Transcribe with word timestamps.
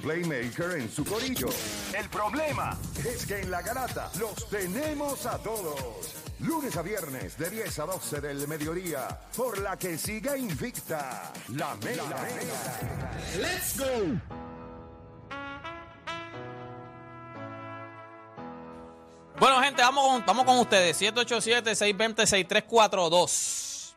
playmaker 0.00 0.72
en 0.72 0.90
su 0.90 1.04
corillo. 1.04 1.48
El 1.96 2.08
problema 2.08 2.76
es 3.04 3.24
que 3.26 3.40
en 3.40 3.50
la 3.50 3.60
garata 3.62 4.10
los 4.18 4.48
tenemos 4.48 5.26
a 5.26 5.38
todos. 5.38 6.14
Lunes 6.40 6.76
a 6.76 6.82
viernes 6.82 7.36
de 7.36 7.50
10 7.50 7.78
a 7.80 7.86
12 7.86 8.20
del 8.20 8.46
mediodía, 8.48 9.08
por 9.36 9.58
la 9.58 9.76
que 9.76 9.98
siga 9.98 10.36
invicta 10.36 11.32
la 11.48 11.74
mega. 11.76 12.04
¡Let's 13.38 13.78
go! 13.78 13.86
Bueno, 19.38 19.60
gente, 19.62 19.80
vamos 19.82 20.06
con, 20.06 20.26
vamos 20.26 20.44
con 20.44 20.58
ustedes. 20.58 21.00
787-620-6342. 21.00 23.94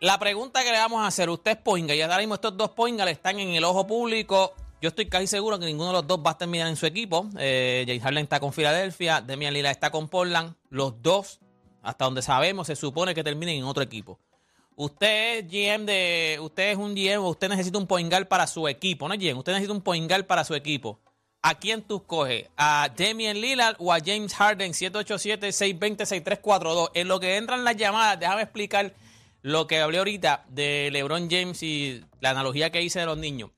La 0.00 0.18
pregunta 0.18 0.62
que 0.62 0.70
le 0.70 0.76
vamos 0.78 1.02
a 1.02 1.06
hacer, 1.06 1.30
usted 1.30 1.52
es 1.52 1.56
Poinga, 1.56 1.94
y 1.94 2.02
ahora 2.02 2.18
mismo 2.18 2.34
estos 2.34 2.54
dos 2.56 2.70
Poingas 2.70 3.08
están 3.08 3.38
en 3.40 3.48
el 3.50 3.64
ojo 3.64 3.86
público. 3.86 4.54
Yo 4.84 4.88
estoy 4.88 5.06
casi 5.06 5.26
seguro 5.26 5.58
que 5.58 5.64
ninguno 5.64 5.88
de 5.88 5.94
los 5.94 6.06
dos 6.06 6.20
va 6.20 6.32
a 6.32 6.36
terminar 6.36 6.68
en 6.68 6.76
su 6.76 6.84
equipo. 6.84 7.26
Eh, 7.38 7.84
James 7.86 8.02
Harden 8.02 8.24
está 8.24 8.38
con 8.38 8.52
Filadelfia, 8.52 9.22
Demian 9.22 9.54
Lillard 9.54 9.70
está 9.70 9.90
con 9.90 10.10
Portland. 10.10 10.56
Los 10.68 11.00
dos, 11.00 11.40
hasta 11.80 12.04
donde 12.04 12.20
sabemos, 12.20 12.66
se 12.66 12.76
supone 12.76 13.14
que 13.14 13.24
terminen 13.24 13.56
en 13.56 13.64
otro 13.64 13.82
equipo. 13.82 14.20
Usted 14.76 15.38
es 15.38 15.46
GM 15.48 15.86
de. 15.86 16.38
Usted 16.38 16.72
es 16.72 16.76
un 16.76 16.94
GM, 16.94 17.24
usted 17.24 17.48
necesita 17.48 17.78
un 17.78 17.86
poingal 17.86 18.28
para 18.28 18.46
su 18.46 18.68
equipo, 18.68 19.08
¿no, 19.08 19.14
GM? 19.14 19.38
Usted 19.38 19.52
necesita 19.52 19.72
un 19.72 19.80
poingal 19.80 20.26
para 20.26 20.44
su 20.44 20.54
equipo. 20.54 21.00
¿A 21.40 21.54
quién 21.54 21.80
tú 21.80 21.96
escoges? 21.96 22.50
¿A 22.58 22.90
Damian 22.94 23.40
Lillard 23.40 23.76
o 23.78 23.90
a 23.90 24.00
James 24.04 24.34
Harden? 24.34 24.74
787-620-6342. 24.74 26.90
En 26.92 27.08
lo 27.08 27.20
que 27.20 27.38
entran 27.38 27.64
las 27.64 27.76
llamadas, 27.76 28.20
déjame 28.20 28.42
explicar 28.42 28.92
lo 29.40 29.66
que 29.66 29.80
hablé 29.80 29.96
ahorita 29.96 30.44
de 30.50 30.90
LeBron 30.92 31.30
James 31.30 31.62
y 31.62 32.04
la 32.20 32.32
analogía 32.32 32.68
que 32.68 32.82
hice 32.82 33.00
de 33.00 33.06
los 33.06 33.16
niños. 33.16 33.48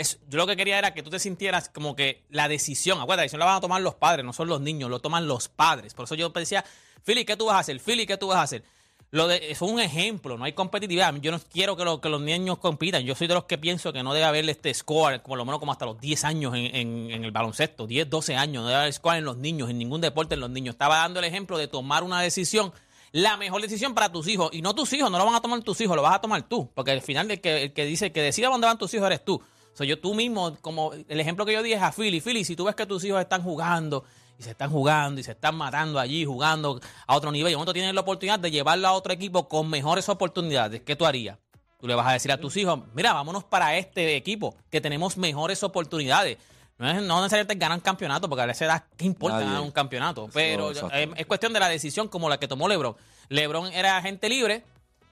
Es, 0.00 0.18
yo 0.28 0.38
lo 0.38 0.46
que 0.46 0.56
quería 0.56 0.78
era 0.78 0.94
que 0.94 1.02
tú 1.02 1.10
te 1.10 1.18
sintieras 1.18 1.68
como 1.68 1.94
que 1.94 2.24
la 2.30 2.48
decisión, 2.48 2.98
acuérdate, 2.98 3.16
la 3.18 3.22
decisión 3.24 3.40
la 3.40 3.46
van 3.46 3.56
a 3.56 3.60
tomar 3.60 3.82
los 3.82 3.94
padres, 3.96 4.24
no 4.24 4.32
son 4.32 4.48
los 4.48 4.60
niños, 4.60 4.88
lo 4.88 5.00
toman 5.00 5.28
los 5.28 5.48
padres. 5.48 5.92
Por 5.92 6.06
eso 6.06 6.14
yo 6.14 6.30
decía, 6.30 6.64
Philly, 7.04 7.24
¿qué 7.24 7.36
tú 7.36 7.46
vas 7.46 7.56
a 7.56 7.58
hacer? 7.60 7.78
Philly, 7.80 8.06
¿qué 8.06 8.16
tú 8.16 8.28
vas 8.28 8.38
a 8.38 8.42
hacer? 8.42 8.64
Lo 9.12 9.26
de, 9.26 9.50
es 9.50 9.60
un 9.60 9.80
ejemplo, 9.80 10.38
no 10.38 10.44
hay 10.44 10.52
competitividad. 10.52 11.12
Yo 11.16 11.32
no 11.32 11.40
quiero 11.52 11.76
que, 11.76 11.84
lo- 11.84 12.00
que 12.00 12.08
los 12.08 12.20
niños 12.20 12.58
compitan. 12.58 13.02
Yo 13.02 13.14
soy 13.16 13.26
de 13.26 13.34
los 13.34 13.44
que 13.44 13.58
pienso 13.58 13.92
que 13.92 14.02
no 14.04 14.14
debe 14.14 14.24
haber 14.24 14.48
este 14.48 14.72
score, 14.72 15.20
como 15.20 15.36
lo 15.36 15.44
menos 15.44 15.58
como 15.58 15.72
hasta 15.72 15.84
los 15.84 16.00
10 16.00 16.24
años 16.24 16.54
en, 16.54 17.10
el 17.24 17.30
baloncesto, 17.32 17.86
10, 17.88 18.08
12 18.08 18.36
años. 18.36 18.62
No 18.62 18.68
debe 18.68 18.80
haber 18.80 18.92
score 18.92 19.16
en 19.18 19.24
los 19.24 19.36
niños, 19.36 19.68
en 19.68 19.78
ningún 19.78 20.00
deporte 20.00 20.34
en 20.34 20.40
los 20.40 20.48
niños. 20.50 20.74
Estaba 20.74 20.98
dando 20.98 21.18
el 21.18 21.26
ejemplo 21.26 21.58
de 21.58 21.66
tomar 21.66 22.04
una 22.04 22.22
decisión, 22.22 22.72
la 23.12 23.36
mejor 23.36 23.60
decisión 23.60 23.94
para 23.94 24.12
tus 24.12 24.28
hijos. 24.28 24.50
Y 24.52 24.62
no 24.62 24.74
tus 24.76 24.92
hijos, 24.92 25.10
no 25.10 25.18
lo 25.18 25.26
van 25.26 25.34
a 25.34 25.40
tomar 25.42 25.60
tus 25.62 25.80
hijos, 25.80 25.94
lo 25.96 26.02
vas 26.02 26.14
a 26.14 26.20
tomar 26.20 26.48
tú. 26.48 26.70
Porque 26.72 26.92
al 26.92 27.02
final 27.02 27.28
el 27.30 27.40
que 27.40 27.84
dice 27.84 28.12
que 28.12 28.22
decida 28.22 28.48
dónde 28.48 28.68
van 28.68 28.78
tus 28.78 28.94
hijos 28.94 29.06
eres 29.06 29.24
tú. 29.24 29.42
Soy 29.80 29.88
yo 29.88 29.98
tú 29.98 30.12
mismo, 30.12 30.58
como 30.60 30.92
el 30.92 31.20
ejemplo 31.20 31.46
que 31.46 31.54
yo 31.54 31.62
dije 31.62 31.76
es 31.76 31.82
a 31.82 31.90
Philly. 31.90 32.20
Philly, 32.20 32.44
si 32.44 32.54
tú 32.54 32.66
ves 32.66 32.74
que 32.74 32.84
tus 32.84 33.02
hijos 33.02 33.18
están 33.18 33.42
jugando 33.42 34.04
y 34.38 34.42
se 34.42 34.50
están 34.50 34.70
jugando 34.70 35.22
y 35.22 35.24
se 35.24 35.30
están 35.30 35.56
matando 35.56 35.98
allí, 35.98 36.22
jugando 36.22 36.78
a 37.06 37.16
otro 37.16 37.32
nivel, 37.32 37.50
y 37.50 37.54
momento 37.54 37.72
tienes 37.72 37.94
la 37.94 38.02
oportunidad 38.02 38.38
de 38.38 38.50
llevarlo 38.50 38.86
a 38.88 38.92
otro 38.92 39.10
equipo 39.10 39.48
con 39.48 39.70
mejores 39.70 40.06
oportunidades, 40.10 40.82
¿qué 40.82 40.96
tú 40.96 41.06
harías? 41.06 41.38
Tú 41.80 41.88
le 41.88 41.94
vas 41.94 42.06
a 42.08 42.12
decir 42.12 42.30
a 42.30 42.36
tus 42.36 42.58
hijos, 42.58 42.78
mira, 42.92 43.14
vámonos 43.14 43.42
para 43.44 43.74
este 43.78 44.16
equipo, 44.16 44.54
que 44.70 44.82
tenemos 44.82 45.16
mejores 45.16 45.62
oportunidades. 45.62 46.36
No, 46.76 46.90
es, 46.90 47.00
no 47.00 47.22
necesariamente 47.22 47.54
ganar 47.54 47.80
campeonato, 47.80 48.28
porque 48.28 48.42
a 48.42 48.50
edad, 48.50 48.84
¿qué 48.98 49.06
importa 49.06 49.36
Nadie. 49.36 49.46
ganar 49.48 49.62
un 49.62 49.70
campeonato? 49.70 50.28
Pero 50.34 50.72
exacto. 50.72 50.94
eh, 50.94 51.10
es 51.16 51.24
cuestión 51.24 51.54
de 51.54 51.60
la 51.60 51.70
decisión 51.70 52.06
como 52.08 52.28
la 52.28 52.38
que 52.38 52.48
tomó 52.48 52.68
LeBron. 52.68 52.96
LeBron 53.30 53.72
era 53.72 53.96
agente 53.96 54.28
libre, 54.28 54.62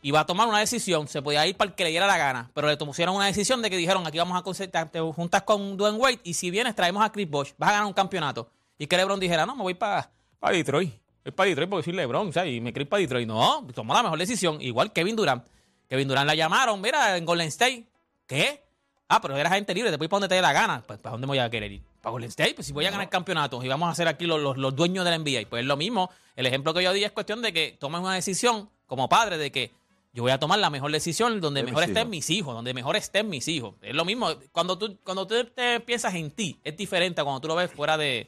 iba 0.03 0.21
a 0.21 0.27
tomar 0.27 0.49
una 0.49 0.59
decisión, 0.59 1.09
se 1.09 1.23
podía 1.23 1.47
ir 1.47 1.57
para 1.57 1.71
el 1.71 1.75
que 1.75 1.85
le 1.85 1.91
diera 1.91 2.07
la 2.07 2.17
gana, 2.17 2.51
pero 2.55 2.69
le 2.69 2.77
pusieron 2.77 3.17
una 3.17 3.27
decisión 3.27 3.63
de 3.63 3.71
que 3.71 3.77
dijeron, 3.77 4.07
aquí 4.07 4.19
vamos 4.19 4.39
a 4.39 4.43
concertar, 4.43 4.91
te 4.91 5.01
juntas 5.01 5.43
con 5.43 5.77
Dwayne 5.77 5.99
Wade 5.99 6.21
y 6.25 6.35
si 6.35 6.51
vienes 6.51 6.75
traemos 6.75 7.05
a 7.05 7.11
Chris 7.11 7.29
Bosh, 7.29 7.53
vas 7.59 7.71
a 7.71 7.73
ganar 7.73 7.87
un 7.87 7.93
campeonato. 7.93 8.49
Y 8.79 8.87
que 8.87 8.97
LeBron 8.97 9.19
dijera, 9.19 9.45
no, 9.45 9.57
me 9.57 9.63
voy 9.63 9.75
para 9.75 10.11
Detroit. 10.53 10.93
Voy 11.25 11.33
para 11.33 11.49
Detroit 11.49 11.71
porque 11.71 11.85
soy 11.85 11.93
LeBron, 11.95 12.33
¿sabes? 12.33 12.55
Y 12.55 12.61
me 12.61 12.73
quiero 12.73 12.83
ir 12.83 12.89
para 12.89 13.01
Detroit. 13.01 13.27
No, 13.27 13.67
tomó 13.75 13.93
la 13.93 14.05
mejor 14.05 14.19
decisión. 14.19 14.63
Igual 14.63 14.93
Kevin 14.93 15.17
Durant. 15.17 15.45
Kevin 15.89 16.07
Durant 16.07 16.27
la 16.27 16.35
llamaron, 16.35 16.81
mira, 16.81 17.17
en 17.17 17.25
Golden 17.25 17.49
State. 17.49 17.85
¿Qué? 18.27 18.63
Ah, 19.09 19.21
pero 19.21 19.37
eres 19.37 19.51
agente 19.51 19.75
libre, 19.75 19.91
te 19.91 19.97
puedes 19.99 20.11
para 20.11 20.21
donde 20.21 20.29
te 20.29 20.35
dé 20.37 20.43
la 20.43 20.53
gana. 20.53 20.83
Pues, 20.87 20.99
¿para 21.01 21.13
dónde 21.13 21.27
me 21.27 21.33
voy 21.33 21.39
a 21.39 21.51
querer 21.51 21.73
ir? 21.73 21.83
¿Para 22.01 22.13
Golden 22.13 22.29
State? 22.29 22.55
Pues 22.55 22.67
si 22.67 22.73
voy 22.73 22.85
a 22.87 22.91
ganar 22.91 23.09
campeonatos 23.09 23.65
y 23.65 23.69
vamos 23.69 23.91
a 23.91 23.95
ser 23.95 24.07
aquí 24.07 24.27
los, 24.27 24.41
los, 24.41 24.59
los 24.59 24.77
dueños 24.77 25.05
de 25.05 25.11
la 25.11 25.19
NBA. 25.19 25.49
Pues 25.49 25.63
es 25.63 25.67
lo 25.67 25.77
mismo. 25.77 26.11
El 26.37 26.47
ejemplo 26.47 26.73
que 26.73 26.85
yo 26.85 26.93
di 26.93 27.03
es 27.03 27.11
cuestión 27.11 27.43
de 27.43 27.53
que 27.53 27.77
tomes 27.81 28.01
una 28.01 28.15
decisión 28.15 28.69
como 28.87 29.09
padre 29.09 29.39
de 29.39 29.51
que 29.51 29.73
yo 30.13 30.23
voy 30.23 30.33
a 30.33 30.39
tomar 30.39 30.59
la 30.59 30.71
mejor 30.71 30.91
decisión 30.91 31.41
donde 31.41 31.61
De 31.61 31.67
mejor 31.67 31.83
mis 31.83 31.89
estén 31.91 32.03
hijos. 32.03 32.11
mis 32.11 32.31
hijos, 32.31 32.55
donde 32.55 32.75
mejor 32.75 32.97
estén 32.97 33.29
mis 33.29 33.47
hijos. 33.49 33.75
Es 33.83 33.95
lo 33.95 34.05
mismo. 34.05 34.29
Cuando 34.53 34.77
tú, 34.79 34.99
cuando 35.05 35.27
tú 35.27 35.45
te 35.45 35.81
piensas 35.81 36.15
en 36.15 36.31
ti, 36.31 36.59
es 36.65 36.77
diferente 36.77 37.21
a 37.21 37.25
cuando 37.25 37.41
tú 37.41 37.49
lo 37.49 37.55
ves 37.57 37.71
fuera 37.71 37.97
de. 37.97 38.27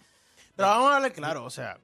Pero 0.56 0.68
vamos 0.68 0.92
a 0.92 0.96
hablar 0.96 1.12
claro, 1.12 1.44
o 1.44 1.50
sea. 1.50 1.78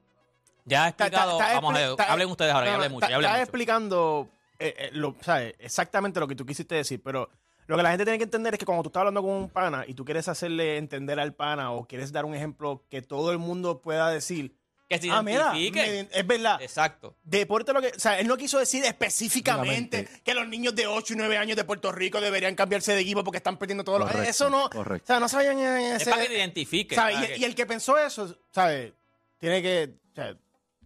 Ya 0.65 0.85
he 0.85 0.89
explicado. 0.89 1.31
está- 1.33 1.45
está 1.45 1.55
vamos 1.61 1.75
a 1.75 1.77
ver, 1.79 1.95
hablen 2.09 2.29
ustedes 2.29 2.53
ahora, 2.53 2.65
no, 2.65 2.71
ya 2.71 2.75
hablé 2.75 2.89
mucho. 2.89 3.05
está- 3.05 3.21
Ya 3.21 3.29
mucho. 3.29 3.41
explicando 3.41 4.27
eh, 4.59 4.73
eh, 4.77 4.89
lo- 4.93 5.15
¿sabes? 5.21 5.55
exactamente 5.59 6.19
lo 6.19 6.27
que 6.27 6.35
tú 6.35 6.45
quisiste 6.45 6.75
decir, 6.75 7.01
pero 7.01 7.29
lo 7.67 7.77
que 7.77 7.83
la 7.83 7.89
gente 7.91 8.03
tiene 8.03 8.17
que 8.17 8.25
entender 8.25 8.53
es 8.53 8.59
que 8.59 8.65
cuando 8.65 8.83
tú 8.83 8.89
estás 8.89 9.01
hablando 9.01 9.21
con 9.21 9.31
un 9.31 9.49
pana 9.49 9.85
y 9.87 9.93
tú 9.93 10.03
quieres 10.03 10.27
hacerle 10.27 10.77
entender 10.77 11.19
al 11.21 11.33
pana 11.33 11.71
o 11.71 11.85
quieres 11.85 12.11
dar 12.11 12.25
un 12.25 12.35
ejemplo 12.35 12.83
que 12.89 13.01
todo 13.01 13.31
el 13.31 13.37
mundo 13.37 13.81
pueda 13.81 14.09
decir, 14.09 14.56
Que 14.89 14.99
se 14.99 15.09
ah, 15.11 15.21
mira, 15.21 15.51
me- 15.51 16.07
es 16.11 16.27
verdad. 16.27 16.61
Exacto. 16.61 17.15
Deporte 17.23 17.73
lo 17.73 17.81
que, 17.81 17.89
o 17.89 17.99
sea, 17.99 18.19
él 18.19 18.27
no 18.27 18.37
quiso 18.37 18.57
decir 18.57 18.85
específicamente 18.85 19.97
Obviamente. 19.97 20.21
que 20.23 20.33
los 20.33 20.47
niños 20.47 20.75
de 20.75 20.87
8 20.87 21.13
y 21.13 21.17
9 21.17 21.37
años 21.37 21.57
de 21.57 21.63
Puerto 21.65 21.91
Rico 21.91 22.21
deberían 22.21 22.55
cambiarse 22.55 22.93
de 22.93 23.01
equipo 23.01 23.23
porque 23.23 23.37
están 23.37 23.57
perdiendo 23.57 23.83
todos 23.83 23.99
los 23.99 24.07
Correcto, 24.09 24.29
eso 24.29 24.49
no, 24.49 24.69
correcto. 24.69 25.03
o 25.03 25.07
sea, 25.07 25.19
no 25.19 25.27
se 25.27 25.35
vayan 25.35 25.59
en 25.59 25.77
Es 25.95 26.01
ese 26.03 26.09
para 26.11 26.21
que 26.23 26.29
te 26.29 26.35
identifique. 26.37 26.95
¿sabes? 26.95 27.15
para 27.15 27.25
Y, 27.27 27.33
que- 27.33 27.37
y 27.39 27.43
el 27.43 27.53
que 27.55 27.65
pensó 27.65 27.97
eso, 27.97 28.33
¿sabes? 28.51 28.93
Tiene 29.39 29.61
que, 29.61 29.89
o 30.13 30.15
sea, 30.15 30.35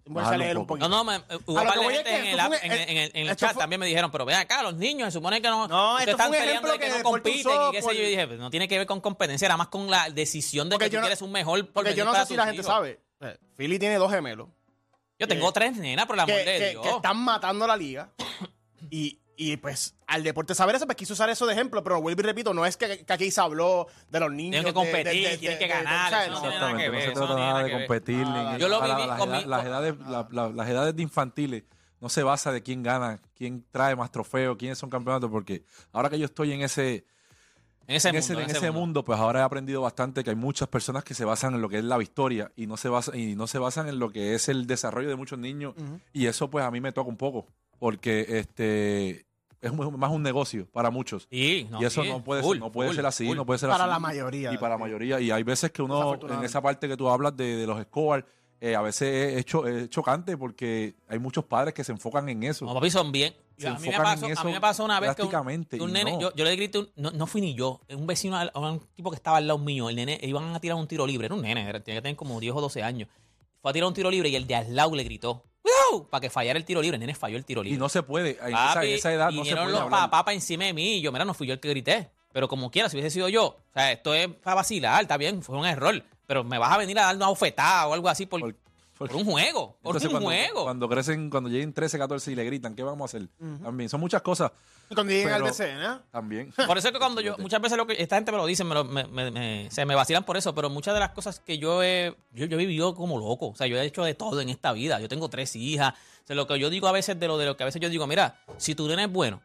voy 0.05 0.23
a 0.25 0.35
leer 0.37 0.57
un 0.57 0.65
poquito. 0.65 0.89
No, 0.89 1.03
no, 1.03 1.03
me, 1.03 1.17
hubo 1.45 1.59
A 1.59 1.63
lo 1.63 1.69
par 1.69 1.79
de 1.79 1.93
gente 1.93 2.09
que 2.09 2.17
en 2.19 2.25
el, 2.25 2.39
app- 2.39 2.53
en, 2.63 2.71
en 2.71 2.97
el, 2.97 3.11
en 3.13 3.27
el 3.29 3.35
chat 3.35 3.53
fue- 3.53 3.61
también 3.61 3.79
me 3.79 3.85
dijeron, 3.85 4.09
pero 4.11 4.25
ven 4.25 4.37
acá, 4.37 4.63
los 4.63 4.73
niños 4.75 5.09
se 5.09 5.19
supone 5.19 5.41
que 5.43 5.47
no, 5.47 5.67
No, 5.67 5.97
que 6.03 6.09
están 6.09 6.31
peleando 6.31 6.71
de 6.71 6.79
que, 6.79 6.87
que 6.87 6.97
no 6.97 7.03
compiten 7.03 7.51
y 7.69 7.71
qué 7.71 7.81
sé 7.83 7.95
yo. 7.95 8.01
Y 8.01 8.09
dije, 8.09 8.25
pues, 8.27 8.39
no 8.39 8.49
tiene 8.49 8.67
que 8.67 8.79
ver 8.79 8.87
con 8.87 8.99
competencia, 8.99 9.45
era 9.45 9.57
más 9.57 9.67
con 9.67 9.91
la 9.91 10.09
decisión 10.09 10.69
de 10.69 10.73
Porque 10.73 10.85
que 10.85 10.89
tú 10.89 10.95
no- 10.97 11.01
quieres 11.03 11.21
un 11.21 11.31
mejor 11.31 11.71
Porque 11.71 11.93
yo 11.93 12.03
no 12.03 12.15
sé 12.15 12.25
si 12.25 12.35
la 12.35 12.47
gente 12.47 12.63
sabe. 12.63 12.99
Eh, 13.21 13.37
Philly 13.55 13.79
tiene 13.79 13.95
dos 13.95 14.11
gemelos 14.11 14.49
Yo 15.19 15.27
tengo 15.27 15.47
que- 15.53 15.59
tres 15.59 15.77
nenas, 15.77 16.05
por 16.05 16.15
el 16.15 16.21
amor 16.21 16.35
que, 16.35 16.43
de 16.49 16.59
que- 16.59 16.69
Dios. 16.71 16.83
que 16.83 16.89
están 16.89 17.17
matando 17.17 17.65
la 17.67 17.77
liga. 17.77 18.11
Y, 18.89 19.19
y 19.37 19.57
pues 19.57 19.95
al 20.07 20.23
deporte 20.23 20.55
saber 20.55 20.75
eso, 20.75 20.85
pues 20.87 20.97
quiso 20.97 21.13
usar 21.13 21.29
eso 21.29 21.45
de 21.45 21.53
ejemplo. 21.53 21.83
Pero 21.83 22.01
vuelvo 22.01 22.19
y 22.21 22.23
repito, 22.23 22.51
no 22.53 22.65
es 22.65 22.77
que, 22.77 23.05
que 23.05 23.13
aquí 23.13 23.29
se 23.29 23.39
habló 23.39 23.85
de 24.09 24.19
los 24.19 24.31
niños. 24.31 24.63
Tienen 24.63 24.63
que 24.63 24.69
de- 24.69 24.73
competir, 24.73 25.23
de- 25.23 25.29
de- 25.29 25.37
tienen 25.37 25.59
que 25.59 25.67
de- 25.67 25.73
de- 25.73 25.83
ganar, 25.83 26.29
no 26.29 26.33
No, 26.35 26.41
tiene 26.41 26.55
nada 26.59 26.77
que 26.77 26.85
Exactamente, 26.85 26.87
no 26.87 26.91
ver, 26.91 27.01
se 27.01 27.07
no 27.09 27.13
trata 27.27 27.35
nada 27.39 27.63
de 27.63 27.71
competir. 27.71 28.17
Nada. 28.17 28.53
ni- 28.53 28.59
Yo 28.59 28.67
lo 28.67 28.81
viví 28.81 29.07
las, 29.07 29.19
con 29.19 29.31
mi- 29.31 29.37
edad- 29.37 29.45
las 29.45 29.65
edades, 29.65 29.95
la- 29.99 30.27
la- 30.31 30.49
las 30.49 30.67
edades 30.69 30.95
de 30.95 31.03
infantiles 31.03 31.63
no 31.99 32.09
se 32.09 32.23
basa 32.23 32.51
de 32.51 32.63
quién 32.63 32.81
gana, 32.81 33.21
quién 33.35 33.63
trae 33.71 33.95
más 33.95 34.11
trofeos, 34.11 34.57
quiénes 34.57 34.79
son 34.79 34.89
campeonatos, 34.89 35.29
porque 35.29 35.63
ahora 35.91 36.09
que 36.09 36.17
yo 36.17 36.25
estoy 36.25 36.53
en 36.53 36.61
ese, 36.63 37.05
En 37.91 37.97
ese 37.97 38.09
en 38.09 38.15
mundo, 38.15 38.19
ese, 38.25 38.33
en 38.33 38.39
en 38.39 38.45
ese 38.45 38.57
ese 38.57 38.67
mundo. 38.71 38.79
mundo, 38.79 39.05
pues 39.05 39.19
ahora 39.19 39.39
he 39.41 39.43
aprendido 39.43 39.81
bastante 39.81 40.23
que 40.23 40.29
hay 40.29 40.35
muchas 40.35 40.67
personas 40.69 41.03
que 41.03 41.13
se 41.13 41.25
basan 41.25 41.53
en 41.55 41.61
lo 41.61 41.69
que 41.69 41.77
es 41.77 41.83
la 41.83 41.97
victoria 41.97 42.51
y 42.55 42.65
no 42.67 42.77
se 42.77 42.89
basan, 42.89 43.19
y 43.19 43.35
no 43.35 43.47
se 43.47 43.59
basan 43.59 43.87
en 43.89 43.99
lo 43.99 44.11
que 44.11 44.33
es 44.35 44.49
el 44.49 44.65
desarrollo 44.67 45.09
de 45.09 45.15
muchos 45.15 45.37
niños. 45.39 45.75
Y 46.13 46.25
eso 46.27 46.49
pues 46.49 46.63
a 46.65 46.71
mí 46.71 46.79
me 46.81 46.91
toca 46.91 47.09
un 47.09 47.17
poco, 47.17 47.47
porque 47.79 48.25
este 48.39 49.25
es 49.61 49.73
más 49.73 50.09
un 50.11 50.23
negocio 50.23 50.67
para 50.71 50.89
muchos. 50.89 51.27
Sí, 51.29 51.67
no, 51.69 51.81
y 51.81 51.85
eso 51.85 52.01
sí, 52.03 52.09
no 52.09 52.23
puede, 52.23 52.41
full, 52.41 52.55
ser, 52.55 52.61
no 52.61 52.71
puede 52.71 52.89
full, 52.89 52.95
ser 52.95 53.05
así, 53.05 53.27
full. 53.27 53.35
no 53.37 53.45
puede 53.45 53.59
ser 53.59 53.69
Para 53.69 53.83
así. 53.83 53.91
la 53.91 53.99
mayoría. 53.99 54.51
Y 54.53 54.57
para 54.57 54.75
la 54.75 54.77
mayoría. 54.79 55.19
Y 55.19 55.29
hay 55.29 55.43
veces 55.43 55.71
que 55.71 55.81
uno, 55.83 56.19
en 56.29 56.43
esa 56.43 56.61
parte 56.61 56.87
que 56.87 56.97
tú 56.97 57.09
hablas 57.09 57.37
de, 57.37 57.57
de 57.57 57.67
los 57.67 57.79
scores, 57.83 58.25
eh, 58.59 58.75
a 58.75 58.81
veces 58.81 59.37
es, 59.37 59.45
cho- 59.45 59.67
es 59.67 59.89
chocante 59.89 60.37
porque 60.37 60.95
hay 61.07 61.19
muchos 61.19 61.45
padres 61.45 61.73
que 61.73 61.83
se 61.83 61.91
enfocan 61.91 62.29
en 62.29 62.43
eso. 62.43 62.65
No, 62.65 62.73
papi, 62.73 62.89
son 62.91 63.11
bien. 63.11 63.33
Se 63.61 63.67
a, 63.67 63.73
mí 63.79 63.87
me 63.89 63.97
pasó, 63.97 64.25
en 64.25 64.31
a 64.31 64.33
eso 64.33 64.43
mí 64.45 64.51
me 64.53 64.61
pasó 64.61 64.83
una 64.85 64.99
vez 64.99 65.15
que 65.15 65.21
un, 65.23 65.29
drásticamente, 65.29 65.77
que 65.77 65.83
un 65.83 65.89
y 65.89 65.93
nene, 65.93 66.11
no. 66.13 66.19
yo, 66.21 66.35
yo 66.35 66.43
le 66.45 66.55
grité, 66.55 66.79
un- 66.79 66.89
no, 66.95 67.11
no 67.11 67.27
fui 67.27 67.41
ni 67.41 67.53
yo, 67.53 67.81
un 67.89 68.07
vecino, 68.07 68.39
un 68.55 68.79
tipo 68.95 69.09
que 69.11 69.15
estaba 69.15 69.37
al 69.37 69.47
lado 69.47 69.59
mío, 69.59 69.89
el 69.89 69.95
nene, 69.95 70.19
iban 70.23 70.55
a 70.55 70.59
tirar 70.59 70.77
un 70.77 70.87
tiro 70.87 71.05
libre, 71.07 71.25
era 71.27 71.35
un 71.35 71.41
nene, 71.41 71.67
era- 71.67 71.79
tenía 71.79 71.99
que 71.99 72.03
tener 72.03 72.15
como 72.15 72.39
10 72.39 72.53
o 72.55 72.61
12 72.61 72.83
años. 72.83 73.07
Fue 73.61 73.69
a 73.71 73.73
tirar 73.73 73.87
un 73.87 73.93
tiro 73.93 74.09
libre 74.11 74.29
y 74.29 74.35
el 74.35 74.47
de 74.47 74.55
al 74.55 74.75
lado 74.75 74.95
le 74.95 75.03
gritó, 75.03 75.43
¡Cuidado! 75.61 76.07
Para 76.09 76.21
que 76.21 76.29
fallara 76.31 76.57
el 76.57 76.65
tiro 76.65 76.81
libre, 76.81 76.95
el 76.95 76.99
nene 77.01 77.13
falló 77.13 77.37
el 77.37 77.45
tiro 77.45 77.61
libre. 77.61 77.75
Y 77.75 77.79
no 77.79 77.87
se 77.89 78.01
puede. 78.01 78.31
En 78.41 78.47
esa, 78.47 78.83
edad 79.11 79.29
no 79.31 79.45
se 79.45 79.55
puede 79.55 79.71
los 79.71 79.89
papás 79.89 80.33
encima 80.33 80.65
de 80.65 80.73
mí 80.73 80.95
y 80.95 81.01
yo, 81.01 81.11
mira, 81.11 81.23
no 81.25 81.33
fui 81.35 81.45
yo 81.45 81.53
el 81.53 81.59
que 81.59 81.69
grité. 81.69 82.09
Pero 82.33 82.47
como 82.47 82.71
quiera, 82.71 82.89
si 82.89 82.95
hubiese 82.97 83.11
sido 83.11 83.27
yo, 83.29 83.45
o 83.45 83.57
sea, 83.73 83.91
esto 83.91 84.13
es 84.15 84.27
para 84.27 84.55
vacilar, 84.55 85.01
está 85.01 85.17
bien, 85.17 85.43
fue 85.43 85.57
un 85.57 85.65
error. 85.67 86.01
Pero 86.25 86.43
me 86.45 86.57
vas 86.57 86.71
a 86.71 86.77
venir 86.77 86.97
a 86.97 87.03
dar 87.03 87.15
una 87.17 87.27
bofetada 87.27 87.87
o 87.87 87.93
algo 87.93 88.07
así 88.09 88.25
por, 88.25 88.39
Por- 88.39 88.55
por, 89.01 89.09
por- 89.09 89.17
un 89.17 89.25
juego, 89.31 89.77
por 89.81 89.95
Entonces, 89.95 90.05
un 90.07 90.11
cuando, 90.11 90.29
juego. 90.29 90.63
cuando 90.63 90.89
crecen, 90.89 91.29
cuando 91.29 91.49
lleguen 91.49 91.73
13, 91.73 91.97
14 91.97 92.31
y 92.31 92.35
le 92.35 92.43
gritan, 92.45 92.75
¿qué 92.75 92.83
vamos 92.83 93.01
a 93.01 93.05
hacer? 93.17 93.27
También, 93.63 93.89
son 93.89 93.99
muchas 93.99 94.21
cosas. 94.21 94.51
Y 94.89 94.93
cuando 94.95 95.11
lleguen 95.13 95.29
al 95.29 95.41
Pero- 95.41 95.53
BCN, 95.53 95.81
¿eh? 95.83 95.97
También. 96.11 96.53
Por 96.67 96.77
eso 96.77 96.87
es 96.87 96.93
que 96.93 96.99
cuando 96.99 97.21
yo, 97.21 97.35
muchas 97.37 97.61
veces 97.61 97.77
lo 97.77 97.87
que 97.87 97.93
esta 98.01 98.15
gente 98.15 98.31
me 98.31 98.37
lo 98.37 98.45
dice, 98.45 98.63
me 98.63 98.75
lo- 98.75 98.83
me- 98.85 99.05
me- 99.07 99.31
me- 99.31 99.71
se 99.71 99.85
me 99.85 99.95
vacilan 99.95 100.23
por 100.23 100.37
eso, 100.37 100.53
pero 100.53 100.69
muchas 100.69 100.93
de 100.93 100.99
las 100.99 101.11
cosas 101.11 101.39
que 101.39 101.57
yo 101.57 101.81
he, 101.83 102.15
yo, 102.33 102.45
yo 102.45 102.55
he 102.57 102.59
vivido 102.59 102.93
como 102.95 103.17
loco, 103.19 103.47
o 103.49 103.55
sea, 103.55 103.67
yo 103.67 103.77
he 103.77 103.85
hecho 103.85 104.03
de 104.03 104.13
todo 104.13 104.39
en 104.41 104.49
esta 104.49 104.71
vida, 104.73 104.99
yo 104.99 105.07
tengo 105.07 105.29
tres 105.29 105.55
hijas, 105.55 105.93
o 106.23 106.27
sea, 106.27 106.35
lo 106.35 106.45
que 106.47 106.59
yo 106.59 106.69
digo 106.69 106.87
a 106.87 106.91
veces 106.91 107.19
de 107.19 107.27
lo 107.27 107.37
de 107.37 107.45
lo 107.45 107.57
que 107.57 107.63
a 107.63 107.65
veces 107.65 107.81
yo 107.81 107.89
digo, 107.89 108.05
mira, 108.07 108.35
si 108.57 108.75
tu 108.75 108.87
nene 108.87 109.03
es 109.05 109.11
bueno, 109.11 109.41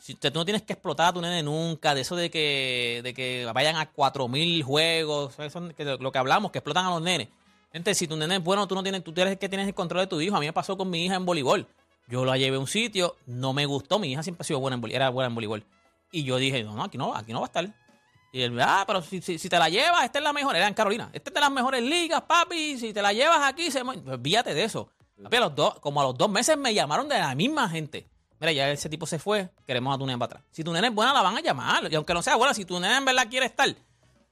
Si 0.00 0.14
tú 0.14 0.30
no 0.32 0.44
tienes 0.44 0.62
que 0.62 0.74
explotar 0.74 1.08
a 1.08 1.12
tu 1.12 1.20
nene 1.20 1.42
nunca, 1.42 1.92
de 1.92 2.02
eso 2.02 2.14
de 2.14 2.30
que, 2.30 3.00
de 3.02 3.12
que 3.14 3.50
vayan 3.52 3.74
a 3.74 3.90
4000 3.90 4.62
juegos, 4.62 5.36
eso, 5.40 5.68
que 5.76 5.84
lo 5.84 6.12
que 6.12 6.18
hablamos, 6.18 6.52
que 6.52 6.58
explotan 6.58 6.86
a 6.86 6.90
los 6.90 7.02
nenes. 7.02 7.28
Gente, 7.72 7.94
si 7.94 8.08
tu 8.08 8.16
nene 8.16 8.36
es 8.36 8.42
bueno, 8.42 8.66
tú 8.66 8.74
no 8.74 8.82
tienes, 8.82 9.04
tú 9.04 9.12
eres 9.16 9.36
que 9.38 9.48
tienes 9.48 9.66
el 9.66 9.74
control 9.74 10.02
de 10.02 10.06
tu 10.06 10.20
hijo. 10.20 10.36
A 10.36 10.40
mí 10.40 10.46
me 10.46 10.52
pasó 10.52 10.76
con 10.76 10.88
mi 10.88 11.04
hija 11.04 11.16
en 11.16 11.26
voleibol. 11.26 11.66
Yo 12.08 12.24
la 12.24 12.38
llevé 12.38 12.56
a 12.56 12.60
un 12.60 12.66
sitio, 12.66 13.16
no 13.26 13.52
me 13.52 13.66
gustó, 13.66 13.98
mi 13.98 14.10
hija 14.12 14.22
siempre 14.22 14.42
ha 14.42 14.44
sido 14.44 14.60
buena 14.60 14.76
en 14.76 14.80
voleibol, 14.80 14.96
era 14.96 15.10
buena 15.10 15.28
en 15.28 15.34
voleibol. 15.34 15.64
Y 16.10 16.24
yo 16.24 16.38
dije, 16.38 16.64
no, 16.64 16.74
no, 16.74 16.84
aquí 16.84 16.96
no, 16.96 17.14
aquí 17.14 17.32
no 17.32 17.40
va 17.40 17.46
a 17.46 17.48
estar. 17.48 17.74
Y 18.32 18.42
él, 18.42 18.58
ah, 18.60 18.84
pero 18.86 19.02
si, 19.02 19.20
si, 19.20 19.48
te 19.48 19.58
la 19.58 19.68
llevas, 19.68 20.04
esta 20.04 20.18
es 20.18 20.24
la 20.24 20.32
mejor, 20.32 20.56
era 20.56 20.68
en 20.68 20.74
Carolina. 20.74 21.10
Esta 21.12 21.30
es 21.30 21.34
de 21.34 21.40
las 21.40 21.50
mejores 21.50 21.82
ligas, 21.82 22.22
papi. 22.22 22.78
Si 22.78 22.92
te 22.92 23.02
la 23.02 23.12
llevas 23.12 23.40
aquí, 23.42 23.70
se 23.70 23.84
mu-". 23.84 24.02
Pues, 24.02 24.22
de 24.22 24.64
eso. 24.64 24.90
Papi, 25.22 25.36
los 25.38 25.54
dos, 25.54 25.78
como 25.80 26.00
a 26.00 26.04
los 26.04 26.16
dos 26.16 26.30
meses 26.30 26.56
me 26.56 26.72
llamaron 26.72 27.08
de 27.08 27.18
la 27.18 27.34
misma 27.34 27.68
gente. 27.68 28.08
Mira, 28.40 28.52
ya 28.52 28.70
ese 28.70 28.88
tipo 28.88 29.04
se 29.04 29.18
fue, 29.18 29.50
queremos 29.66 29.94
a 29.94 29.98
tu 29.98 30.06
nene 30.06 30.18
para 30.18 30.26
atrás. 30.26 30.44
Si 30.52 30.62
tu 30.62 30.72
nene 30.72 30.88
es 30.88 30.94
buena, 30.94 31.12
la 31.12 31.22
van 31.22 31.36
a 31.36 31.40
llamar. 31.40 31.90
Y 31.90 31.94
aunque 31.96 32.14
no 32.14 32.22
sea 32.22 32.36
buena, 32.36 32.54
si 32.54 32.64
tu 32.64 32.78
nene 32.78 32.96
en 32.96 33.04
verdad 33.04 33.26
quiere 33.28 33.46
estar, 33.46 33.74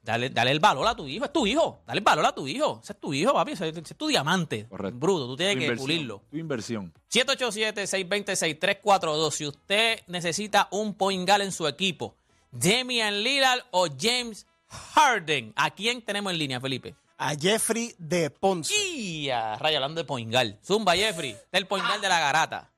dale, 0.07 0.31
dale 0.31 0.51
el 0.53 0.61
valor 0.61 0.87
a 0.87 0.95
tu 0.95 1.07
hijo. 1.07 1.25
Es 1.27 1.33
tu 1.33 1.47
hijo. 1.47 1.83
Dale 1.87 1.99
el 1.99 2.05
valor 2.05 2.25
a 2.25 2.35
tu 2.35 2.47
hijo. 2.49 2.81
Ese 2.83 2.95
es 2.95 3.01
tu 3.01 3.13
hijo, 3.13 3.35
papi. 3.35 3.53
Ese, 3.53 3.69
ese 3.69 3.81
es 3.81 3.97
tu 3.97 4.07
diamante. 4.07 4.67
Correcto. 4.69 4.99
Bruto. 4.99 5.27
Tú 5.27 5.37
tienes 5.37 5.55
Tu 5.55 5.59
que 5.59 5.65
inversión, 5.67 5.87
pulirlo. 5.87 6.23
Tu 6.31 6.37
inversión. 6.39 6.93
787-626-342. 7.11 9.31
Si 9.33 9.47
usted 9.47 10.01
necesita 10.07 10.69
un 10.71 10.95
point 10.95 11.29
guard 11.29 11.43
en 11.43 11.53
su 11.53 11.67
equipo, 11.67 12.17
Damian 12.51 13.23
Lillard 13.23 13.61
o 13.73 13.89
James 13.99 14.47
Harden. 14.69 15.53
¿A 15.57 15.71
quién 15.71 16.01
tenemos 16.03 16.33
en 16.33 16.39
línea, 16.39 16.61
Felipe? 16.61 16.95
A 17.19 17.35
Jeffrey 17.35 17.95
de 17.99 18.31
Ponce. 18.31 18.73
Y 18.75 19.29
a 19.31 19.55
hablando 19.55 20.01
de 20.01 20.05
point 20.05 20.31
guard. 20.31 20.55
Zumba, 20.65 20.95
Jeffrey. 20.95 21.37
Del 21.53 21.67
point 21.67 21.85
guard 21.87 22.01
de 22.01 22.09
la 22.09 22.21
garata. 22.21 22.71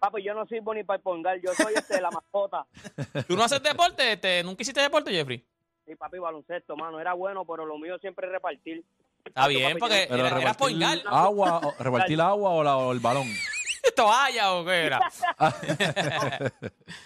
Papi, 0.00 0.22
yo 0.22 0.32
no 0.32 0.46
sirvo 0.46 0.72
ni 0.72 0.82
para 0.82 0.96
el 0.96 1.02
pongal, 1.02 1.42
yo 1.42 1.54
soy 1.54 1.74
este 1.74 1.96
de 1.96 2.00
la 2.00 2.10
mascota. 2.10 2.66
¿Tú 3.28 3.36
no 3.36 3.44
haces 3.44 3.62
deporte? 3.62 4.12
Este, 4.12 4.42
¿Nunca 4.42 4.62
hiciste 4.62 4.80
deporte, 4.80 5.12
Jeffrey? 5.12 5.44
Sí, 5.90 5.96
papi, 5.96 6.18
baloncesto, 6.20 6.76
mano, 6.76 7.00
era 7.00 7.14
bueno, 7.14 7.44
pero 7.44 7.66
lo 7.66 7.76
mío 7.76 7.98
siempre 7.98 8.28
es 8.28 8.32
repartir. 8.32 8.84
Está 9.24 9.48
bien, 9.48 9.76
porque 9.76 10.06
Pero 10.08 10.24
era, 10.24 10.38
era 10.38 10.52
repartir 10.52 10.84
agua, 11.06 11.58
o- 11.64 11.74
repartir 11.82 12.20
agua 12.20 12.50
o, 12.50 12.62
la- 12.62 12.76
o 12.76 12.92
el 12.92 13.00
balón. 13.00 13.26
¿Toalla 13.96 14.52
o 14.54 14.64
qué 14.64 14.86
era? 14.86 15.00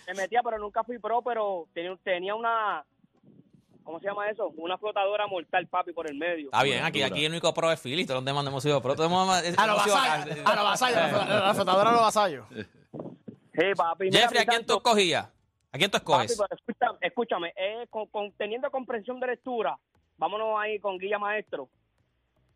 Me 0.07 0.15
metía, 0.15 0.43
pero 0.43 0.59
nunca 0.59 0.85
fui 0.85 0.99
pro, 0.99 1.23
pero 1.23 1.67
tenía, 1.73 1.97
tenía 2.05 2.35
una, 2.35 2.85
¿cómo 3.85 3.99
se 4.01 4.07
llama 4.07 4.29
eso? 4.29 4.49
Una 4.59 4.77
flotadora 4.77 5.27
mortal, 5.27 5.67
papi, 5.67 5.93
por 5.93 6.11
el 6.11 6.19
medio. 6.19 6.47
Está 6.49 6.63
bien, 6.63 6.85
aquí, 6.85 7.03
aquí 7.03 7.25
el 7.25 7.33
único 7.33 7.55
pro 7.55 7.73
es 7.73 7.81
Philly. 7.81 8.05
Todos 8.05 8.19
los 8.19 8.25
demás 8.27 8.45
no 8.45 8.51
hemos 8.51 8.63
sido 8.63 8.83
pro. 8.83 8.95
Todos 8.95 9.09
hemos, 9.11 9.27
A 9.31 9.41
los 9.41 9.47
hemos 9.57 9.83
sido- 9.85 9.95
vasallos. 9.97 10.39
A 10.45 10.55
los 10.57 10.65
vasallos. 10.65 10.97
la- 11.27 11.41
La 11.47 11.55
flotadora 11.55 11.89
de 11.91 11.97
los 11.97 12.05
vasallos. 12.05 12.47
Sí, 12.53 13.63
papi. 13.77 14.05
mira, 14.07 14.21
Jeffrey, 14.21 14.43
¿a 14.43 14.45
mi 14.45 14.47
quién 14.49 14.67
tú 14.67 14.75
santo, 14.75 14.77
escogías? 14.77 15.29
¿A 15.75 15.77
quién 15.77 15.91
tú 15.91 15.97
escoges? 15.97 16.31
escúchame, 16.31 16.99
escúchame 17.01 17.53
eh, 17.57 17.87
con, 17.91 18.07
con- 18.07 18.31
teniendo 18.35 18.71
comprensión 18.71 19.19
de 19.19 19.27
lectura, 19.27 19.77
vámonos 20.17 20.57
ahí 20.61 20.79
con 20.79 20.99
Guilla 20.99 21.19
Maestro. 21.19 21.69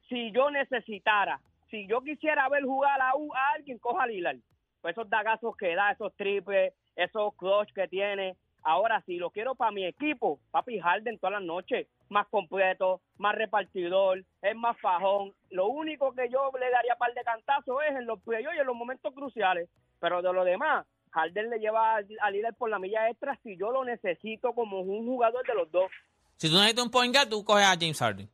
Si 0.08 0.30
yo 0.30 0.50
necesitara, 0.52 1.40
si 1.68 1.88
yo 1.88 2.00
quisiera 2.00 2.48
ver 2.48 2.62
jugar 2.62 3.00
a, 3.02 3.16
u- 3.16 3.34
a 3.34 3.50
alguien, 3.56 3.78
coja 3.80 4.04
a 4.04 4.06
Lillard. 4.06 4.38
Pues 4.80 4.92
esos 4.96 5.10
dagazos 5.10 5.56
que 5.56 5.74
da, 5.74 5.90
esos 5.90 6.14
triples, 6.14 6.72
esos 6.94 7.34
clutch 7.34 7.72
que 7.72 7.88
tiene. 7.88 8.36
Ahora, 8.62 9.02
si 9.04 9.16
lo 9.16 9.30
quiero 9.30 9.56
para 9.56 9.72
mi 9.72 9.84
equipo, 9.84 10.38
papi 10.52 10.78
Harden 10.78 11.18
todas 11.18 11.34
las 11.40 11.42
noches, 11.42 11.88
más 12.10 12.28
completo, 12.28 13.00
más 13.16 13.34
repartidor, 13.34 14.22
es 14.42 14.54
más 14.54 14.78
fajón. 14.80 15.32
Lo 15.50 15.66
único 15.66 16.12
que 16.12 16.28
yo 16.28 16.52
le 16.58 16.70
daría 16.70 16.94
par 16.94 17.12
de 17.14 17.22
cantazos 17.24 17.78
es 17.90 17.96
en 17.96 18.06
los 18.06 18.20
playoffs 18.22 18.56
y 18.56 18.60
en 18.60 18.66
los 18.66 18.76
momentos 18.76 19.12
cruciales. 19.12 19.68
Pero 19.98 20.22
de 20.22 20.32
lo 20.32 20.44
demás, 20.44 20.86
Harden 21.12 21.50
le 21.50 21.58
lleva 21.58 21.96
a 21.96 22.00
a 22.22 22.30
Lillard 22.30 22.54
por 22.56 22.70
la 22.70 22.78
milla 22.78 23.08
extra 23.10 23.38
si 23.42 23.56
yo 23.56 23.70
lo 23.70 23.84
necesito 23.84 24.52
como 24.54 24.80
un 24.80 25.06
jugador 25.06 25.46
de 25.46 25.54
los 25.54 25.70
dos, 25.70 25.90
Si 26.36 26.48
tú 26.48 26.54
necesitas 26.56 26.84
un 26.84 26.90
point 26.90 27.14
guard, 27.14 27.28
tú 27.28 27.44
coges 27.44 27.64
a 27.66 27.70
James 27.78 27.98
Harden. 27.98 28.28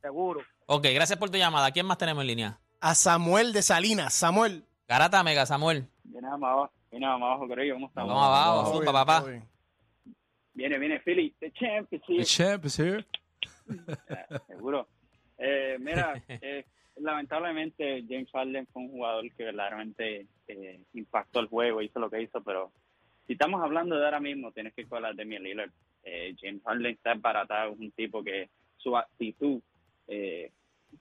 seguro. 0.00 0.40
Ok, 0.66 0.86
gracias 0.94 1.18
por 1.18 1.30
tu 1.30 1.36
llamada. 1.38 1.70
¿Quién 1.72 1.84
más 1.86 1.98
tenemos 1.98 2.22
en 2.22 2.28
línea? 2.28 2.58
A 2.80 2.94
Samuel 2.94 3.52
de 3.52 3.62
Salinas. 3.62 4.14
Samuel. 4.14 4.64
Garata 4.88 5.22
Mega, 5.22 5.44
Samuel. 5.46 5.86
Viene 6.04 6.28
más 6.30 6.42
abajo, 6.42 6.70
viene 6.90 7.06
más 7.06 7.16
abajo, 7.22 7.48
creo 7.48 7.74
¿Cómo 7.74 7.86
estamos? 7.88 8.14
Vamos 8.14 8.24
abajo, 8.26 8.80
bien, 8.80 8.92
papá. 8.92 9.20
bien. 9.24 9.48
Viene, 10.52 10.78
viene 10.78 11.00
Philly, 11.00 11.34
the 11.40 11.50
champ 11.52 11.92
is 11.92 12.00
here. 12.06 12.18
The 12.20 12.24
champ 12.24 12.64
is 12.64 12.78
here. 12.78 13.04
Eh, 14.08 14.38
Seguro. 14.46 14.86
Eh, 15.38 15.76
mira, 15.80 16.22
eh, 16.28 16.64
lamentablemente 16.96 18.04
James 18.08 18.30
Harden 18.32 18.66
fue 18.68 18.82
un 18.82 18.90
jugador 18.90 19.30
que 19.34 19.44
verdaderamente 19.44 20.26
eh, 20.48 20.80
impactó 20.94 21.40
el 21.40 21.48
juego, 21.48 21.82
hizo 21.82 21.98
lo 21.98 22.10
que 22.10 22.22
hizo, 22.22 22.42
pero 22.42 22.70
si 23.26 23.32
estamos 23.34 23.62
hablando 23.62 23.96
de 23.96 24.04
ahora 24.04 24.20
mismo, 24.20 24.52
tienes 24.52 24.74
que 24.74 24.86
colar 24.86 25.14
de 25.14 25.24
Lillard. 25.24 25.70
Eh, 26.04 26.34
James 26.38 26.62
Harden 26.64 26.86
está 26.86 27.12
embaratado, 27.12 27.72
es 27.72 27.78
un 27.78 27.90
tipo 27.92 28.22
que 28.22 28.50
su 28.76 28.96
actitud 28.96 29.60
eh, 30.06 30.50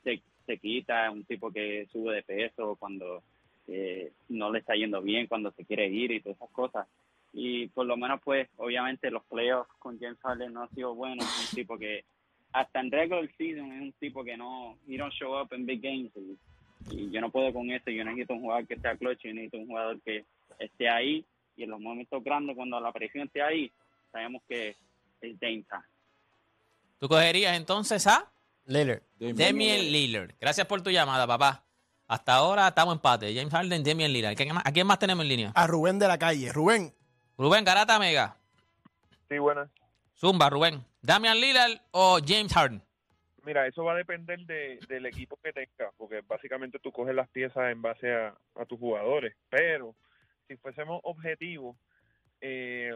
se, 0.04 0.22
se 0.45 0.57
quita, 0.57 1.07
es 1.07 1.13
un 1.13 1.25
tipo 1.25 1.51
que 1.51 1.86
sube 1.92 2.16
de 2.16 2.24
peso 2.24 2.78
cuando 2.78 3.22
eh, 3.68 4.12
no 4.30 4.51
le 4.51 4.60
está 4.60 4.75
yendo 4.75 5.01
bien, 5.01 5.28
cuando 5.28 5.51
se 5.51 5.66
quiere 5.66 5.88
ir 5.88 6.12
y 6.12 6.22
todas 6.22 6.38
esas 6.38 6.50
cosas. 6.51 6.88
Y 7.34 7.68
por 7.69 7.86
lo 7.86 7.98
menos, 7.98 8.22
pues, 8.24 8.48
obviamente 8.57 9.10
los 9.10 9.24
playoffs 9.25 9.74
con 9.80 10.00
James 10.00 10.19
Harden 10.19 10.54
no 10.54 10.63
han 10.63 10.69
sido 10.69 10.94
buenos. 10.94 11.25
Es 11.25 11.51
un 11.51 11.56
tipo 11.56 11.78
que 11.78 12.06
hasta 12.53 12.79
en 12.79 12.91
regular 12.91 13.29
season 13.38 13.71
es 13.73 13.81
un 13.81 13.94
tipo 14.00 14.23
que 14.23 14.38
no, 14.38 14.77
he 14.88 14.97
don't 14.97 15.13
show 15.13 15.39
up 15.41 15.50
en 15.51 15.65
big 15.65 15.81
games. 15.81 16.11
Y, 16.15 16.38
y 16.95 17.11
yo 17.11 17.19
no 17.21 17.29
puedo 17.31 17.51
con 17.53 17.69
eso. 17.71 17.89
Yo 17.89 18.03
necesito 18.05 18.33
un 18.33 18.41
jugador 18.41 18.67
que 18.67 18.79
sea 18.79 18.95
clutch, 18.95 19.21
yo 19.23 19.33
necesito 19.33 19.57
un 19.57 19.67
jugador 19.67 20.01
que 20.01 20.25
esté 20.59 20.88
ahí. 20.89 21.25
Y 21.55 21.63
en 21.63 21.69
los 21.69 21.79
momentos 21.79 22.23
grandes, 22.23 22.55
cuando 22.55 22.79
la 22.79 22.91
presión 22.91 23.27
esté 23.27 23.41
ahí, 23.41 23.71
sabemos 24.11 24.41
que 24.47 24.69
es 25.21 25.35
James 25.41 25.65
Harden. 25.69 25.89
¿Tú 27.00 27.07
cogerías 27.07 27.57
entonces 27.57 28.05
a 28.07 28.31
Lillard. 28.65 29.01
Damian 29.19 29.79
Lillard? 29.81 30.31
Gracias 30.39 30.65
por 30.67 30.81
tu 30.81 30.89
llamada, 30.89 31.27
papá. 31.27 31.63
Hasta 32.07 32.35
ahora 32.35 32.67
estamos 32.67 32.95
empate. 32.95 33.33
James 33.35 33.51
Harden, 33.51 33.83
Damian 33.83 34.11
Lillard. 34.13 34.35
¿Quién 34.35 34.53
más- 34.53 34.65
¿A 34.65 34.71
quién 34.71 34.88
más 34.88 34.99
tenemos 34.99 35.23
en 35.23 35.29
línea? 35.29 35.51
A 35.56 35.67
Rubén 35.67 35.99
de 35.99 36.07
la 36.07 36.17
calle. 36.17 36.51
Rubén. 36.51 36.94
Rubén 37.38 37.63
Garata 37.65 37.97
Mega. 37.99 38.38
Sí, 39.29 39.38
buenas. 39.38 39.69
Zumba, 40.15 40.49
Rubén. 40.49 40.83
Damian 41.03 41.38
Lillard 41.38 41.81
o 41.91 42.19
James 42.25 42.53
Harden. 42.53 42.81
Mira, 43.45 43.67
eso 43.67 43.83
va 43.83 43.91
a 43.91 43.97
depender 43.97 44.39
de, 44.45 44.79
del 44.88 45.05
equipo 45.05 45.38
que 45.44 45.51
tengas, 45.51 45.94
porque 45.97 46.21
básicamente 46.21 46.79
tú 46.79 46.94
coges 46.94 47.13
las 47.13 47.27
piezas 47.27 47.69
en 47.73 47.81
base 47.81 48.13
a, 48.13 48.33
a 48.55 48.65
tus 48.65 48.79
jugadores. 48.79 49.35
Pero 49.50 49.95
si 50.47 50.55
fuésemos 50.55 51.01
objetivos, 51.03 51.75
eh, 52.39 52.95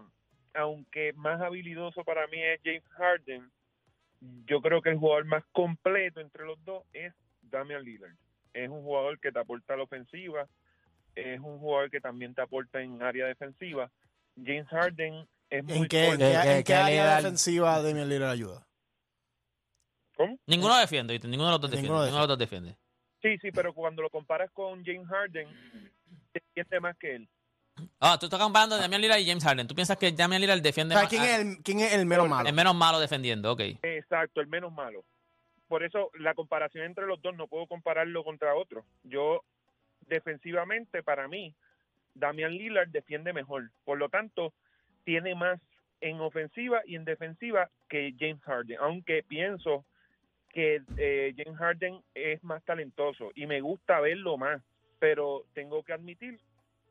aunque 0.54 1.12
más 1.14 1.42
habilidoso 1.42 2.06
para 2.06 2.28
mí 2.28 2.42
es 2.42 2.62
James 2.64 2.88
Harden, 2.92 3.52
yo 4.46 4.62
creo 4.62 4.82
que 4.82 4.92
el 4.92 4.98
jugador 4.98 5.26
más 5.26 5.44
completo 5.52 6.22
entre 6.22 6.46
los 6.46 6.64
dos 6.64 6.84
es 6.94 7.14
Damian 7.42 7.84
Lillard. 7.84 8.16
Es 8.54 8.70
un 8.70 8.84
jugador 8.84 9.20
que 9.20 9.34
te 9.34 9.40
aporta 9.40 9.74
a 9.74 9.78
la 9.78 9.84
ofensiva, 9.84 10.48
es 11.14 11.42
un 11.42 11.60
jugador 11.60 11.92
que 11.92 12.00
también 12.00 12.34
te 12.34 12.42
aporta 12.42 12.82
en 12.82 13.04
área 13.04 13.28
defensiva. 13.28 13.92
James 14.38 14.68
Harden 14.70 15.28
es 15.50 15.64
muy 15.64 15.78
¿En 15.78 15.88
qué, 15.88 16.00
en 16.02 16.06
fuerte. 16.18 16.26
qué- 16.26 16.32
¿Qué- 16.42 16.52
en 16.52 16.58
qué 16.58 16.64
qué 16.64 16.74
área 16.76 16.90
Lillard? 17.04 17.18
defensiva 17.24 17.82
Damian 17.82 18.10
Lillard 18.10 18.30
ayuda? 18.32 18.68
¿Cómo? 20.16 20.38
Ninguno 20.48 20.76
defiende, 20.78 21.14
¿viste? 21.14 21.28
Ninguno 21.28 21.50
de 21.50 21.52
los 21.54 21.62
dos 21.62 21.72
defiende. 21.72 21.88
Ninguno 21.90 22.06
Ninguno 22.06 22.22
de 22.24 22.28
los 22.28 22.38
dos 22.38 22.40
defiende. 22.40 22.78
Sí, 23.22 23.38
sí, 23.40 23.52
pero 23.52 23.74
cuando 23.74 24.02
lo 24.02 24.10
comparas 24.10 24.50
con 24.52 24.84
James 24.84 25.08
Harden, 25.08 25.48
te 26.32 26.42
siente 26.54 26.80
más 26.80 26.98
que 26.98 27.16
él. 27.16 27.30
Ah, 28.00 28.18
tú 28.20 28.26
estás 28.26 28.40
comparando 28.40 28.76
a 28.76 28.80
Damian 28.80 29.02
Lillard 29.02 29.20
y 29.20 29.28
James 29.28 29.44
Harden. 29.44 29.68
¿Tú 29.68 29.76
piensas 29.76 29.98
que 29.98 30.12
Damian 30.12 30.42
Lillard 30.42 30.62
defiende 30.62 30.96
O 30.96 30.98
sea, 30.98 31.04
más? 31.04 31.10
¿quién, 31.12 31.24
es 31.24 31.40
el, 31.40 31.64
¿Quién 31.64 31.80
es 31.82 31.94
el 31.94 32.06
menos 32.08 32.28
malo? 32.28 32.50
es 32.50 32.56
menos 32.56 32.76
malo 32.76 33.00
defendiendo, 33.00 33.52
ok. 33.52 33.62
Exacto, 33.84 34.42
el 34.42 34.48
menos 34.48 34.72
malo. 34.72 35.04
Por 35.68 35.84
eso 35.84 36.10
la 36.18 36.34
comparación 36.34 36.86
entre 36.86 37.06
los 37.06 37.22
dos 37.22 37.36
no 37.36 37.48
puedo 37.48 37.68
compararlo 37.68 38.24
contra 38.24 38.56
otro. 38.56 38.86
Yo, 39.04 39.44
defensivamente, 40.08 41.04
para 41.04 41.28
mí, 41.28 41.54
Damian 42.16 42.52
Lillard 42.54 42.90
defiende 42.90 43.34
mejor. 43.34 43.70
Por 43.84 43.98
lo 44.00 44.10
tanto, 44.10 44.54
tiene 45.08 45.36
más 45.36 45.58
en 46.02 46.20
ofensiva 46.20 46.82
y 46.86 46.98
en 46.98 47.06
defensiva 47.06 47.70
que 47.88 48.14
James 48.20 48.44
Harden. 48.44 48.78
Aunque 48.82 49.24
pienso 49.24 49.86
que 50.50 50.82
eh, 50.98 51.34
James 51.38 51.58
Harden 51.58 52.02
es 52.14 52.44
más 52.44 52.62
talentoso 52.66 53.32
y 53.34 53.46
me 53.46 53.62
gusta 53.62 54.02
verlo 54.02 54.38
más. 54.38 54.62
Pero 55.00 55.46
tengo 55.54 55.82
que 55.84 55.94
admitir 55.94 56.42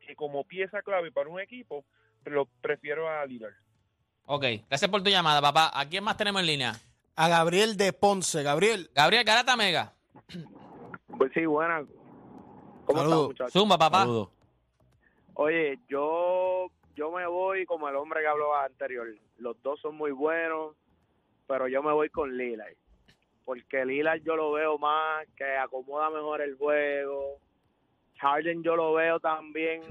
que 0.01 0.17
como 0.17 0.45
pieza 0.45 0.81
clave 0.81 1.13
para 1.13 1.29
un 1.29 1.41
equipo, 1.41 1.85
lo 2.25 2.47
prefiero 2.63 3.07
a 3.07 3.27
Lillard. 3.27 3.53
Ok, 4.25 4.45
gracias 4.67 4.91
por 4.91 5.03
tu 5.03 5.11
llamada, 5.11 5.43
papá. 5.43 5.71
¿A 5.75 5.87
quién 5.87 6.03
más 6.03 6.17
tenemos 6.17 6.41
en 6.41 6.47
línea? 6.47 6.73
A 7.17 7.29
Gabriel 7.29 7.77
de 7.77 7.93
Ponce. 7.93 8.43
Gabriel. 8.43 8.89
Gabriel 8.95 9.25
Garata 9.25 9.57
Mega. 9.59 9.93
Pues 11.19 11.33
sí, 11.35 11.45
buena. 11.45 11.85
¿Cómo 12.87 13.03
estás, 13.03 13.19
muchachos? 13.19 13.53
Zumba, 13.53 13.77
papá. 13.77 14.01
Saludos. 14.01 14.31
Oye, 15.35 15.79
yo 15.87 16.71
yo 16.97 17.13
me 17.13 17.27
voy 17.27 17.67
como 17.67 17.89
el 17.89 17.95
hombre 17.95 18.21
que 18.21 18.27
habló 18.27 18.57
anterior. 18.57 19.07
Los 19.39 19.63
dos 19.63 19.79
son 19.81 19.95
muy 19.97 20.11
buenos, 20.11 20.75
pero 21.47 21.69
yo 21.69 21.83
me 21.83 21.93
voy 21.93 22.09
con 22.09 22.37
Lillard. 22.37 22.75
Porque 23.45 23.85
Lillard 23.85 24.23
yo 24.23 24.35
lo 24.35 24.53
veo 24.53 24.79
más, 24.79 25.27
que 25.37 25.45
acomoda 25.45 26.11
mejor 26.11 26.41
el 26.41 26.57
juego. 26.57 27.39
Harden 28.19 28.63
yo 28.63 28.75
lo 28.75 28.95
veo 28.95 29.21
también 29.21 29.83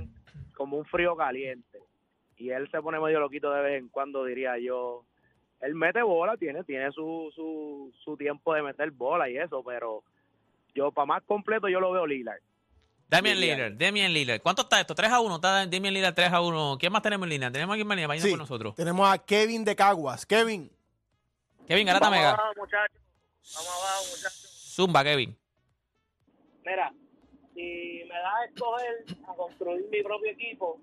como 0.56 0.78
un 0.78 0.86
frío 0.86 1.16
caliente. 1.16 1.80
y 2.38 2.50
él 2.50 2.70
se 2.70 2.82
pone 2.82 3.00
medio 3.00 3.20
loquito 3.20 3.52
de 3.52 3.62
vez 3.62 3.80
en 3.80 3.88
cuando, 3.88 4.26
diría 4.26 4.58
yo. 4.58 5.06
Él 5.62 5.76
mete 5.76 6.02
bola, 6.02 6.36
tiene 6.36 6.64
tiene 6.64 6.92
su, 6.92 7.32
su, 7.34 7.94
su 8.04 8.18
tiempo 8.18 8.54
de 8.54 8.64
meter 8.64 8.92
bola 8.92 9.30
y 9.30 9.38
eso, 9.38 9.64
pero 9.64 10.04
yo 10.74 10.92
para 10.92 11.06
más 11.06 11.24
completo 11.24 11.70
yo 11.70 11.80
lo 11.80 11.92
veo 11.92 12.06
Lillard. 12.06 12.42
Damian 13.08 13.40
Lillard. 13.40 13.74
Damian 13.78 14.12
Lillard. 14.14 14.42
¿Cuánto 14.42 14.64
está 14.64 14.80
esto? 14.82 14.96
3 14.96 15.12
a 15.12 15.20
1. 15.20 15.36
Está 15.36 15.66
Damian 15.68 15.94
Lillard 15.94 16.14
3 16.16 16.34
a 16.34 16.42
1. 16.42 16.78
¿Quién 16.80 16.92
más 16.92 17.02
tenemos 17.02 17.26
en 17.26 17.30
línea? 17.30 17.52
Tenemos 17.52 17.74
aquí 17.74 17.82
en 17.82 17.90
línea. 17.90 18.08
Vayan 18.08 18.24
Sí, 18.24 18.30
con 18.32 18.40
nosotros. 18.40 18.76
tenemos 18.76 19.08
a 19.10 19.18
Kevin 19.20 19.64
de 19.64 19.76
Caguas. 19.76 20.26
Kevin, 20.26 20.72
Kevin, 21.68 21.86
Garata 21.88 22.06
Vamos 22.06 22.18
Mega. 22.20 22.30
abajo, 22.32 22.54
muchachos. 22.58 23.02
Vamos 23.56 23.70
abajo, 23.70 24.04
muchachos. 24.12 24.72
Zumba, 24.76 25.04
Kevin. 25.04 25.38
Mira, 26.66 26.94
si 27.54 28.02
me 28.10 28.16
das 28.16 28.34
a 28.42 28.46
escoger 28.46 29.06
a 29.30 29.34
construir 29.36 29.86
mi 29.92 30.02
propio 30.04 30.32
equipo, 30.32 30.80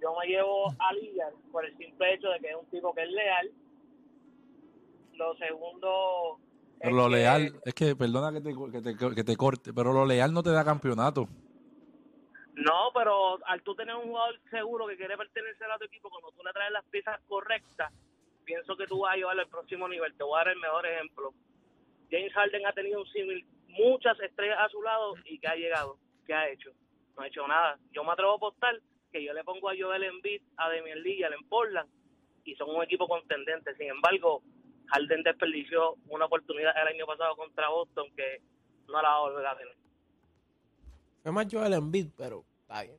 yo 0.00 0.14
me 0.18 0.26
llevo 0.26 0.70
a 0.78 0.92
Lillard 0.94 1.34
por 1.52 1.64
el 1.66 1.76
simple 1.76 2.14
hecho 2.14 2.28
de 2.28 2.40
que 2.40 2.48
es 2.50 2.56
un 2.56 2.66
tipo 2.70 2.94
que 2.94 3.02
es 3.02 3.10
leal. 3.10 3.50
Lo 5.14 5.34
segundo... 5.36 6.38
Pero 6.78 6.90
es 6.90 6.96
lo 6.96 7.04
que- 7.04 7.16
leal, 7.16 7.60
es 7.64 7.74
que, 7.74 7.96
perdona 7.96 8.32
que 8.32 8.40
te, 8.40 8.54
que, 8.72 8.80
te, 8.82 9.14
que 9.14 9.24
te 9.24 9.36
corte, 9.36 9.72
pero 9.72 9.92
lo 9.92 10.04
leal 10.04 10.32
no 10.32 10.42
te 10.42 10.50
da 10.50 10.64
campeonato. 10.64 11.26
No, 12.56 12.90
pero 12.94 13.38
al 13.46 13.62
tú 13.62 13.74
tener 13.74 13.94
un 13.94 14.08
jugador 14.08 14.40
seguro 14.50 14.86
que 14.86 14.96
quiere 14.96 15.16
pertenecer 15.16 15.70
a 15.70 15.78
tu 15.78 15.84
equipo, 15.84 16.08
cuando 16.08 16.32
tú 16.32 16.42
le 16.42 16.52
traes 16.52 16.72
las 16.72 16.84
piezas 16.86 17.20
correctas, 17.28 17.92
pienso 18.46 18.76
que 18.76 18.86
tú 18.86 19.00
vas 19.00 19.12
a 19.12 19.16
llevarlo 19.16 19.42
al 19.42 19.48
próximo 19.48 19.86
nivel. 19.86 20.16
Te 20.16 20.24
voy 20.24 20.36
a 20.36 20.44
dar 20.44 20.54
el 20.54 20.60
mejor 20.60 20.86
ejemplo. 20.86 21.34
James 22.10 22.32
Harden 22.32 22.66
ha 22.66 22.72
tenido 22.72 23.00
un 23.00 23.06
símil, 23.08 23.44
muchas 23.68 24.18
estrellas 24.20 24.58
a 24.58 24.70
su 24.70 24.80
lado 24.80 25.16
y 25.26 25.38
que 25.38 25.48
ha 25.48 25.54
llegado. 25.54 25.98
¿Qué 26.26 26.32
ha 26.32 26.48
hecho? 26.48 26.70
No 27.14 27.22
ha 27.22 27.26
hecho 27.26 27.46
nada. 27.46 27.78
Yo 27.92 28.04
me 28.04 28.12
atrevo 28.12 28.32
a 28.32 28.36
apostar 28.36 28.80
que 29.12 29.22
yo 29.22 29.34
le 29.34 29.44
pongo 29.44 29.68
a 29.68 29.74
Joel 29.78 30.04
Embiid, 30.04 30.40
a 30.56 30.70
Damian 30.70 31.02
Lillard 31.02 31.34
en 31.34 31.46
Portland 31.48 31.90
y 32.44 32.54
son 32.54 32.74
un 32.74 32.82
equipo 32.82 33.06
contendente. 33.06 33.74
Sin 33.76 33.88
embargo, 33.88 34.42
Harden 34.86 35.22
desperdició 35.24 35.96
una 36.08 36.24
oportunidad 36.24 36.72
el 36.80 36.88
año 36.88 37.04
pasado 37.04 37.36
contra 37.36 37.68
Boston 37.68 38.06
que 38.16 38.40
no 38.88 39.02
la 39.02 39.10
va 39.10 39.16
a 39.16 39.20
volver 39.20 39.46
a 39.46 39.56
tener. 39.58 39.85
Fue 41.26 41.32
más 41.32 41.46
Joel 41.50 41.72
Embiid, 41.72 42.06
pero 42.16 42.44
está 42.60 42.82
bien. 42.82 42.96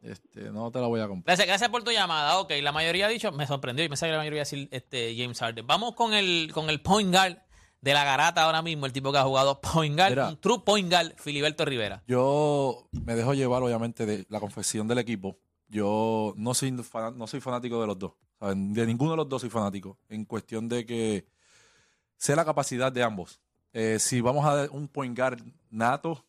Este, 0.00 0.50
no 0.50 0.70
te 0.70 0.80
la 0.80 0.86
voy 0.86 1.00
a 1.00 1.08
comprar. 1.08 1.26
Gracias, 1.26 1.46
gracias 1.46 1.68
por 1.68 1.84
tu 1.84 1.90
llamada. 1.90 2.38
Ok, 2.38 2.52
la 2.62 2.72
mayoría 2.72 3.04
ha 3.04 3.08
dicho, 3.10 3.32
me 3.32 3.46
sorprendió 3.46 3.84
y 3.84 3.90
me 3.90 3.98
salió 3.98 4.14
la 4.14 4.20
mayoría 4.20 4.40
decir 4.40 4.66
este, 4.70 5.14
James 5.14 5.38
Harden. 5.38 5.66
Vamos 5.66 5.94
con 5.94 6.14
el, 6.14 6.50
con 6.54 6.70
el 6.70 6.80
point 6.80 7.12
guard 7.12 7.36
de 7.82 7.92
la 7.92 8.02
garata 8.02 8.44
ahora 8.44 8.62
mismo, 8.62 8.86
el 8.86 8.92
tipo 8.94 9.12
que 9.12 9.18
ha 9.18 9.24
jugado 9.24 9.60
point 9.60 9.94
guard, 9.94 10.10
Mira. 10.10 10.28
un 10.30 10.40
true 10.40 10.62
point 10.64 10.90
guard, 10.90 11.12
Filiberto 11.18 11.66
Rivera. 11.66 12.02
Yo 12.06 12.88
me 12.92 13.14
dejo 13.14 13.34
llevar, 13.34 13.62
obviamente, 13.62 14.06
de 14.06 14.24
la 14.30 14.40
confesión 14.40 14.88
del 14.88 14.98
equipo. 14.98 15.36
Yo 15.68 16.32
no 16.38 16.54
soy, 16.54 16.72
no 16.72 17.26
soy 17.26 17.40
fanático 17.40 17.78
de 17.78 17.86
los 17.88 17.98
dos. 17.98 18.12
¿saben? 18.40 18.72
De 18.72 18.86
ninguno 18.86 19.10
de 19.10 19.16
los 19.18 19.28
dos 19.28 19.42
soy 19.42 19.50
fanático. 19.50 19.98
En 20.08 20.24
cuestión 20.24 20.66
de 20.66 20.86
que 20.86 21.26
sé 22.16 22.34
la 22.36 22.46
capacidad 22.46 22.90
de 22.90 23.02
ambos. 23.02 23.38
Eh, 23.74 23.98
si 23.98 24.22
vamos 24.22 24.46
a 24.46 24.54
dar 24.54 24.70
un 24.70 24.88
point 24.88 25.14
guard 25.14 25.42
nato, 25.68 26.24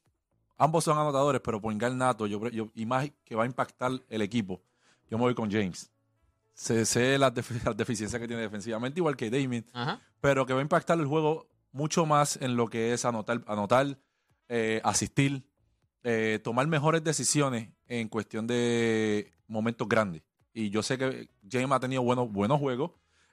ambos 0.58 0.84
son 0.84 0.98
anotadores, 0.98 1.42
pero 1.42 1.60
guard 1.60 1.94
nato, 1.94 2.28
yo, 2.28 2.48
yo- 2.50 2.70
y 2.76 2.86
más 2.86 3.10
que 3.24 3.36
va 3.36 3.44
a 3.44 3.46
impactar 3.46 3.92
el 4.10 4.22
equipo, 4.22 4.62
yo 5.10 5.18
me 5.18 5.24
voy 5.24 5.36
con 5.36 5.52
James. 5.52 5.92
Sé, 6.54 6.86
sé 6.86 7.18
las, 7.18 7.34
defi- 7.34 7.62
las 7.66 7.78
deficiencias 7.78 8.20
que 8.20 8.28
tiene 8.28 8.42
defensivamente, 8.42 9.00
igual 9.00 9.16
que 9.16 9.30
Damien 9.30 9.66
Ajá. 9.74 10.02
pero 10.22 10.46
que 10.46 10.54
va 10.54 10.60
a 10.60 10.64
impactar 10.64 11.00
el 11.00 11.06
juego 11.06 11.48
mucho 11.72 12.06
más 12.06 12.38
en 12.42 12.56
lo 12.56 12.68
que 12.68 12.94
es 12.94 13.06
anotar, 13.06 13.44
anotar 13.48 13.98
eh, 14.50 14.82
asistir, 14.84 15.46
eh, 16.04 16.40
tomar 16.44 16.66
mejores 16.68 17.04
decisiones 17.04 17.70
en 17.88 18.08
cuestión 18.08 18.48
de 18.48 19.32
momentos 19.48 19.88
grandes. 19.88 20.24
Y 20.54 20.70
yo 20.72 20.82
sé 20.82 20.98
que 20.98 21.30
James 21.50 21.72
ha 21.72 21.80
tenido 21.80 22.02
buenos, 22.02 22.32
buenos 22.32 22.60
juegos 22.60 22.92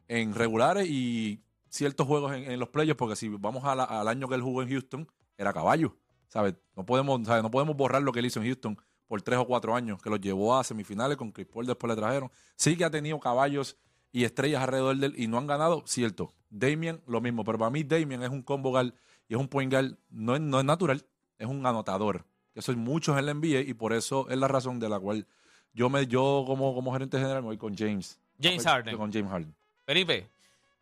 en 0.09 0.35
regulares 0.35 0.87
y 0.91 1.41
ciertos 1.71 2.07
juegos 2.07 2.35
en, 2.35 2.51
en 2.51 2.61
los 2.61 2.69
playoffs, 2.69 2.99
porque 2.99 3.17
si 3.17 3.29
vamos 3.29 3.65
a 3.65 3.75
la- 3.75 3.85
al 3.85 4.09
año 4.09 4.29
que 4.29 4.35
él 4.35 4.43
jugó 4.43 4.63
en 4.63 4.69
Houston, 4.69 5.09
era 5.39 5.53
caballo. 5.55 5.97
¿Sabes? 6.35 6.57
No, 6.75 6.85
podemos, 6.85 7.25
¿sabes? 7.25 7.45
no 7.45 7.51
podemos 7.51 7.77
borrar 7.77 8.03
lo 8.03 8.11
que 8.11 8.19
él 8.19 8.27
hizo 8.27 8.41
en 8.41 8.47
Houston 8.47 8.77
por 9.07 9.23
tres 9.23 9.39
o 9.39 9.47
cuatro 9.47 9.77
años, 9.77 10.03
que 10.03 10.11
los 10.11 10.21
llevó 10.21 10.57
a 10.57 10.65
semifinales 10.65 11.17
con 11.17 11.31
Chris 11.31 11.47
Paul, 11.47 11.65
después 11.65 11.89
le 11.89 11.95
trajeron. 11.95 12.29
Sí 12.57 12.77
que 12.77 12.85
ha 12.85 12.91
tenido 12.91 13.21
caballos 13.21 13.77
y 14.11 14.25
estrellas 14.25 14.61
alrededor 14.61 14.97
de 14.97 15.07
él 15.07 15.15
y 15.17 15.29
no 15.29 15.39
han 15.39 15.47
ganado, 15.47 15.85
cierto. 15.87 16.35
Damien, 16.51 17.01
lo 17.07 17.21
mismo, 17.21 17.45
pero 17.45 17.59
para 17.59 17.71
mí 17.71 17.85
Damien 17.85 18.25
es 18.25 18.31
un 18.31 18.43
combo 18.43 18.71
guard 18.71 18.93
y 19.29 19.35
es 19.35 19.41
un 19.41 19.47
point 19.47 19.73
guard, 19.73 19.97
no 20.11 20.35
es, 20.35 20.41
no 20.41 20.59
es 20.59 20.65
natural, 20.65 21.07
es 21.39 21.47
un 21.47 21.65
anotador. 21.65 22.25
Eso 22.53 22.73
hay 22.73 22.79
muchos 22.79 23.17
en 23.17 23.27
la 23.27 23.35
NBA 23.35 23.61
y 23.61 23.75
por 23.75 23.93
eso 23.93 24.29
es 24.29 24.37
la 24.37 24.49
razón 24.49 24.81
de 24.81 24.89
la 24.89 24.99
cual 24.99 25.29
yo 25.73 25.89
me 25.89 26.05
yo 26.09 26.43
como, 26.49 26.75
como 26.75 26.93
gerente 26.93 27.17
general 27.19 27.43
me 27.43 27.49
voy 27.49 27.59
con 27.59 27.77
James. 27.77 28.19
James 28.41 28.65
Harden. 28.65 28.97
Con 28.97 29.13
James 29.13 29.31
Harden. 29.31 29.55
Felipe, 29.85 30.29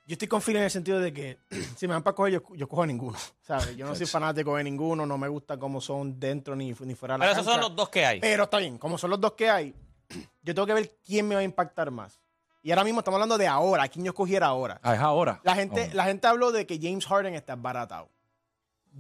Yo 0.05 0.15
estoy 0.15 0.27
con 0.29 0.43
Phil 0.43 0.57
en 0.57 0.65
el 0.65 0.71
sentido 0.71 0.99
de 0.99 1.13
que 1.13 1.39
si 1.77 1.87
me 1.87 1.95
dan 1.95 2.03
para 2.03 2.15
coger, 2.15 2.33
yo, 2.35 2.43
yo 2.55 2.69
cojo 2.69 2.83
a 2.83 2.87
ninguno. 2.87 3.17
¿sabes? 3.43 3.77
Yo 3.77 3.87
no 3.87 3.95
soy 3.95 4.07
fanático 4.07 4.57
de 4.57 4.65
ninguno, 4.65 5.07
no 5.07 5.17
me 5.19 5.29
gusta 5.29 5.59
cómo 5.59 5.81
son 5.81 6.19
dentro 6.19 6.57
ni, 6.57 6.73
ni 6.81 6.95
fuera 6.95 7.15
de 7.15 7.19
la 7.21 7.25
pero 7.27 7.33
esos 7.41 7.45
son 7.53 7.61
los 7.61 7.75
dos 7.77 7.89
que 7.89 8.05
hay. 8.05 8.21
Pero 8.21 8.45
está 8.45 8.59
bien, 8.59 8.79
como 8.79 8.99
son 8.99 9.11
los 9.11 9.21
dos 9.21 9.33
que 9.33 9.49
hay, 9.49 9.75
yo 10.43 10.55
tengo 10.55 10.67
que 10.67 10.75
ver 10.75 10.97
quién 11.05 11.27
me 11.29 11.35
va 11.35 11.41
a 11.41 11.45
impactar 11.45 11.91
más. 11.91 12.19
Y 12.65 12.71
ahora 12.71 12.85
mismo 12.85 13.01
estamos 13.01 13.17
hablando 13.17 13.39
de 13.39 13.49
ahora, 13.49 13.89
quién 13.89 14.05
yo 14.05 14.11
escogiera 14.11 14.47
ahora. 14.47 14.79
Ah, 14.85 14.95
es 14.95 15.01
ahora. 15.01 15.41
La 15.43 15.55
gente, 15.57 15.89
Oh. 15.91 15.97
la 15.97 16.05
gente 16.05 16.27
habló 16.29 16.53
de 16.53 16.65
que 16.67 16.79
James 16.81 17.05
Harden 17.07 17.35
está 17.35 17.57
baratado. 17.57 18.09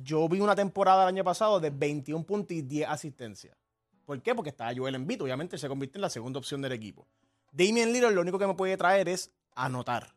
Yo 0.02 0.28
vi 0.28 0.40
una 0.40 0.56
temporada 0.56 1.02
el 1.02 1.08
año 1.08 1.22
pasado 1.22 1.60
de 1.60 1.70
21 1.70 2.24
puntos 2.24 2.56
y 2.56 2.62
10 2.62 2.88
asistencias. 2.88 3.56
¿Por 4.04 4.20
qué? 4.20 4.34
Porque 4.34 4.50
estaba 4.50 4.72
Joel 4.74 4.96
Embiid, 4.96 5.22
obviamente 5.22 5.58
se 5.58 5.68
convierte 5.68 5.98
en 5.98 6.02
la 6.02 6.10
segunda 6.10 6.38
opción 6.40 6.60
del 6.60 6.72
equipo. 6.72 7.06
Damian 7.52 7.92
Lillard 7.92 8.12
lo 8.14 8.20
único 8.22 8.38
que 8.38 8.46
me 8.48 8.54
puede 8.54 8.76
traer 8.76 9.08
es 9.08 9.30
anotar. 9.54 10.12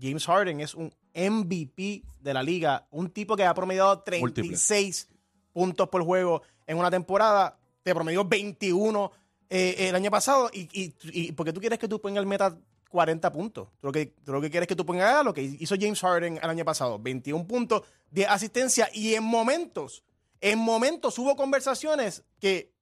James 0.00 0.24
Harden 0.26 0.60
es 0.60 0.74
un 0.74 0.92
MVP 1.14 2.02
de 2.20 2.34
la 2.34 2.42
liga, 2.42 2.86
un 2.90 3.10
tipo 3.10 3.36
que 3.36 3.44
ha 3.44 3.54
promediado 3.54 4.00
36 4.00 5.08
puntos 5.52 5.88
por 5.88 6.04
juego 6.04 6.42
en 6.66 6.78
una 6.78 6.90
temporada, 6.90 7.58
te 7.82 7.94
promedió 7.94 8.24
21 8.24 9.10
eh, 9.50 9.88
el 9.88 9.94
año 9.94 10.10
pasado 10.10 10.50
y, 10.52 10.68
y, 10.72 10.94
y 11.04 11.32
porque 11.32 11.52
tú 11.52 11.60
quieres 11.60 11.78
que 11.78 11.88
tú 11.88 12.00
pongas 12.00 12.20
el 12.20 12.26
meta 12.26 12.56
40 12.88 13.32
puntos. 13.32 13.68
Tú 13.80 13.86
lo, 13.88 13.92
que, 13.92 14.06
tú 14.24 14.32
lo 14.32 14.40
que 14.40 14.50
quieres 14.50 14.66
que 14.66 14.76
tú 14.76 14.84
pongas 14.84 15.24
lo 15.24 15.34
que 15.34 15.42
hizo 15.42 15.74
James 15.78 16.00
Harden 16.00 16.38
el 16.42 16.50
año 16.50 16.64
pasado, 16.64 16.98
21 16.98 17.46
puntos, 17.46 17.82
10 18.10 18.28
asistencia 18.28 18.88
y 18.92 19.14
en 19.14 19.24
momentos, 19.24 20.02
en 20.40 20.58
momentos 20.58 21.18
hubo 21.18 21.36
conversaciones 21.36 22.24
que 22.40 22.72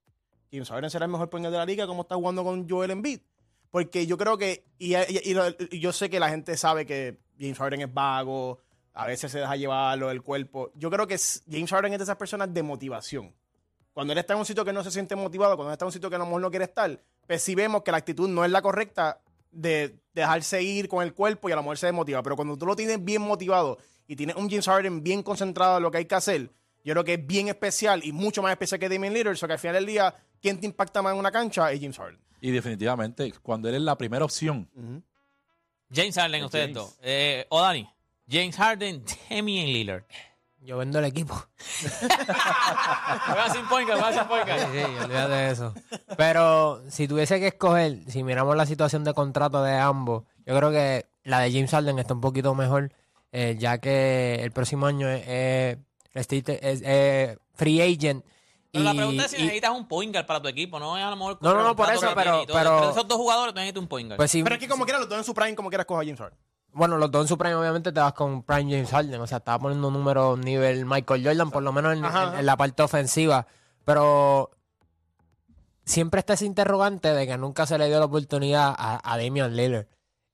James 0.51 0.69
Harden 0.69 0.89
será 0.89 1.05
el 1.05 1.11
mejor 1.11 1.29
point 1.29 1.43
guard 1.43 1.51
de 1.51 1.57
la 1.57 1.65
liga 1.65 1.87
como 1.87 2.03
está 2.03 2.15
jugando 2.15 2.43
con 2.43 2.67
Joel 2.69 2.91
Embiid. 2.91 3.19
Porque 3.71 4.07
yo 4.07 4.17
creo 4.17 4.37
que, 4.37 4.65
y, 4.77 4.95
y- 4.95 5.21
y 5.25 5.33
lo- 5.33 5.55
yo 5.57 5.91
sé 5.91 6.09
que 6.09 6.19
la 6.19 6.29
gente 6.29 6.55
sabe 6.57 6.85
que 6.85 7.17
James 7.39 7.57
Harden 7.57 7.81
es 7.81 7.93
vago, 7.93 8.59
a 8.93 9.05
veces 9.05 9.31
se 9.31 9.39
deja 9.39 9.55
llevarlo 9.55 10.07
del 10.07 10.21
cuerpo. 10.23 10.71
Yo 10.75 10.89
creo 10.89 11.05
que 11.07 11.15
es- 11.15 11.43
James 11.49 11.69
Harden 11.69 11.93
es 11.93 11.99
de 11.99 12.03
esas 12.03 12.15
personas 12.15 12.53
de 12.53 12.63
motivación. 12.63 13.33
Cuando 13.93 14.13
él 14.13 14.19
está 14.19 14.33
en 14.33 14.39
un 14.39 14.45
sitio 14.45 14.63
que 14.63 14.73
no 14.73 14.83
se 14.83 14.91
siente 14.91 15.15
motivado, 15.15 15.55
cuando 15.55 15.71
él 15.71 15.73
está 15.73 15.85
en 15.85 15.87
un 15.87 15.91
sitio 15.93 16.09
que 16.09 16.15
a 16.15 16.19
lo 16.19 16.25
mejor 16.25 16.41
no 16.41 16.49
quiere 16.49 16.65
estar, 16.65 16.99
pues 17.25 17.41
sí 17.43 17.55
vemos 17.55 17.83
que 17.83 17.91
la 17.91 17.97
actitud 17.97 18.29
no 18.29 18.45
es 18.45 18.51
la 18.51 18.61
correcta 18.61 19.19
de 19.51 19.99
dejarse 20.13 20.61
ir 20.61 20.87
con 20.87 21.03
el 21.03 21.13
cuerpo 21.13 21.49
y 21.49 21.51
a 21.51 21.55
lo 21.55 21.63
mejor 21.63 21.77
se 21.77 21.87
desmotiva. 21.87 22.21
Pero 22.23 22.35
cuando 22.35 22.57
tú 22.57 22.65
lo 22.65 22.75
tienes 22.75 23.03
bien 23.03 23.21
motivado 23.23 23.77
y 24.07 24.15
tienes 24.15 24.35
un 24.35 24.49
James 24.49 24.65
Harden 24.67 25.03
bien 25.03 25.23
concentrado 25.23 25.77
en 25.77 25.83
lo 25.83 25.91
que 25.91 25.97
hay 25.97 26.05
que 26.05 26.15
hacer, 26.15 26.51
yo 26.83 26.93
creo 26.93 27.03
que 27.03 27.15
es 27.15 27.27
bien 27.27 27.47
especial 27.49 28.01
y 28.05 28.11
mucho 28.11 28.41
más 28.41 28.51
especial 28.51 28.79
que 28.79 28.87
Damian 28.87 29.13
Lillard. 29.13 29.33
O 29.33 29.35
sea 29.35 29.47
que 29.47 29.53
al 29.53 29.59
final 29.59 29.75
del 29.75 29.85
día, 29.87 30.15
¿quién 30.41 30.59
te 30.59 30.67
impacta 30.67 31.01
más 31.01 31.13
en 31.13 31.19
una 31.19 31.31
cancha? 31.31 31.71
Es 31.71 31.79
James 31.81 31.97
Harden. 31.97 32.19
Y 32.41 32.51
definitivamente, 32.51 33.33
cuando 33.41 33.67
él 33.69 33.75
es 33.75 33.81
la 33.81 33.97
primera 33.97 34.23
opción, 34.25 34.69
James 35.93 36.15
Harden, 36.15 36.39
Es 36.41 36.45
ustedes 36.45 36.65
James. 36.65 36.75
dos. 36.75 36.97
Eh, 37.01 37.45
Odani, 37.49 37.89
James 38.29 38.55
Harden, 38.55 39.03
Damian 39.29 39.67
Lillard. 39.67 40.03
Yo 40.61 40.77
vendo 40.77 40.99
el 40.99 41.05
equipo. 41.05 41.33
Juega 43.25 43.49
sin 43.53 43.65
point 43.67 43.87
guard, 43.87 43.99
juega 44.01 44.13
sin 44.19 44.27
point 44.27 44.45
guard. 44.47 44.59
Sí, 44.59 44.67
sí, 44.79 45.03
olvídate 45.03 45.33
de 45.33 45.51
eso. 45.51 45.73
Pero 46.17 46.81
si 46.89 47.07
tuviese 47.07 47.39
que 47.39 47.47
escoger, 47.47 47.99
si 48.09 48.23
miramos 48.23 48.55
la 48.57 48.65
situación 48.65 49.03
de 49.03 49.13
contrato 49.13 49.63
de 49.63 49.75
ambos, 49.77 50.23
yo 50.45 50.55
creo 50.57 50.71
que 50.71 51.05
la 51.23 51.39
de 51.39 51.51
James 51.51 51.71
Harden 51.71 51.99
está 51.99 52.13
un 52.13 52.21
poquito 52.21 52.53
mejor, 52.55 52.91
eh, 53.31 53.55
ya 53.59 53.77
que 53.77 54.35
el 54.43 54.51
próximo 54.51 54.87
año 54.87 55.07
es, 55.09 55.23
es 55.27 55.77
restricted- 56.13 56.59
es- 56.61 56.81
es 56.83 57.37
free 57.53 57.81
agent. 57.81 58.25
Pero 58.77 58.83
la 58.83 58.93
pregunta 58.93 59.25
es 59.25 59.31
si 59.31 59.37
y- 59.37 59.41
necesitas 59.43 59.71
un 59.71 59.87
point 59.87 60.13
guard 60.13 60.25
para 60.25 60.41
tu 60.41 60.47
equipo, 60.47 60.79
no 60.79 60.97
es 60.97 61.03
a 61.03 61.09
lo 61.09 61.15
mejor 61.15 61.37
No, 61.41 61.53
no, 61.53 61.63
no, 61.63 61.75
por 61.75 61.89
eso, 61.91 62.07
pero- 62.15 62.43
pero- 62.47 62.75
Entre 62.77 62.89
esos 62.91 63.07
dos 63.07 63.17
jugadores 63.17 63.53
tú 63.53 63.59
necesitas 63.59 63.81
un 63.81 63.87
point 63.87 64.07
guard. 64.09 64.17
pues 64.17 64.31
sí, 64.31 64.43
Pero 64.43 64.55
es 64.55 64.59
que 64.61 64.67
como 64.67 64.85
quieras, 64.85 65.01
los 65.01 65.09
dos 65.09 65.17
en 65.19 65.23
su 65.23 65.33
prime, 65.33 65.55
como 65.55 65.69
quieras, 65.69 65.85
coja 65.85 66.01
a 66.01 66.03
James 66.03 66.19
Harden. 66.19 66.37
bueno, 66.73 66.97
los 66.97 67.09
dos 67.11 67.23
en 67.23 67.27
su 67.27 67.37
prime 67.37 67.55
obviamente 67.55 67.91
te 67.91 67.99
vas 67.99 68.13
con 68.13 68.43
Prime 68.43 68.63
James 68.71 68.89
Harden, 68.91 69.19
o 69.21 69.25
sea, 69.27 69.39
estaba 69.39 69.57
poniendo 69.59 69.87
un 69.87 69.93
número 69.95 70.37
nivel 70.37 70.85
Michael 70.85 71.25
Jordan, 71.25 71.49
por 71.51 71.63
lo 71.63 71.71
menos 71.71 71.93
en, 71.97 72.05
Ajá, 72.05 72.23
en- 72.23 72.29
ajá. 72.29 72.39
en 72.39 72.45
la 72.45 72.55
parte 72.57 72.83
ofensiva, 72.83 73.47
pero 73.83 74.51
siempre 75.85 76.19
está 76.19 76.33
ese 76.33 76.45
interrogante 76.45 77.13
de 77.13 77.25
que 77.27 77.37
nunca 77.37 77.65
se 77.65 77.77
le 77.77 77.87
dio 77.87 77.99
la 77.99 78.05
oportunidad 78.05 78.75
a, 78.77 78.99
a 79.03 79.17
Damian 79.17 79.55
Lillard. 79.55 79.87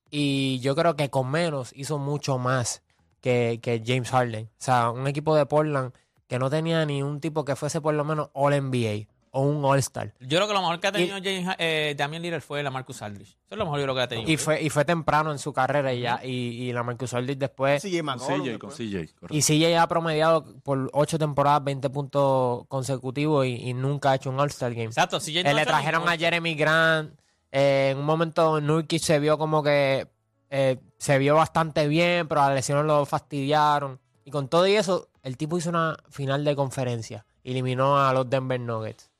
Y 0.09 0.59
yo 0.59 0.75
creo 0.75 0.95
que 0.95 1.09
con 1.09 1.29
menos 1.31 1.71
hizo 1.75 1.97
mucho 1.97 2.37
más 2.37 2.83
que, 3.21 3.59
que 3.61 3.81
James 3.85 4.09
Harden. 4.11 4.45
O 4.45 4.63
sea, 4.63 4.89
un 4.89 5.07
equipo 5.07 5.35
de 5.35 5.45
Portland 5.45 5.93
que 6.33 6.39
no 6.39 6.49
tenía 6.49 6.83
ni 6.83 7.03
un 7.03 7.21
tipo 7.21 7.45
que 7.45 7.55
fuese 7.55 7.79
por 7.79 7.93
lo 7.93 8.03
menos 8.03 8.31
All 8.33 8.59
NBA 8.59 9.05
o 9.29 9.41
un 9.41 9.63
All-Star. 9.63 10.15
Yo 10.19 10.39
creo 10.39 10.47
que 10.47 10.53
lo 10.55 10.61
mejor 10.61 10.79
que 10.79 10.87
ha 10.87 10.91
tenido 10.91 11.15
y, 11.19 11.21
James, 11.21 11.55
eh, 11.59 11.93
Damian 11.95 12.23
Lillard 12.23 12.41
fue 12.41 12.63
la 12.63 12.71
Marcus 12.71 13.03
Aldridge. 13.03 13.29
Eso 13.29 13.37
es 13.51 13.57
lo 13.59 13.65
mejor 13.65 13.77
yo 13.81 13.85
creo 13.85 13.95
que 13.95 14.01
ha 14.01 14.07
tenido. 14.07 14.31
Y 14.31 14.37
fue, 14.37 14.59
y 14.59 14.71
fue 14.71 14.83
temprano 14.83 15.31
en 15.31 15.37
su 15.37 15.53
carrera 15.53 15.93
y, 15.93 16.01
ya, 16.01 16.25
y, 16.25 16.73
la 16.73 16.81
Marcus 16.81 17.13
Aldridge 17.13 17.37
después. 17.37 17.83
CJ 17.83 18.01
McCollum. 18.01 18.57
Con 18.57 18.71
CJ, 18.71 19.13
Y 19.29 19.43
CJ 19.43 19.77
ha 19.77 19.87
promediado 19.87 20.43
por 20.63 20.89
ocho 20.91 21.19
temporadas 21.19 21.63
20 21.65 21.91
puntos 21.91 22.65
consecutivos 22.67 23.45
y, 23.45 23.75
nunca 23.75 24.09
ha 24.09 24.15
hecho 24.15 24.31
un 24.31 24.39
All-Star 24.39 24.73
Game. 24.73 24.85
Exacto, 24.85 25.19
CJ 25.19 25.41
eh, 25.41 25.53
Le 25.53 25.67
trajeron 25.67 26.09
a 26.09 26.17
Jeremy 26.17 26.55
Grant. 26.55 27.13
Eh, 27.51 27.89
en 27.91 27.99
un 27.99 28.05
momento 28.05 28.59
Nurkic 28.59 29.03
se 29.03 29.19
vio 29.19 29.37
como 29.37 29.61
que 29.61 30.07
eh, 30.49 30.79
se 30.97 31.19
vio 31.19 31.35
bastante 31.35 31.87
bien, 31.87 32.27
pero 32.27 32.41
a 32.41 32.47
las 32.47 32.55
lesiones 32.55 32.85
lo 32.85 33.05
fastidiaron. 33.05 33.99
Y 34.25 34.31
con 34.31 34.47
todo 34.47 34.67
y 34.67 34.75
eso, 34.75 35.09
el 35.21 35.37
tipo 35.37 35.57
hizo 35.57 35.69
una 35.69 35.97
final 36.09 36.45
de 36.45 36.55
conferencia. 36.55 37.25
Eliminó 37.43 37.99
a 37.99 38.13
los 38.13 38.29
Denver 38.29 38.59
Nuggets. 38.59 39.11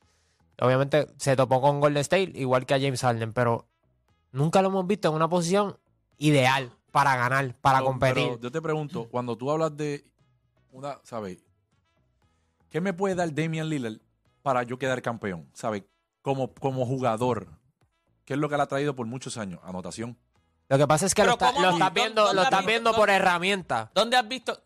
Obviamente 0.61 1.07
se 1.17 1.35
topó 1.35 1.61
con 1.61 1.81
Golden 1.81 2.01
State, 2.01 2.31
igual 2.35 2.65
que 2.65 2.73
a 2.73 2.79
James 2.79 3.01
Harden, 3.01 3.33
pero 3.33 3.67
nunca 4.31 4.61
lo 4.61 4.69
hemos 4.69 4.87
visto 4.87 5.09
en 5.09 5.15
una 5.15 5.27
posición 5.27 5.77
ideal 6.17 6.71
para 6.91 7.15
ganar, 7.15 7.55
para 7.59 7.81
competir. 7.81 8.39
Yo 8.39 8.51
te 8.51 8.61
pregunto, 8.61 9.09
cuando 9.09 9.35
tú 9.35 9.49
hablas 9.51 9.75
de 9.75 10.05
una, 10.71 10.99
¿sabes? 11.03 11.43
¿Qué 12.69 12.81
me 12.81 12.93
puede 12.93 13.15
dar 13.15 13.33
Damian 13.33 13.67
Lillard 13.67 13.99
para 14.41 14.63
yo 14.63 14.77
quedar 14.77 15.01
campeón? 15.01 15.49
¿Sabes? 15.53 15.83
Como, 16.21 16.53
como 16.53 16.85
jugador, 16.85 17.47
¿qué 18.25 18.33
es 18.33 18.39
lo 18.39 18.47
que 18.47 18.57
le 18.57 18.63
ha 18.63 18.67
traído 18.67 18.95
por 18.95 19.05
muchos 19.05 19.37
años? 19.37 19.59
Anotación. 19.63 20.17
Lo 20.73 20.79
que 20.79 20.87
pasa 20.87 21.05
es 21.05 21.13
que 21.13 21.23
lo, 21.23 21.33
está, 21.33 21.51
estás 21.51 22.65
viendo, 22.65 22.93
por 22.95 23.11
herramienta. 23.11 23.91
¿Dónde 23.93 24.17
has 24.17 24.27
visto? 24.27 24.59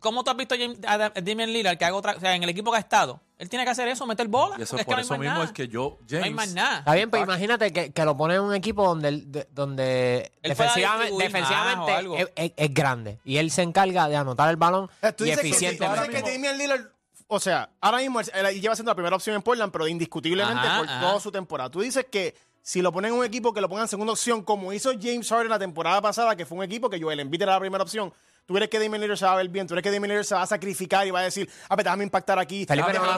¿Cómo, 0.00 0.24
tú 0.24 0.30
has 0.30 0.36
visto 0.38 0.54
a 0.86 1.10
Damian 1.20 1.52
Lillard 1.52 1.76
que 1.76 1.84
haga 1.84 1.94
otra, 1.94 2.14
o 2.16 2.20
sea, 2.20 2.34
en 2.34 2.42
el 2.42 2.48
equipo 2.48 2.70
que 2.70 2.78
ha 2.78 2.80
estado? 2.80 3.20
Él 3.36 3.50
tiene 3.50 3.66
que 3.66 3.70
hacer 3.70 3.86
eso, 3.88 4.06
meter 4.06 4.26
bola. 4.26 4.56
Y 4.58 4.62
eso, 4.62 4.78
es 4.78 4.86
por 4.86 4.98
eso 4.98 5.18
mismo 5.18 5.42
es 5.42 5.52
que 5.52 5.68
yo, 5.68 5.98
James. 6.08 6.20
No 6.20 6.24
hay 6.24 6.32
más 6.32 6.54
nada. 6.54 6.78
Está 6.78 6.94
bien, 6.94 7.10
pues 7.10 7.20
pero 7.20 7.30
imagínate 7.30 7.92
que, 7.92 8.04
lo 8.06 8.16
pone 8.16 8.36
en 8.36 8.40
un 8.40 8.54
equipo 8.54 8.86
donde, 8.86 9.46
donde 9.52 10.32
defensivamente, 10.42 12.32
es, 12.56 12.72
grande. 12.72 13.18
Y 13.22 13.36
él 13.36 13.50
se 13.50 13.60
encarga 13.60 14.08
de 14.08 14.16
anotar 14.16 14.48
el 14.48 14.56
balón 14.56 14.88
eh, 15.02 15.12
¿Tú 15.12 15.26
y. 15.26 15.36
Que, 15.36 15.42
Lillard, 16.56 16.86
o 17.26 17.38
sea, 17.38 17.68
ahora 17.82 17.98
mismo 17.98 18.22
lleva 18.22 18.76
siendo 18.76 18.92
la 18.92 18.94
primera 18.94 19.14
opción 19.14 19.36
en 19.36 19.42
Portland, 19.42 19.70
pero 19.70 19.86
indiscutiblemente 19.88 20.66
por 20.78 20.86
toda 20.86 21.20
su 21.20 21.30
temporada. 21.30 21.68
Tú 21.68 21.82
dices 21.82 22.06
que 22.10 22.34
si 22.64 22.80
lo 22.80 22.92
ponen 22.92 23.12
en 23.12 23.18
un 23.18 23.26
equipo 23.26 23.52
que 23.52 23.60
lo 23.60 23.68
pongan 23.68 23.84
en 23.84 23.88
segunda 23.88 24.14
opción, 24.14 24.42
como 24.42 24.72
hizo 24.72 24.90
James 24.98 25.28
Harden 25.28 25.50
la 25.50 25.58
temporada 25.58 26.00
pasada, 26.00 26.34
que 26.34 26.46
fue 26.46 26.56
un 26.56 26.64
equipo 26.64 26.88
que 26.88 26.98
Joel 26.98 27.20
Embiid 27.20 27.42
era 27.42 27.52
la 27.52 27.60
primera 27.60 27.84
opción, 27.84 28.10
¿Tú 28.46 28.52
crees 28.52 28.68
que 28.68 28.78
Damien 28.78 29.00
Lillard 29.00 29.16
se 29.16 29.24
va 29.24 29.32
a 29.32 29.36
ver 29.36 29.48
bien? 29.48 29.66
¿Tú 29.66 29.72
crees 29.72 29.82
que 29.82 29.90
Damien 29.90 30.10
Lillard 30.10 30.26
se 30.26 30.34
va 30.34 30.42
a 30.42 30.46
sacrificar 30.46 31.06
y 31.06 31.10
va 31.10 31.20
a 31.20 31.22
decir, 31.22 31.48
ah, 31.64 31.76
pero 31.76 31.84
déjame 31.84 32.04
impactar 32.04 32.38
aquí? 32.38 32.66
Felipe, 32.66 32.92
no 32.92 33.02
lo 33.02 33.12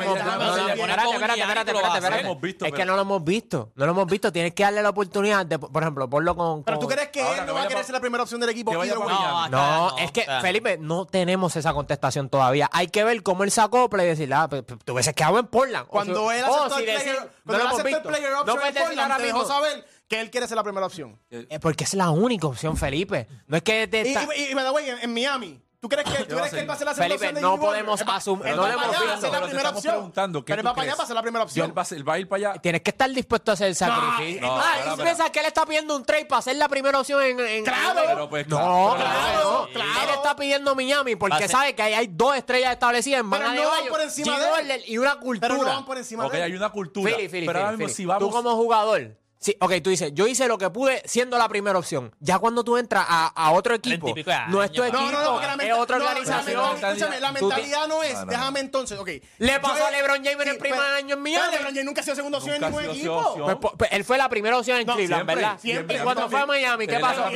hemos 2.14 2.40
visto. 2.40 2.64
Es 2.64 2.72
que 2.72 2.84
no 2.84 2.94
lo 2.94 3.02
hemos 3.02 3.24
visto. 3.24 3.72
No 3.74 3.86
lo 3.86 3.92
hemos 3.92 4.06
visto. 4.06 4.30
Tienes 4.30 4.54
que 4.54 4.62
darle 4.62 4.82
la 4.82 4.90
oportunidad 4.90 5.44
de, 5.44 5.58
por 5.58 5.82
ejemplo, 5.82 6.08
ponlo 6.08 6.36
con... 6.36 6.62
Pero 6.62 6.78
¿tú 6.78 6.86
crees 6.86 7.08
que 7.08 7.20
él 7.20 7.44
no 7.44 7.54
va 7.54 7.62
a 7.62 7.68
querer 7.68 7.84
ser 7.84 7.94
la 7.94 8.00
primera 8.00 8.22
opción 8.22 8.40
del 8.40 8.50
equipo? 8.50 8.72
No, 8.72 9.96
es 9.98 10.12
que, 10.12 10.26
Felipe, 10.40 10.78
no 10.78 11.06
tenemos 11.06 11.56
esa 11.56 11.72
contestación 11.72 12.28
todavía. 12.28 12.70
Hay 12.72 12.86
que 12.86 13.02
ver 13.02 13.22
cómo 13.24 13.42
él 13.42 13.50
se 13.50 13.60
acopla 13.60 14.04
y 14.04 14.06
decir, 14.06 14.32
ah, 14.32 14.46
pues, 14.48 14.62
pues, 14.62 14.78
tú 14.84 14.92
hubieses 14.92 15.14
quedado 15.14 15.40
en 15.40 15.46
Portland. 15.48 15.86
Oh, 15.88 15.90
cuando 15.90 16.30
él 16.30 16.44
aceptó 16.44 16.78
el 16.78 16.84
player 16.84 18.34
option, 18.34 18.58
él 18.64 19.22
dejó 19.22 19.44
saber 19.44 19.84
que 20.08 20.20
él 20.20 20.30
quiere 20.30 20.46
ser 20.46 20.56
la 20.56 20.62
primera 20.64 20.86
opción. 20.86 21.18
Eh, 21.30 21.46
eh, 21.50 21.58
porque 21.58 21.84
es 21.84 21.94
la 21.94 22.10
única 22.10 22.46
opción, 22.46 22.76
Felipe. 22.76 23.26
No 23.46 23.56
es 23.56 23.62
que 23.62 23.86
te 23.88 24.02
Y, 24.02 24.12
y, 24.36 24.42
y, 24.50 24.54
by 24.54 24.64
the 24.84 24.90
en, 25.02 25.12
Miami, 25.12 25.60
¿tú 25.80 25.88
crees 25.88 26.04
que, 26.08 26.24
¿tú 26.24 26.36
crees 26.36 26.52
que 26.52 26.60
él 26.60 26.70
va 26.70 26.74
a 26.74 26.76
ser 26.76 26.86
la 26.86 26.94
segunda 26.94 27.18
Felipe, 27.18 27.26
opción? 27.26 27.34
de 27.34 27.40
no 27.40 27.58
podemos 27.60 28.00
asumir- 28.02 28.54
no 28.54 28.68
le 28.68 28.74
para 28.74 28.86
la 28.86 29.30
pero 29.30 29.46
primera 29.46 29.70
opción. 29.70 30.12
Pero 30.44 30.60
él 30.60 30.66
va 30.66 30.74
para 30.74 30.82
allá 30.92 31.02
a 31.02 31.06
ser 31.06 31.14
la 31.16 31.22
primera 31.22 31.44
opción. 31.44 31.66
él 31.70 31.76
va, 31.76 31.84
él 31.90 32.08
va 32.08 32.12
a 32.14 32.18
ir 32.20 32.28
para 32.28 32.50
allá. 32.50 32.60
Tienes 32.62 32.82
que 32.82 32.90
estar 32.90 33.10
dispuesto 33.10 33.50
a 33.50 33.54
hacer 33.54 33.66
el 33.68 33.74
sacrificio. 33.74 34.42
no, 34.42 34.56
ah, 34.60 34.94
¿y 34.96 35.02
piensas 35.02 35.30
que 35.30 35.40
él 35.40 35.46
está 35.46 35.66
pidiendo 35.66 35.96
un 35.96 36.04
trade 36.04 36.26
para 36.26 36.42
ser 36.42 36.56
la 36.56 36.68
primera 36.68 37.00
opción 37.00 37.22
en. 37.22 37.40
en- 37.40 37.64
Claro. 37.64 38.28
Pues, 38.28 38.46
no, 38.46 38.94
claro. 38.96 39.68
Él 39.74 40.10
está 40.14 40.36
pidiendo 40.36 40.74
Miami 40.76 41.16
porque 41.16 41.48
sabe 41.48 41.74
que 41.74 41.82
ahí 41.82 41.94
hay 41.94 42.06
dos 42.08 42.36
estrellas 42.36 42.72
establecidas 42.72 43.20
en 43.20 43.30
Pero 43.30 43.52
no 43.52 43.68
van 43.70 43.88
por 43.88 44.00
encima 44.00 44.38
de 44.38 44.74
él. 44.74 44.82
Y 44.86 44.98
una 44.98 45.16
cultura. 45.18 45.48
Pero 45.48 45.64
no 45.64 45.68
van 45.68 45.84
por 45.84 45.98
encima 45.98 46.28
de 46.28 46.36
él. 46.38 46.42
hay 46.44 46.52
una 46.54 46.70
cultura. 46.70 47.12
Pero 47.30 47.58
ahora 47.58 47.72
mismo 47.72 47.88
si 47.88 48.06
vamos. 48.06 48.28
Tú 48.28 48.30
como 48.30 48.54
jugador, 48.54 49.16
Sí, 49.38 49.54
ok, 49.60 49.74
tú 49.82 49.90
dices, 49.90 50.12
yo 50.14 50.26
hice 50.26 50.48
lo 50.48 50.56
que 50.58 50.70
pude 50.70 51.02
siendo 51.04 51.36
la 51.38 51.48
primera 51.48 51.78
opción. 51.78 52.14
Ya 52.20 52.38
cuando 52.38 52.64
tú 52.64 52.78
entras 52.78 53.04
a, 53.08 53.50
otro 53.52 53.74
equipo, 53.74 54.14
no 54.48 54.62
es 54.62 54.72
tu 54.72 54.82
equipo, 54.82 55.00
no, 55.00 55.12
no, 55.12 55.56
no, 55.56 55.62
es 55.62 55.72
otra 55.72 55.96
organización. 55.96 56.56
La 56.56 56.72
mentalidad, 56.72 57.20
la 57.20 57.32
mentalidad 57.32 57.88
no 57.88 58.02
es, 58.02 58.26
déjame 58.26 58.60
entonces, 58.60 58.98
ok. 58.98 59.10
Le 59.38 59.60
pasó 59.60 59.86
a 59.86 59.90
LeBron 59.90 60.24
James 60.24 60.40
en 60.40 60.48
el 60.48 60.58
primer 60.58 60.78
pues, 60.78 61.02
año 61.02 61.14
en 61.14 61.22
Miami. 61.22 61.52
LeBron 61.52 61.68
James 61.68 61.84
nunca 61.84 62.00
ha 62.00 62.04
sido 62.04 62.16
segunda 62.16 62.38
opción 62.38 62.56
en 62.56 62.62
ningún 62.62 62.84
equipo. 62.84 63.56
Pues, 63.60 63.74
pues, 63.76 63.92
él 63.92 64.04
fue 64.04 64.18
la 64.18 64.28
primera 64.28 64.58
opción 64.58 64.78
en 64.78 64.86
Cleveland, 64.86 65.26
¿verdad? 65.26 65.58
Siempre. 65.60 65.98
Y 65.98 66.00
cuando 66.00 66.28
fue 66.28 66.40
a 66.40 66.46
Miami, 66.46 66.86
¿qué 66.86 66.98
pasó? 66.98 67.26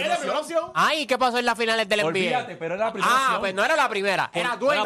Ay, 0.74 1.06
¿qué 1.06 1.18
pasó 1.18 1.38
en 1.38 1.44
las 1.44 1.58
finales 1.58 1.88
del 1.88 2.00
NBA? 2.00 2.46
Ah, 3.02 3.36
pues 3.40 3.54
no 3.54 3.64
era 3.64 3.76
la 3.76 3.88
primera. 3.88 4.30
Era 4.32 4.56
Dwayne 4.56 4.82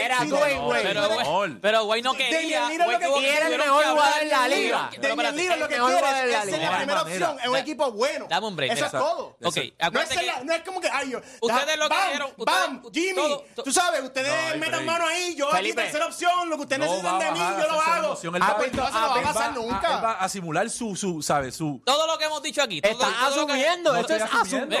Era 0.00 0.24
Dwayne 0.24 1.58
Pero 1.60 1.84
Wade 1.84 2.02
no 2.02 2.14
quería. 2.14 2.72
Y 2.72 3.26
era 3.26 3.48
el 3.48 3.58
mejor 3.58 3.84
jugador 3.84 4.20
de 4.20 4.26
la 4.26 4.48
liga. 4.48 4.90
Damian 5.00 5.36
Lillard 5.36 5.58
lo 5.58 5.68
que 5.68 5.76
quiere 5.76 6.53
es 6.54 6.70
la 6.70 6.76
primera 6.78 7.02
opción. 7.02 7.38
Es 7.40 7.48
un 7.48 7.56
equipo 7.56 7.92
bueno. 7.92 8.26
Dame 8.28 8.46
un 8.46 8.56
break. 8.56 8.72
Eso 8.72 8.86
es 8.86 8.92
todo. 8.92 9.36
Ok, 9.42 9.56
no 9.92 10.00
es, 10.00 10.44
no 10.44 10.52
es 10.52 10.62
como 10.62 10.80
que, 10.80 10.88
ay, 10.88 11.10
yo. 11.10 11.20
Ustedes 11.40 11.78
lo 11.78 11.88
dijeron. 11.88 12.30
Bam, 12.38 12.82
Jimmy. 12.92 13.44
Tú 13.64 13.72
sabes, 13.72 14.02
ustedes 14.02 14.56
metan 14.58 14.84
mano 14.84 15.06
ahí. 15.06 15.34
Yo 15.34 15.52
aquí, 15.52 15.72
tercera 15.72 16.06
opción. 16.06 16.48
Lo 16.48 16.56
que 16.56 16.62
ustedes 16.62 16.80
necesitan 16.80 17.18
de 17.18 17.30
mí, 17.32 17.38
yo 17.38 17.72
lo 17.72 17.80
hago. 17.80 18.18
Ah, 18.40 18.56
pues, 18.58 18.72
no 18.72 18.82
va 18.82 18.88
a 18.88 19.14
ah, 19.18 19.22
pasar 19.22 19.54
nunca. 19.54 19.88
Ah, 20.04 20.16
a 20.20 20.28
simular 20.28 20.68
su, 20.70 21.22
¿sabes? 21.22 21.56
Todo 21.56 22.06
lo 22.06 22.18
que 22.18 22.24
hemos 22.24 22.42
dicho 22.42 22.62
aquí. 22.62 22.80
Está 22.82 23.26
asumiendo. 23.26 23.94
Esto 23.96 24.14
es 24.14 24.22
asumiendo. 24.22 24.76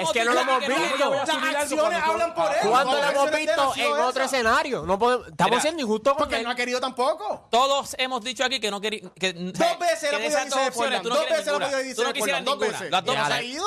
Es 0.00 0.10
que 0.12 0.24
no 0.24 0.34
lo 0.34 0.40
hemos 0.40 0.66
visto. 0.66 1.14
Las 1.14 1.56
acciones 1.56 2.02
hablan 2.02 2.34
por 2.34 2.50
él. 2.52 2.68
¿Cuándo 2.68 2.92
lo 2.92 3.04
hemos 3.04 3.30
visto 3.30 3.72
en 3.76 3.92
otro 3.92 4.24
escenario? 4.24 4.86
Estamos 5.28 5.62
siendo 5.62 5.82
injustos 5.82 6.14
porque 6.16 6.36
él 6.36 6.44
no 6.44 6.50
ha 6.50 6.54
querido 6.54 6.80
tampoco. 6.80 7.46
Todos 7.50 7.94
hemos 7.98 8.22
dicho 8.22 8.44
aquí 8.44 8.60
que 8.60 8.70
no 8.70 8.80
quería. 8.80 9.00
Dos 9.02 9.78
veces 9.78 10.12
lo 10.12 10.18
podido 10.18 10.38
hacer. 10.38 11.02
Tú 11.02 11.08
dos 11.20 11.28
veces 11.28 11.46
ninguna. 11.46 11.70
la 11.70 11.94
Tú 11.94 12.02
no 12.02 12.12
quisieras 12.12 12.42
ninguna. 12.42 12.44
Dos 12.44 12.58
veces. 12.58 12.90
Las 12.90 13.04
dos, 13.04 13.16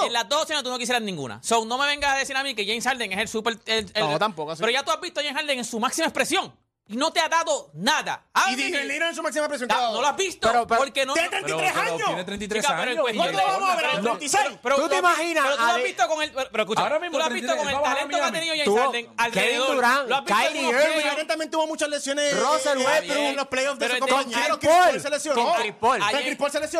en 0.05 0.13
las 0.13 0.29
dos 0.29 0.43
escenas 0.43 0.63
tú 0.63 0.69
no 0.69 0.77
quisieras 0.77 1.01
ninguna. 1.01 1.39
So, 1.43 1.65
no 1.65 1.77
me 1.77 1.85
vengas 1.87 2.15
a 2.15 2.17
decir 2.17 2.35
a 2.35 2.43
mí 2.43 2.53
que 2.53 2.65
James 2.65 2.83
Harden 2.83 3.11
es 3.11 3.19
el 3.19 3.27
super. 3.27 3.57
El, 3.65 3.91
el, 3.93 4.03
no, 4.03 4.19
tampoco. 4.19 4.51
Así. 4.51 4.61
Pero 4.61 4.71
ya 4.71 4.83
tú 4.83 4.91
has 4.91 5.01
visto 5.01 5.19
a 5.19 5.23
James 5.23 5.37
Harden 5.37 5.59
en 5.59 5.65
su 5.65 5.79
máxima 5.79 6.07
expresión 6.07 6.53
y 6.87 6.97
no 6.97 7.11
te 7.11 7.19
ha 7.19 7.29
dado 7.29 7.69
nada. 7.73 8.25
Y 8.51 8.55
Digelina 8.55 9.09
en 9.09 9.15
su 9.15 9.23
máxima 9.23 9.47
presión. 9.47 9.69
No 9.69 10.01
lo 10.01 10.07
has 10.07 10.17
visto. 10.17 10.67
Porque. 10.67 11.05
Tiene 11.05 11.29
33 11.29 11.75
años. 11.75 12.01
Tiene 12.05 12.23
años. 12.67 13.05
vamos 13.47 13.69
a 13.69 13.77
¿36? 14.01 14.59
¿Tú 14.75 14.89
te 14.89 14.97
imaginas, 14.97 15.43
Pero 15.45 15.57
tú 15.57 15.63
lo 15.63 15.71
has 15.71 15.83
visto 15.83 16.07
con 16.07 16.21
el. 16.21 16.31
Pero, 16.31 16.63
escucha, 16.63 16.81
Ahora 16.81 16.99
mismo 16.99 17.13
tú 17.13 17.19
lo 17.19 17.25
has 17.25 17.33
visto 17.33 17.55
con 17.55 17.69
el 17.69 17.81
talento 17.81 18.17
que 18.17 18.23
ha 18.23 18.31
tenido 18.31 18.55
James 18.55 19.07
Kevin 19.31 19.57
Durant, 19.59 20.09
Lo 20.09 20.15
has 20.17 20.25
visto 20.25 20.55
Irving, 20.55 21.27
también 21.27 21.51
tuvo 21.51 21.67
muchas 21.67 21.89
lesiones. 21.89 22.33
Eh, 22.33 22.39
Russell 22.39 22.79
eh, 22.81 23.29
en 23.29 23.35
los 23.35 23.47
playoffs 23.47 23.79
de 23.79 23.99
con 23.99 24.09
compañero. 24.09 24.59
Chris 24.59 25.03
Con 25.33 25.51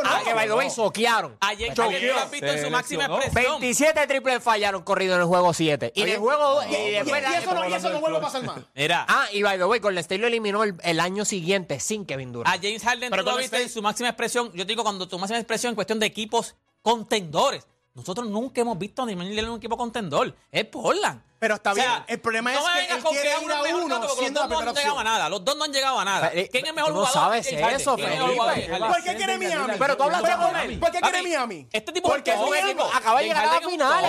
Ah, 0.05 0.21
que 0.23 0.33
by 0.33 0.47
the 0.47 0.53
way, 0.53 0.69
soquearon. 0.69 1.37
Ayer 1.39 1.77
lo 1.77 2.19
has 2.19 2.31
visto 2.31 2.47
en 2.47 2.63
su 2.63 2.69
máxima 2.69 3.07
27 3.33 4.07
triples 4.07 4.43
fallaron 4.43 4.83
corrido 4.83 5.15
en 5.15 5.21
el 5.21 5.27
juego 5.27 5.53
7. 5.53 5.93
Y 5.95 6.01
en 6.01 6.09
el 6.09 6.17
juego. 6.17 6.61
Y, 6.63 6.75
y, 6.75 6.95
eso 6.95 7.89
no, 7.89 7.99
vuelve 8.01 8.17
a 8.17 8.21
pasar 8.21 8.43
más. 8.43 8.59
Ah, 9.07 9.27
y 9.31 9.41
by 9.41 9.57
State 10.01 10.19
lo 10.19 10.27
eliminó 10.27 10.63
el, 10.63 10.99
año 10.99 11.25
siguiente 11.25 11.79
sin 11.79 12.05
Kevin 12.05 12.31
Durant. 12.31 12.55
A 12.55 12.59
James 12.61 12.83
Harden 12.83 13.09
pero 13.09 13.23
tú 13.23 13.37
viste 13.37 13.67
su 13.69 13.81
máxima 13.81 14.09
expresión. 14.09 14.51
Yo 14.53 14.65
te 14.65 14.71
digo, 14.71 14.83
cuando 14.83 15.07
tu 15.07 15.17
máxima 15.17 15.39
expresión 15.39 15.71
en 15.71 15.75
cuestión 15.75 15.99
de 15.99 16.05
equipos 16.05 16.55
contendores. 16.81 17.65
Nosotros 17.93 18.27
nunca 18.27 18.61
hemos 18.61 18.77
visto 18.77 19.03
a 19.03 19.05
Damian 19.05 19.27
Lillard 19.27 19.45
en 19.45 19.51
un 19.51 19.57
equipo 19.57 19.75
contendor. 19.75 20.33
Es 20.49 20.65
Portland. 20.65 21.21
Pero 21.39 21.55
está 21.55 21.73
bien. 21.73 21.87
El 22.07 22.21
problema 22.21 22.53
es 22.53 22.59
que 22.59 22.93
él 22.93 23.03
quiere 23.03 23.29
ir 23.29 23.51
a 23.51 23.61
uno, 23.63 23.85
uno 23.85 24.09
siendo 24.09 24.41
los 24.41 24.49
la 24.49 24.61
no 24.61 24.69
han 24.69 24.75
llegado 24.75 24.99
a 24.99 25.03
nada. 25.03 25.27
Los 25.27 25.43
dos 25.43 25.57
no 25.57 25.63
han 25.63 25.73
llegado 25.73 25.99
a 25.99 26.05
nada. 26.05 26.29
¿Quién 26.29 26.47
es 26.51 26.69
el 26.69 26.73
mejor 26.73 26.91
tú 26.93 26.99
jugador? 26.99 27.15
No 27.15 27.21
sabes 27.21 27.47
eso, 27.51 27.97
¿Por 27.97 29.03
qué 29.03 29.15
quiere 29.15 29.37
Miami? 29.37 29.73
Pero 29.77 29.97
tú 29.97 30.03
hablas 30.03 30.21
con 30.21 30.55
él. 30.55 30.79
¿Por 30.79 30.91
qué 30.91 31.01
quiere 31.01 31.23
Miami? 31.23 31.67
Este 31.71 31.91
tipo 31.91 32.09
porque 32.09 32.31
un 32.31 32.55
equipo. 32.55 32.89
Acaba 32.93 33.19
de 33.19 33.25
llegar 33.25 33.45
a 33.45 33.59
la 33.59 33.67
final. 33.67 34.03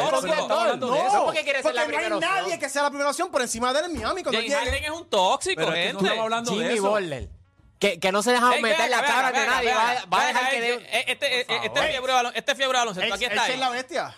No, 0.78 1.24
porque 1.24 1.62
no 1.62 1.98
hay 1.98 2.20
nadie 2.20 2.58
que 2.58 2.68
sea 2.68 2.82
la 2.82 2.90
primera 2.90 3.10
opción 3.10 3.30
por 3.30 3.42
encima 3.42 3.72
de 3.72 3.80
él 3.80 3.84
en 3.86 3.94
Miami. 3.94 4.22
James 4.22 4.54
Harden 4.54 4.84
es 4.84 4.90
un 4.90 5.08
tóxico, 5.08 5.62
gente. 5.62 5.88
Estamos 5.88 6.18
hablando 6.18 6.54
de. 6.54 6.68
Jimmy 6.68 6.78
Butler. 6.78 7.41
Que, 7.82 7.98
que 7.98 8.12
no 8.12 8.22
se 8.22 8.30
deja 8.30 8.48
meter 8.60 8.78
venga, 8.78 8.86
la 8.88 9.02
cabra 9.02 9.30
venga, 9.32 9.40
de 9.40 9.46
nadie. 9.46 9.68
venga, 9.70 10.04
Va, 10.06 10.16
va 10.16 10.22
a 10.22 10.26
dejar 10.28 10.50
que 10.50 10.60
de... 10.60 10.74
Este, 11.08 11.40
este 11.40 11.80
fiebre 11.82 12.30
este 12.34 12.54
fiebre 12.54 12.78
de 12.78 12.84
baloncesto. 12.84 13.14
Aquí 13.14 13.24
está. 13.24 13.44
Esa 13.44 13.52
es 13.54 13.58
la 13.58 13.70
bestia. 13.70 14.16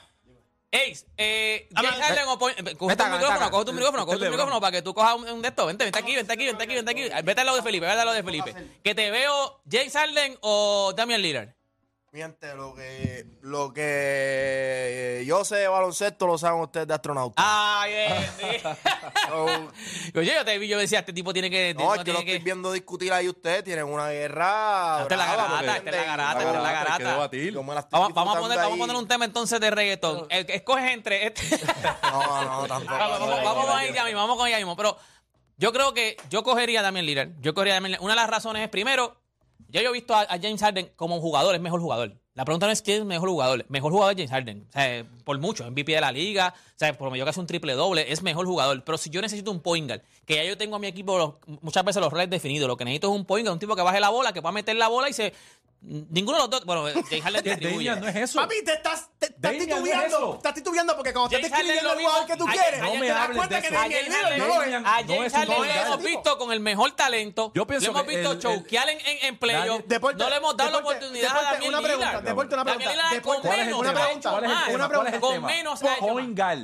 Ace, 0.70 1.06
eh, 1.16 1.68
Jay 1.74 1.86
Harden 1.86 2.28
o 2.28 2.38
Point- 2.38 2.76
coge 2.76 2.96
tu 2.96 3.04
micrófono, 3.04 3.50
coge 3.50 3.64
tu 3.64 3.72
micrófono, 3.72 4.06
coge 4.06 4.18
tu 4.18 4.24
micrófono 4.24 4.60
para 4.60 4.72
que 4.72 4.82
tú 4.82 4.92
cojas 4.92 5.14
un, 5.14 5.40
de 5.40 5.48
estos. 5.48 5.66
Vente, 5.66 5.84
vente 5.84 5.98
aquí, 5.98 6.14
vente 6.14 6.32
aquí, 6.32 6.44
vente 6.44 6.62
aquí, 6.64 6.74
vente 6.74 6.90
aquí. 6.90 7.22
Vete 7.24 7.40
a 7.40 7.44
lo 7.44 7.56
de 7.56 7.62
Felipe, 7.62 7.86
vete 7.86 8.00
a 8.00 8.04
lo 8.04 8.12
de 8.12 8.22
Felipe. 8.22 8.54
Que 8.82 8.94
te 8.94 9.10
veo 9.10 9.62
James 9.70 9.94
Harden 9.94 10.36
o 10.42 10.92
Damian 10.94 11.22
Lillard. 11.22 11.48
Mi 12.14 12.20
gente, 12.20 12.54
lo 12.54 12.72
que, 12.76 13.26
lo 13.42 13.72
que 13.72 15.24
yo 15.26 15.44
sé 15.44 15.56
de 15.56 15.66
baloncesto 15.66 16.28
lo 16.28 16.38
saben 16.38 16.60
ustedes 16.60 16.86
de 16.86 16.94
astronauta. 16.94 17.42
Ay, 17.44 17.92
eh, 17.92 18.30
sí. 18.38 20.16
Oye, 20.16 20.32
yo 20.32 20.44
te 20.44 20.56
vi, 20.60 20.68
yo 20.68 20.78
decía, 20.78 21.00
este 21.00 21.12
tipo 21.12 21.32
tiene 21.32 21.50
que. 21.50 21.74
no, 21.74 21.92
es 21.92 21.98
que 21.98 22.04
tiene 22.04 22.20
lo 22.20 22.24
estoy 22.24 22.38
viendo 22.38 22.70
discutir 22.70 23.12
ahí 23.12 23.28
ustedes. 23.28 23.64
Tienen 23.64 23.86
una 23.86 24.10
guerra. 24.10 25.00
Esta 25.02 25.14
es 25.14 25.18
la 25.18 25.26
garata, 25.26 25.76
esta 25.76 25.90
es 25.90 25.96
la 25.96 26.04
garata, 26.04 26.38
esta 26.38 26.56
es 26.56 26.62
la 26.62 26.72
garata. 26.72 27.30
Yo 27.50 27.64
Vamos, 27.64 28.14
vamos 28.14 28.36
a 28.36 28.40
poner, 28.40 28.58
vamos 28.58 28.76
a 28.76 28.78
poner 28.78 28.94
un 28.96 29.08
tema 29.08 29.24
entonces 29.24 29.58
de 29.58 29.72
reggaetón. 29.72 30.28
El 30.30 30.46
que 30.46 30.54
escoges 30.54 30.92
entre 30.92 31.26
este. 31.26 31.42
No, 32.12 32.44
no, 32.44 32.66
tampoco. 32.68 32.96
vamos, 32.96 33.66
con 33.66 33.80
ella 33.80 34.04
mismo, 34.04 34.20
vamos 34.20 34.38
con 34.38 34.46
ella 34.46 34.58
mismo. 34.58 34.76
Pero 34.76 34.96
yo 35.56 35.72
creo 35.72 35.92
que 35.92 36.16
yo 36.30 36.44
cogería 36.44 36.78
a 36.78 36.82
Damian 36.84 37.06
Lillard. 37.06 37.30
Yo 37.40 37.54
cogería 37.54 37.80
Lillard. 37.80 38.00
Una 38.02 38.12
de 38.12 38.20
las 38.20 38.30
razones 38.30 38.62
es, 38.62 38.68
primero, 38.68 39.16
ya 39.74 39.82
yo 39.82 39.90
he 39.90 39.92
visto 39.92 40.14
a, 40.14 40.22
a 40.22 40.38
James 40.40 40.60
Harden 40.60 40.90
como 40.96 41.20
jugador, 41.20 41.54
es 41.54 41.60
mejor 41.60 41.80
jugador. 41.80 42.16
La 42.34 42.44
pregunta 42.44 42.66
no 42.66 42.72
es 42.72 42.82
quién 42.82 43.00
es 43.02 43.04
mejor 43.04 43.28
jugador. 43.28 43.64
Mejor 43.68 43.92
jugador 43.92 44.12
es 44.12 44.16
James 44.16 44.30
Harden. 44.30 44.66
O 44.68 44.72
sea, 44.72 45.06
por 45.24 45.38
mucho. 45.38 45.70
MVP 45.70 45.92
de 45.92 46.00
la 46.00 46.10
liga. 46.10 46.52
O 46.56 46.72
sea, 46.78 46.92
por 46.98 47.06
lo 47.06 47.12
menos 47.12 47.26
que 47.26 47.30
hace 47.30 47.38
un 47.40 47.46
triple 47.46 47.74
doble. 47.74 48.10
Es 48.10 48.22
mejor 48.22 48.44
jugador. 48.46 48.82
Pero 48.82 48.98
si 48.98 49.08
yo 49.10 49.20
necesito 49.22 49.52
un 49.52 49.60
point 49.60 49.86
guard, 49.88 50.02
que 50.26 50.34
ya 50.36 50.44
yo 50.44 50.56
tengo 50.58 50.74
a 50.74 50.78
mi 50.80 50.88
equipo 50.88 51.16
los- 51.16 51.34
muchas 51.62 51.84
veces 51.84 52.02
los 52.02 52.12
roles 52.12 52.28
definidos, 52.28 52.66
lo 52.66 52.76
que 52.76 52.84
necesito 52.84 53.12
es 53.12 53.16
un 53.20 53.24
point 53.24 53.46
guard, 53.46 53.52
un 53.54 53.60
tipo 53.60 53.76
que 53.76 53.82
baje 53.82 54.00
la 54.00 54.08
bola, 54.08 54.32
que 54.32 54.42
pueda 54.42 54.50
meter 54.52 54.74
la 54.74 54.88
bola 54.88 55.08
y 55.08 55.12
se. 55.12 55.32
Ninguno 55.80 56.38
de 56.38 56.42
los 56.44 56.50
dos. 56.50 56.64
Bueno, 56.64 56.86
James 57.08 57.22
Harden 57.22 57.44
distribuye. 57.44 57.94
No 57.96 58.08
es 58.08 58.16
eso. 58.16 58.40
Papi, 58.40 58.64
te 58.64 58.72
estás, 58.72 59.10
estás 59.44 59.66
titubeando. 59.66 60.34
estás 60.36 60.54
titubeando 60.54 60.96
porque 60.96 61.12
cuando 61.12 61.36
estás 61.36 61.64
lo 61.64 61.92
el 61.92 61.98
jugador 61.98 62.26
que 62.26 62.36
tú 62.36 62.46
quieres, 62.46 62.80
no 62.80 62.94
me 62.94 63.08
das 63.08 63.20
hables 63.20 63.36
cuenta 63.38 63.56
de 63.56 63.62
que 63.62 63.68
eso. 63.68 63.76
A 63.76 63.82
Damian 63.82 64.04
James 64.04 64.08
Lillard 64.08 64.24
Harden, 64.24 64.38
no 64.38 64.46
lo 64.46 64.54
es. 64.54 64.58
Damian 64.72 64.86
a 64.86 65.00
no 65.02 65.06
James 65.08 65.26
es 65.26 65.32
un 65.32 65.38
Harden 65.38 65.56
point 65.56 65.68
lo 65.68 65.74
guard. 65.74 65.86
hemos 65.86 66.04
visto 66.04 66.38
con 66.38 66.52
el 66.52 66.60
mejor 66.60 66.90
talento. 66.92 67.52
Yo 67.54 67.66
pienso 67.66 67.86
lo 67.86 67.98
hemos 67.98 68.02
que 68.10 68.16
visto 68.16 68.38
choquear 68.38 68.88
en, 69.22 69.38
playoff. 69.38 69.82
No 70.16 70.30
le 70.30 70.36
hemos 70.36 70.56
dado 70.56 70.70
la 70.70 70.78
oportunidad 70.78 71.36
a 71.36 71.42
Damian 71.52 71.68
una 71.68 71.82
pregunta, 71.82 72.06
Lillard. 72.08 72.24
deporte, 72.24 72.54
una 72.54 72.64
pregunta, 72.64 72.90
Lillard 72.90 73.06
con 73.06 73.14
deporte, 73.14 73.48
¿Cuál 73.48 73.54
es 73.54 73.60
el 73.60 73.66
menos 73.66 73.80
una 73.80 73.94
pregunta, 73.94 74.30
una 74.30 74.88
¿Cuál 74.88 75.06
es 75.06 75.14
el 75.14 75.20
Con 75.20 75.42
menos 75.44 75.80
Point 76.00 76.38
guard. 76.38 76.58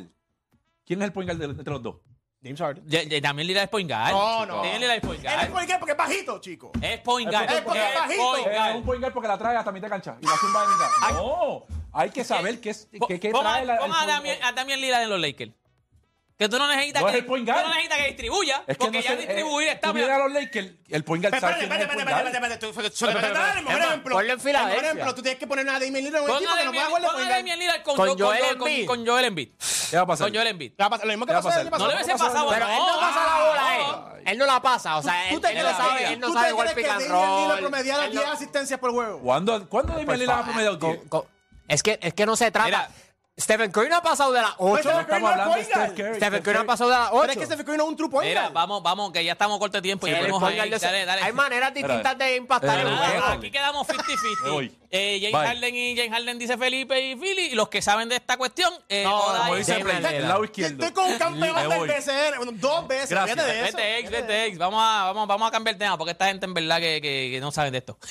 ¿Quién 0.87 1.01
es 1.03 1.07
el 1.07 1.13
point 1.13 1.29
guard 1.31 1.39
de- 1.39 1.45
entre 1.47 1.73
los 1.73 1.83
dos? 1.83 1.97
James 2.43 2.59
Harden. 2.59 2.85
Lillard 2.89 3.65
es 3.65 3.69
point 3.69 3.91
guard. 3.91 4.13
No, 4.13 4.47
no. 4.47 4.63
Lillard 4.65 4.93
es 4.97 5.01
point 5.03 5.21
Él 5.21 5.27
es 5.27 5.37
guard. 5.37 5.51
por 5.51 5.67
qué? 5.67 5.75
Porque 5.79 5.93
es 5.93 5.99
bajito, 5.99 6.41
chico. 6.41 6.73
Es 6.81 6.99
point 7.01 7.31
guard. 7.31 7.51
Es 7.51 7.61
porque 7.61 7.87
es 7.87 7.95
bajito. 7.95 8.23
point 8.33 8.47
Es 8.49 8.75
un 8.77 8.83
point 8.85 9.01
guard 9.03 9.13
porque 9.13 9.29
la 9.29 9.37
trae 9.39 9.57
hasta 9.57 9.73
mitad 9.73 9.87
de 9.87 9.91
cancha 9.91 10.17
y 10.21 10.27
la 10.27 10.37
zumba 10.39 10.63
de 10.63 10.69
mitad. 10.69 11.13
No, 11.13 11.65
hay 11.93 12.11
que 12.11 12.25
saber 12.25 12.61
qué, 12.61 12.71
es, 12.71 12.89
qué, 13.09 13.19
qué 13.21 13.31
trae 13.33 13.65
la, 13.65 13.75
el 13.75 13.79
pon 13.81 13.93
a 13.93 14.07
Damian, 14.07 14.37
guard. 14.39 14.49
a 14.49 14.53
Damian 14.53 14.81
Lillard 14.81 15.03
en 15.03 15.11
los 15.11 15.21
Lakers. 15.21 15.53
Que 16.39 16.49
tú 16.49 16.59
no 16.59 16.69
necesitas 16.69 17.03
No 17.03 17.09
que, 17.09 17.19
el 17.19 17.27
tú 17.27 17.53
guard. 17.53 17.63
no 17.65 17.69
necesitas 17.69 17.99
que 17.99 18.07
distribuya. 18.07 18.65
Es 18.67 18.79
que 18.79 18.85
porque 18.87 18.97
no 18.99 19.05
ya 19.05 19.11
sé, 19.11 19.17
distribuir 19.19 19.69
eh, 19.69 19.73
está 19.73 19.93
vienes 19.93 20.11
a 20.11 20.19
los 20.21 20.33
Lakers, 20.33 20.69
el 20.89 21.05
point 21.05 21.23
guard 21.23 21.39
sabe 21.39 21.53
Espérate, 21.53 21.69
quién 21.69 21.73
es 21.73 21.81
espérate, 21.81 21.85
el 21.85 22.01
espérate, 22.01 22.25
guard. 22.25 22.27
el 23.93 24.03
ponlo 24.03 24.21
en 24.21 24.31
El 24.31 24.41
Filadelfia. 24.41 24.81
ejemplo, 24.91 25.15
tú 25.15 25.23
tienes 25.23 25.39
que 25.39 25.47
poner 25.47 25.69
a 25.69 25.73
Damian 25.75 25.93
Lillard 26.05 26.25
en 26.25 26.31
un 26.31 26.37
equipo 26.37 26.55
que 26.57 26.65
no 26.65 26.71
pueda 26.73 26.85
Damian, 26.85 26.87
jugar 26.87 27.03
de 27.03 27.07
pon 27.09 27.15
a 27.15 27.19
point 27.19 27.31
Damian 27.31 27.59
Lillard 27.59 27.83
con, 27.83 27.97
Con 27.97 28.09
Jo- 28.09 28.17
con 28.17 28.27
Joel 28.27 28.45
Embiid. 28.55 28.87
con 28.87 29.07
Joel 29.07 29.25
Embiid. 29.27 29.49
¿Qué 29.91 29.97
va 29.97 30.03
a 30.03 30.07
pasar? 30.07 30.27
Con 30.29 30.35
Joel 30.35 30.47
Embiid. 30.47 30.71
¿Qué 30.71 30.77
va 30.83 30.87
a 30.87 30.91
pasar? 30.91 31.07
Lo 31.07 31.13
mismo 31.13 31.27
que 31.27 31.31
¿Qué 31.31 31.35
va 31.35 31.41
a 31.41 31.43
pasó 31.43 31.61
el? 31.61 31.65
No 31.65 31.65
le 31.65 31.71
pasado. 31.71 31.95
hubiese 31.95 32.13
pasado. 32.25 32.49
Pero 32.51 32.69
él 32.69 32.79
no 32.79 33.01
pasa 33.01 33.27
la 33.27 33.47
bola 33.47 33.77
él. 34.17 34.23
Él 34.29 34.39
no 34.39 34.47
la 34.47 34.63
pasa. 34.63 34.97
O 34.97 35.03
sea, 35.03 35.29
él, 35.29 35.35
¿Tú 35.35 35.41
te 35.43 35.49
él 35.53 35.63
no 35.63 35.77
sabe, 35.77 35.99
que- 35.99 36.07
él 36.15 36.21
no 36.21 36.27
tú 36.29 36.33
sabe 36.33 36.53
jugar 36.53 36.75
pick 36.75 36.89
and 36.89 37.03
Damian 37.03 37.11
Lillard 37.37 37.49
roll. 37.51 37.59
promediara 37.61 38.05
Él 38.07 38.15
no- 38.15 38.21
10 38.23 38.33
asistencias 38.33 38.81
por 38.81 38.93
juego? 38.93 39.21
¿Cuándo, 39.21 39.69
¿cuándo 39.69 39.93
Damian 39.93 40.19
Lillard 40.19 40.39
ha 40.41 40.45
promediado 40.45 40.79
Con- 40.79 40.93
10? 40.93 41.25
Es, 41.75 41.83
que, 41.83 41.99
es 42.03 42.15
que 42.15 42.27
no 42.27 42.37
se 42.37 42.51
trata. 42.51 42.67
Mira. 42.67 42.91
Stephen 43.39 43.73
Curry 43.73 43.89
no 43.89 43.97
ha 43.97 44.03
pasado 44.03 44.33
de 44.33 44.43
las 44.43 44.53
8. 44.59 44.81
Stephen 44.83 44.93
No 44.97 45.01
estamos 45.01 45.31
hablando 45.31 45.55
de 45.55 45.65
Steph 45.65 45.95
Curry. 45.97 46.15
Stephen 46.17 46.43
Curry 46.43 46.55
no 46.57 46.61
ha 46.61 46.67
pasado 46.67 46.91
de 46.91 46.97
las 46.99 47.09
Pero 47.09 47.21
8. 47.23 47.31
es 47.33 47.39
que 47.39 47.47
Stephen 47.47 47.65
Curry 47.65 47.79
no 47.79 47.85
es 47.85 47.89
un 47.89 47.97
true 47.97 48.11
point 48.11 48.29
Mira, 48.29 48.51
vamos, 48.51 48.83
vamos, 48.83 49.13
que 49.13 49.25
ya 49.25 49.33
estamos 49.33 49.59
corto 49.59 49.79
de 49.79 49.83
tiempo. 49.83 50.07
y 50.07 50.11
podemos 50.15 50.41
point 50.41 50.61
ahí. 50.61 50.69
Dale, 50.69 51.07
dale. 51.07 51.23
Hay 51.23 51.33
maneras 51.33 51.73
distintas 51.73 52.19
de 52.19 52.37
impactar 52.37 52.77
Pero 52.77 52.91
el 52.91 52.99
juego. 52.99 53.25
aquí 53.25 53.51
quedamos 53.51 53.89
50-50. 53.89 54.05
Me 54.45 54.51
voy. 54.51 54.77
Eh, 54.91 55.19
James 55.23 55.33
Bye. 55.41 55.47
Harden 55.55 55.75
y 55.75 55.97
James 55.97 56.11
Harden 56.13 56.39
dice 56.39 56.59
Felipe 56.59 57.01
y 57.01 57.17
Philly. 57.17 57.43
Y 57.47 57.55
los 57.55 57.71
que 57.71 57.81
saben 57.81 58.11
de 58.11 58.17
esta 58.17 58.37
cuestión, 58.37 58.75
eh, 58.91 59.05
No, 59.05 59.19
como 59.23 59.55
dice. 59.55 59.77
El 59.81 60.29
lado 60.29 60.45
izquierdo. 60.45 60.85
Estoy 60.85 60.93
con 60.93 61.11
un 61.11 61.19
campeón 61.19 61.57
del. 61.71 61.81
BCN 61.89 62.37
bueno, 62.37 62.53
dos 62.57 62.87
veces. 62.89 63.09
Gracias. 63.09 63.37
Fíjate 63.39 63.53
de 63.55 63.69
eso. 63.69 63.77
Vete, 63.79 63.99
ex, 64.01 64.11
vete, 64.11 64.45
ex. 64.49 64.59
Vamos 64.59 64.83
a, 64.85 65.05
vamos, 65.05 65.27
vamos 65.27 65.49
a 65.49 65.51
cambiar 65.51 65.77
el 65.77 65.79
tema 65.79 65.97
porque 65.97 66.11
esta 66.13 66.27
gente 66.27 66.45
en 66.45 66.53
verdad 66.53 66.77
que, 66.79 67.01
que- 67.01 67.31
que 67.33 67.41
no 67.41 67.51
saben 67.53 67.73
de 67.73 67.79
esto. 67.79 67.97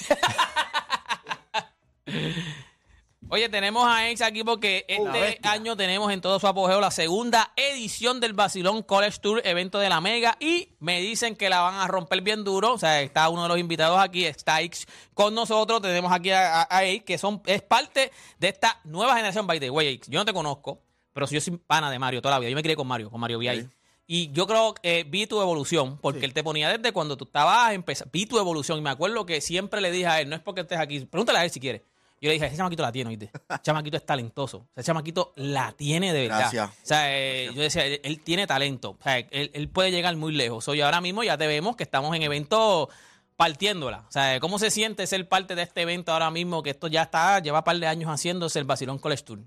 Oye, 3.32 3.48
tenemos 3.48 3.88
a 3.88 4.10
Ex 4.10 4.22
aquí 4.22 4.44
porque 4.44 4.86
este 4.88 5.40
año 5.48 5.78
tenemos 5.78 6.12
en 6.12 6.20
todo 6.20 6.40
su 6.40 6.48
apogeo 6.48 6.82
la 6.82 6.90
segunda 6.90 7.54
edición 7.56 8.20
del 8.20 8.34
Basilón 8.34 8.82
College 8.82 9.20
Tour, 9.20 9.42
evento 9.46 9.78
de 9.78 9.88
la 9.88 10.02
Mega, 10.02 10.36
y 10.40 10.70
me 10.80 11.00
dicen 11.00 11.36
que 11.36 11.48
la 11.48 11.62
van 11.62 11.76
a 11.76 11.86
romper 11.86 12.22
bien 12.22 12.44
duro. 12.44 12.74
O 12.74 12.80
sea, 12.80 13.04
está 13.04 13.30
uno 13.30 13.44
de 13.44 13.50
los 13.50 13.60
invitados 13.60 14.00
aquí, 14.00 14.26
está 14.26 14.62
Ex 14.62 14.88
con 15.14 15.36
nosotros. 15.36 15.80
Tenemos 15.80 16.12
aquí 16.12 16.32
a, 16.32 16.64
a, 16.64 16.68
a 16.76 16.86
Ex, 16.86 17.06
que 17.06 17.20
son, 17.20 17.40
es 17.46 17.62
parte 17.62 18.12
de 18.40 18.48
esta 18.48 18.82
nueva 18.84 19.14
generación. 19.14 19.46
By 19.46 19.60
the 19.60 19.70
way, 19.70 19.90
Ex, 19.90 20.08
yo 20.08 20.18
no 20.18 20.26
te 20.26 20.34
conozco, 20.34 20.82
pero 21.14 21.28
yo 21.28 21.40
soy 21.40 21.56
pana 21.58 21.92
de 21.92 22.00
Mario 22.00 22.24
toda 22.24 22.34
la 22.34 22.40
vida. 22.40 22.50
Yo 22.50 22.56
me 22.56 22.64
crié 22.64 22.76
con 22.76 22.88
Mario, 22.88 23.12
con 23.12 23.20
Mario 23.20 23.38
VI. 23.38 23.70
Y 24.08 24.32
yo 24.32 24.48
creo 24.48 24.74
que 24.74 25.02
eh, 25.02 25.04
vi 25.08 25.28
tu 25.28 25.40
evolución, 25.40 26.00
porque 26.00 26.26
él 26.26 26.34
te 26.34 26.44
ponía 26.44 26.76
desde 26.76 26.92
cuando 26.92 27.16
tú 27.16 27.26
estabas 27.26 27.74
empezando. 27.74 28.10
Vi 28.12 28.26
tu 28.26 28.40
evolución 28.40 28.80
y 28.80 28.82
me 28.82 28.90
acuerdo 28.90 29.24
que 29.28 29.40
siempre 29.40 29.82
le 29.82 29.92
dije 29.92 30.08
a 30.08 30.20
él, 30.20 30.30
no 30.30 30.36
es 30.36 30.42
porque 30.42 30.62
estés 30.62 30.80
aquí, 30.80 31.02
pregúntale 31.02 31.38
a 31.38 31.44
él 31.44 31.52
si 31.52 31.60
quiere. 31.60 31.86
Yo 32.22 32.28
le 32.28 32.34
dije, 32.34 32.48
ese 32.48 32.58
chamaquito 32.58 32.84
la 32.84 32.92
tiene, 32.92 33.10
oíste. 33.10 33.32
Chamaquito 33.62 33.98
es 33.98 34.06
talentoso. 34.06 34.68
Ese 34.76 34.88
chamaquito 34.88 35.32
la 35.38 35.72
tiene 35.72 36.12
de 36.14 36.24
verdad. 36.24 36.40
Gracias. 36.40 36.70
O 36.70 36.74
sea, 36.86 37.18
eh, 37.18 37.50
yo 37.56 37.62
decía, 37.62 37.86
él, 37.86 38.02
él 38.04 38.20
tiene 38.22 38.46
talento. 38.48 38.92
O 39.00 39.04
sea, 39.04 39.18
él, 39.20 39.52
él 39.54 39.70
puede 39.70 39.92
llegar 39.92 40.16
muy 40.18 40.34
lejos. 40.34 40.68
Hoy 40.68 40.82
ahora 40.82 41.00
mismo 41.02 41.24
ya 41.24 41.38
te 41.38 41.48
vemos 41.48 41.76
que 41.78 41.84
estamos 41.84 42.14
en 42.16 42.24
evento 42.24 42.90
partiéndola. 43.38 44.06
O 44.08 44.12
sea, 44.12 44.40
¿cómo 44.42 44.60
se 44.60 44.70
siente 44.70 45.08
ser 45.08 45.28
parte 45.30 45.56
de 45.56 45.62
este 45.64 45.82
evento 45.84 46.12
ahora 46.12 46.30
mismo? 46.30 46.62
Que 46.62 46.72
esto 46.72 46.88
ya 46.88 47.04
está, 47.04 47.40
lleva 47.40 47.60
un 47.60 47.64
par 47.64 47.78
de 47.80 47.88
años 47.88 48.10
haciéndose 48.12 48.60
el 48.60 48.66
Basilón 48.66 49.00
College 49.00 49.24
Tour. 49.24 49.40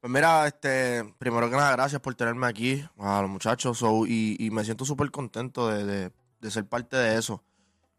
Pues 0.00 0.12
mira, 0.12 0.46
este, 0.46 1.02
primero 1.18 1.48
que 1.50 1.56
nada, 1.56 1.72
gracias 1.72 2.00
por 2.00 2.14
tenerme 2.14 2.46
aquí, 2.46 2.84
a 2.98 3.22
los 3.22 3.30
muchachos, 3.30 3.78
so, 3.78 4.06
y, 4.06 4.36
y 4.38 4.50
me 4.50 4.62
siento 4.62 4.84
súper 4.84 5.10
contento 5.10 5.68
de, 5.68 5.84
de- 5.84 6.10
de 6.40 6.50
ser 6.50 6.66
parte 6.66 6.96
de 6.98 7.18
eso. 7.18 7.42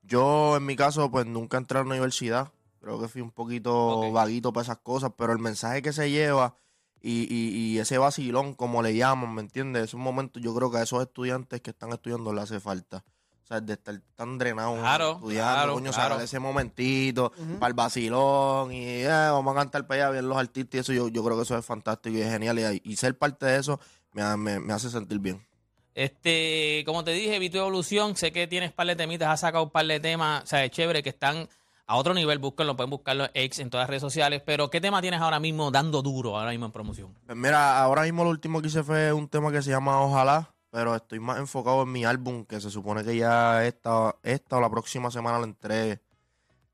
Yo, 0.04 0.56
en 0.56 0.66
mi 0.68 0.76
caso, 0.76 1.10
pues 1.10 1.26
nunca 1.26 1.58
entré 1.58 1.80
a 1.80 1.82
la 1.82 1.90
universidad, 1.90 2.50
creo 2.86 3.02
que 3.02 3.08
fui 3.08 3.22
un 3.22 3.32
poquito 3.32 3.74
Ok. 3.74 4.14
vaguito 4.14 4.54
para 4.54 4.64
esas 4.64 4.78
cosas, 4.78 5.12
pero 5.18 5.34
el 5.34 5.40
mensaje 5.40 5.82
que 5.82 5.92
se 5.92 6.12
lleva 6.12 6.54
y, 7.02 7.24
y- 7.34 7.74
y 7.74 7.80
ese 7.80 7.98
vacilón, 7.98 8.54
como 8.54 8.84
le 8.84 8.96
llaman, 8.96 9.34
¿me 9.34 9.42
entiendes? 9.42 9.86
Es 9.86 9.94
un 9.96 10.02
momento, 10.02 10.40
yo 10.40 10.54
creo 10.54 10.70
que 10.70 10.78
a 10.78 10.84
esos 10.84 11.02
estudiantes 11.02 11.62
que 11.62 11.72
están 11.72 11.92
estudiando 11.92 12.32
le 12.32 12.42
hace 12.42 12.60
falta. 12.60 13.04
O 13.44 13.48
sea, 13.48 13.60
de 13.62 13.74
estar 13.74 14.00
tan 14.16 14.38
drenado 14.38 14.76
Claro, 14.76 15.12
estudiando, 15.14 15.54
claro, 15.54 15.74
coño, 15.74 15.92
claro. 15.92 16.10
sacar 16.14 16.24
ese 16.24 16.40
momentito 16.40 17.32
para 17.60 17.68
el 17.70 17.74
vacilón 17.74 18.72
y 18.72 18.84
eh, 19.04 19.08
vamos 19.08 19.56
a 19.56 19.60
cantar 19.60 19.86
para 19.88 20.04
allá, 20.06 20.12
bien 20.14 20.30
los 20.30 20.38
artistas 20.38 20.76
y 20.76 20.78
eso, 20.80 20.94
yo, 20.94 21.08
yo 21.10 21.24
creo 21.24 21.38
que 21.38 21.44
eso 21.44 21.58
es 21.58 21.66
fantástico 21.66 22.16
y 22.18 22.22
es 22.22 22.32
genial 22.32 22.58
y, 22.60 22.82
y 22.92 22.96
ser 22.96 23.18
parte 23.18 23.46
de 23.48 23.58
eso 23.60 23.80
me, 24.14 24.60
me 24.60 24.74
hace 24.74 24.90
sentir 24.92 25.20
bien. 25.20 25.46
Este, 25.94 26.84
como 26.86 27.04
te 27.04 27.12
dije, 27.12 27.40
vi 27.40 27.50
tu 27.50 27.58
evolución. 27.58 28.16
Sé 28.16 28.32
que 28.32 28.48
tienes 28.48 28.72
par 28.74 28.88
de 28.88 28.96
temitas, 28.96 29.30
has 29.30 29.40
sacado 29.42 29.64
un 29.64 29.70
par 29.70 29.86
de 29.86 30.00
temas, 30.00 30.44
o 30.44 30.48
sea, 30.48 30.64
es 30.66 30.72
chévere 30.72 31.02
que 31.04 31.10
están 31.10 31.48
a 31.88 31.96
otro 31.96 32.14
nivel. 32.14 32.40
Búsquenlo, 32.40 32.76
pueden 32.76 32.90
buscarlo 32.90 33.28
ex 33.34 33.60
en 33.60 33.70
todas 33.70 33.84
las 33.84 33.90
redes 33.90 34.02
sociales. 34.02 34.42
Pero, 34.46 34.70
¿qué 34.70 34.82
tema 34.82 35.02
tienes 35.02 35.22
ahora 35.22 35.40
mismo 35.40 35.72
dando 35.72 36.02
duro, 36.02 36.38
ahora 36.38 36.52
mismo 36.52 36.66
en 36.66 36.72
promoción? 36.72 37.14
Pues 37.26 37.38
mira, 37.38 37.80
ahora 37.82 38.04
mismo 38.04 38.24
lo 38.24 38.30
último 38.30 38.62
que 38.62 38.68
hice 38.68 38.84
fue 38.84 39.14
un 39.14 39.28
tema 39.28 39.52
que 39.52 39.62
se 39.62 39.70
llama 39.72 40.02
Ojalá, 40.02 40.54
pero 40.72 40.96
estoy 40.96 41.20
más 41.20 41.38
enfocado 41.38 41.84
en 41.84 41.92
mi 41.92 42.06
álbum, 42.06 42.46
que 42.46 42.60
se 42.60 42.70
supone 42.70 43.04
que 43.04 43.16
ya 43.16 43.66
esta, 43.66 44.16
esta 44.24 44.58
o 44.58 44.62
la 44.62 44.70
próxima 44.70 45.10
semana 45.12 45.38
lo 45.38 45.46
entré. 45.46 46.02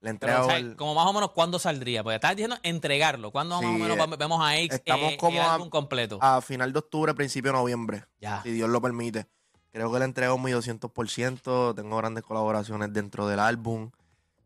Le 0.03 0.09
entrego 0.09 0.47
Pero, 0.47 0.57
el- 0.57 0.75
como 0.75 0.95
más 0.95 1.05
o 1.05 1.13
menos, 1.13 1.29
¿cuándo 1.31 1.59
saldría? 1.59 2.01
Porque 2.01 2.15
estás 2.15 2.31
diciendo 2.35 2.55
entregarlo. 2.63 3.29
¿Cuándo 3.31 3.59
Sí, 3.59 3.65
más 3.65 3.75
o 3.75 3.77
menos 3.77 3.97
eh, 4.07 4.15
vemos 4.17 4.41
a 4.41 4.57
ex 4.57 4.73
estamos 4.73 5.11
eh, 5.11 5.17
como 5.17 5.37
el 5.37 5.43
a- 5.45 5.53
álbum 5.53 5.69
completo? 5.69 6.17
a 6.21 6.41
final 6.41 6.73
de 6.73 6.79
octubre, 6.79 7.13
principio 7.13 7.51
de 7.51 7.57
noviembre, 7.59 8.05
ya. 8.19 8.41
si 8.41 8.49
Dios 8.51 8.67
lo 8.67 8.81
permite. 8.81 9.27
Creo 9.71 9.91
que 9.91 9.99
le 9.99 10.05
entrego 10.05 10.37
mi 10.39 10.51
200%, 10.51 11.75
tengo 11.75 11.97
grandes 11.97 12.23
colaboraciones 12.23 12.91
dentro 12.91 13.27
del 13.27 13.39
álbum. 13.39 13.91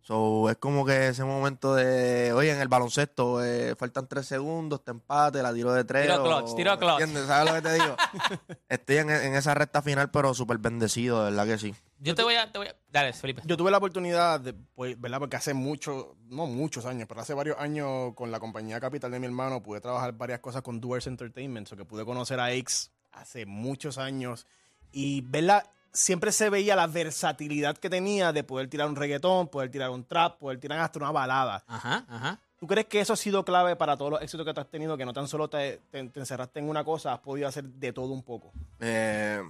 So, 0.08 0.52
es 0.52 0.58
como 0.58 0.86
que 0.86 1.08
ese 1.08 1.24
momento 1.24 1.74
de, 1.74 2.32
oye, 2.32 2.52
en 2.52 2.62
el 2.62 2.68
baloncesto, 2.68 3.44
eh, 3.44 3.76
faltan 3.76 4.08
tres 4.08 4.28
segundos, 4.28 4.84
te 4.84 4.92
empate, 4.92 5.42
la 5.42 5.52
tiro 5.52 5.74
de 5.74 5.84
tres. 5.84 6.04
Tiro 6.04 6.22
o- 6.22 6.24
clutch, 6.24 6.56
tiro 6.56 6.72
¿me 6.74 6.78
clutch. 6.78 6.92
¿Entiendes? 7.02 7.26
¿Sabes 7.26 7.50
lo 7.52 7.56
que 7.56 7.62
te 7.68 7.74
digo? 7.74 7.96
Estoy 8.70 8.98
en, 8.98 9.10
en 9.10 9.34
esa 9.34 9.56
recta 9.56 9.82
final, 9.82 10.12
pero 10.12 10.36
súper 10.36 10.60
bendecido, 10.60 11.24
de 11.26 11.32
verdad 11.32 11.48
que 11.48 11.58
sí. 11.58 11.74
Yo 11.98 12.14
te 12.14 12.22
voy 12.22 12.36
a, 12.36 12.52
te 12.52 12.60
voy 12.60 12.68
a- 12.68 12.76
Dale, 12.92 13.14
Felipe. 13.14 13.42
Yo 13.46 13.58
tuve 13.58 13.72
la 13.72 13.78
oportunidad, 13.80 14.40
de, 14.40 14.54
pues, 14.54 15.00
¿verdad? 15.02 15.18
Porque 15.18 15.38
hace 15.38 15.56
mucho, 15.56 16.16
no 16.28 16.46
muchos 16.46 16.86
años, 16.86 17.08
pero 17.08 17.22
hace 17.22 17.34
varios 17.34 17.58
años 17.60 18.14
con 18.14 18.30
la 18.32 18.40
compañía 18.40 18.80
capital 18.80 19.10
de 19.10 19.20
mi 19.20 19.26
hermano 19.26 19.64
pude 19.64 19.82
trabajar 19.82 20.14
varias 20.14 20.40
cosas 20.40 20.62
con 20.62 20.80
Doers 20.80 21.08
Entertainment, 21.08 21.72
o 21.72 21.76
que 21.76 21.84
pude 21.84 22.06
conocer 22.06 22.40
a 22.40 22.52
X 22.52 22.92
hace 23.12 23.48
muchos 23.48 23.98
años 23.98 24.46
y, 24.92 25.22
¿verdad? 25.22 25.66
Siempre 25.96 26.32
se 26.34 26.50
veía 26.50 26.76
la 26.76 26.88
versatilidad 26.88 27.78
que 27.78 27.90
tenía 27.90 28.34
de 28.34 28.44
poder 28.44 28.68
tirar 28.70 28.88
un 28.90 28.96
reggaetón, 28.96 29.48
poder 29.48 29.72
tirar 29.72 29.90
un 29.90 30.04
trap, 30.04 30.38
poder 30.38 30.60
tirar 30.60 30.80
hasta 30.80 31.00
una 31.00 31.12
balada. 31.12 31.64
Ajá, 31.68 32.06
ajá. 32.10 32.40
¿Tú 32.58 32.68
crees 32.68 32.88
que 32.88 33.00
eso 33.00 33.14
ha 33.14 33.18
sido 33.18 33.44
clave 33.46 33.76
para 33.76 33.96
todos 33.98 34.12
los 34.12 34.22
éxitos 34.22 34.46
que 34.46 34.54
tú 34.54 34.60
has 34.62 34.70
tenido? 34.70 34.98
Que 34.98 35.06
no 35.06 35.14
tan 35.14 35.28
solo 35.28 35.50
te, 35.50 35.82
te- 35.92 36.10
te 36.10 36.20
encerraste 36.20 36.60
en 36.60 36.70
una 36.70 36.84
cosa, 36.84 37.14
has 37.14 37.20
podido 37.20 37.48
hacer 37.48 37.64
de 37.66 37.94
todo 37.94 38.08
un 38.14 38.24
poco. 38.24 38.52
Eh, 38.80 39.42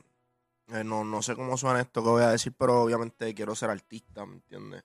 eh, 0.70 0.84
no, 0.84 1.04
no 1.04 1.22
sé 1.22 1.36
cómo 1.36 1.58
suena 1.58 1.82
esto 1.82 2.04
que 2.04 2.10
voy 2.10 2.24
a 2.24 2.30
decir, 2.30 2.54
pero 2.58 2.82
obviamente 2.84 3.34
quiero 3.34 3.56
ser 3.56 3.70
artista, 3.70 4.26
¿me 4.26 4.36
entiendes? 4.36 4.84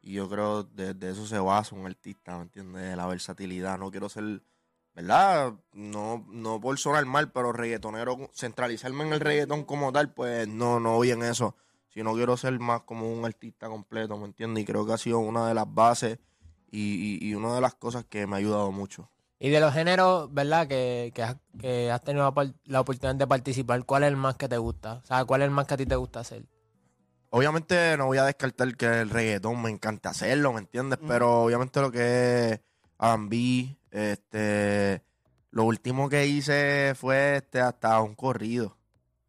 Y 0.00 0.12
yo 0.14 0.28
creo 0.28 0.64
de, 0.64 0.92
de 0.94 1.10
eso 1.10 1.26
se 1.26 1.38
basa 1.38 1.74
un 1.74 1.86
artista, 1.86 2.36
¿me 2.36 2.42
entiendes? 2.42 2.82
De 2.82 2.96
la 2.96 3.06
versatilidad. 3.06 3.78
No 3.78 3.90
quiero 3.90 4.08
ser, 4.08 4.42
¿verdad? 4.94 5.54
No, 5.72 6.24
no 6.28 6.60
por 6.60 6.78
sonar 6.78 7.04
mal, 7.06 7.30
pero 7.32 7.52
reggaetonero, 7.52 8.30
centralizarme 8.32 9.04
en 9.04 9.12
el 9.12 9.20
reggaetón 9.20 9.64
como 9.64 9.92
tal, 9.92 10.12
pues 10.12 10.48
no, 10.48 10.80
no 10.80 10.96
voy 10.96 11.10
en 11.10 11.22
eso. 11.22 11.56
Sino 11.88 12.14
quiero 12.14 12.36
ser 12.36 12.58
más 12.58 12.82
como 12.82 13.12
un 13.12 13.24
artista 13.24 13.68
completo, 13.68 14.16
¿me 14.18 14.26
entiendes? 14.26 14.62
Y 14.62 14.66
creo 14.66 14.84
que 14.84 14.92
ha 14.92 14.98
sido 14.98 15.20
una 15.20 15.46
de 15.48 15.54
las 15.54 15.72
bases 15.72 16.18
y, 16.70 17.18
y, 17.20 17.28
y 17.28 17.34
una 17.34 17.54
de 17.54 17.60
las 17.60 17.74
cosas 17.74 18.04
que 18.04 18.26
me 18.26 18.34
ha 18.34 18.38
ayudado 18.38 18.72
mucho. 18.72 19.08
Y 19.38 19.50
de 19.50 19.60
los 19.60 19.74
géneros, 19.74 20.32
¿verdad? 20.32 20.66
Que, 20.66 21.12
que, 21.14 21.22
has, 21.22 21.36
que 21.58 21.90
has 21.90 22.02
tenido 22.02 22.32
la 22.64 22.80
oportunidad 22.80 23.14
de 23.14 23.26
participar, 23.26 23.84
¿cuál 23.84 24.04
es 24.04 24.08
el 24.08 24.16
más 24.16 24.36
que 24.36 24.48
te 24.48 24.56
gusta? 24.58 25.00
O 25.02 25.06
sea, 25.06 25.24
¿cuál 25.24 25.42
es 25.42 25.46
el 25.46 25.50
más 25.50 25.66
que 25.66 25.74
a 25.74 25.76
ti 25.76 25.86
te 25.86 25.96
gusta 25.96 26.20
hacer? 26.20 26.46
Obviamente 27.30 27.96
no 27.96 28.06
voy 28.06 28.18
a 28.18 28.24
descartar 28.24 28.76
que 28.76 28.86
el 28.86 29.10
reggaetón 29.10 29.60
me 29.60 29.70
encanta 29.70 30.10
hacerlo, 30.10 30.52
¿me 30.52 30.60
entiendes? 30.60 31.00
Pero 31.06 31.42
obviamente 31.42 31.80
lo 31.80 31.90
que 31.90 32.52
es 32.52 32.60
R&B, 32.98 33.76
este, 33.94 35.02
lo 35.50 35.64
último 35.64 36.08
que 36.08 36.26
hice 36.26 36.94
fue 36.96 37.36
este 37.36 37.60
hasta 37.60 38.00
un 38.00 38.14
corrido. 38.14 38.76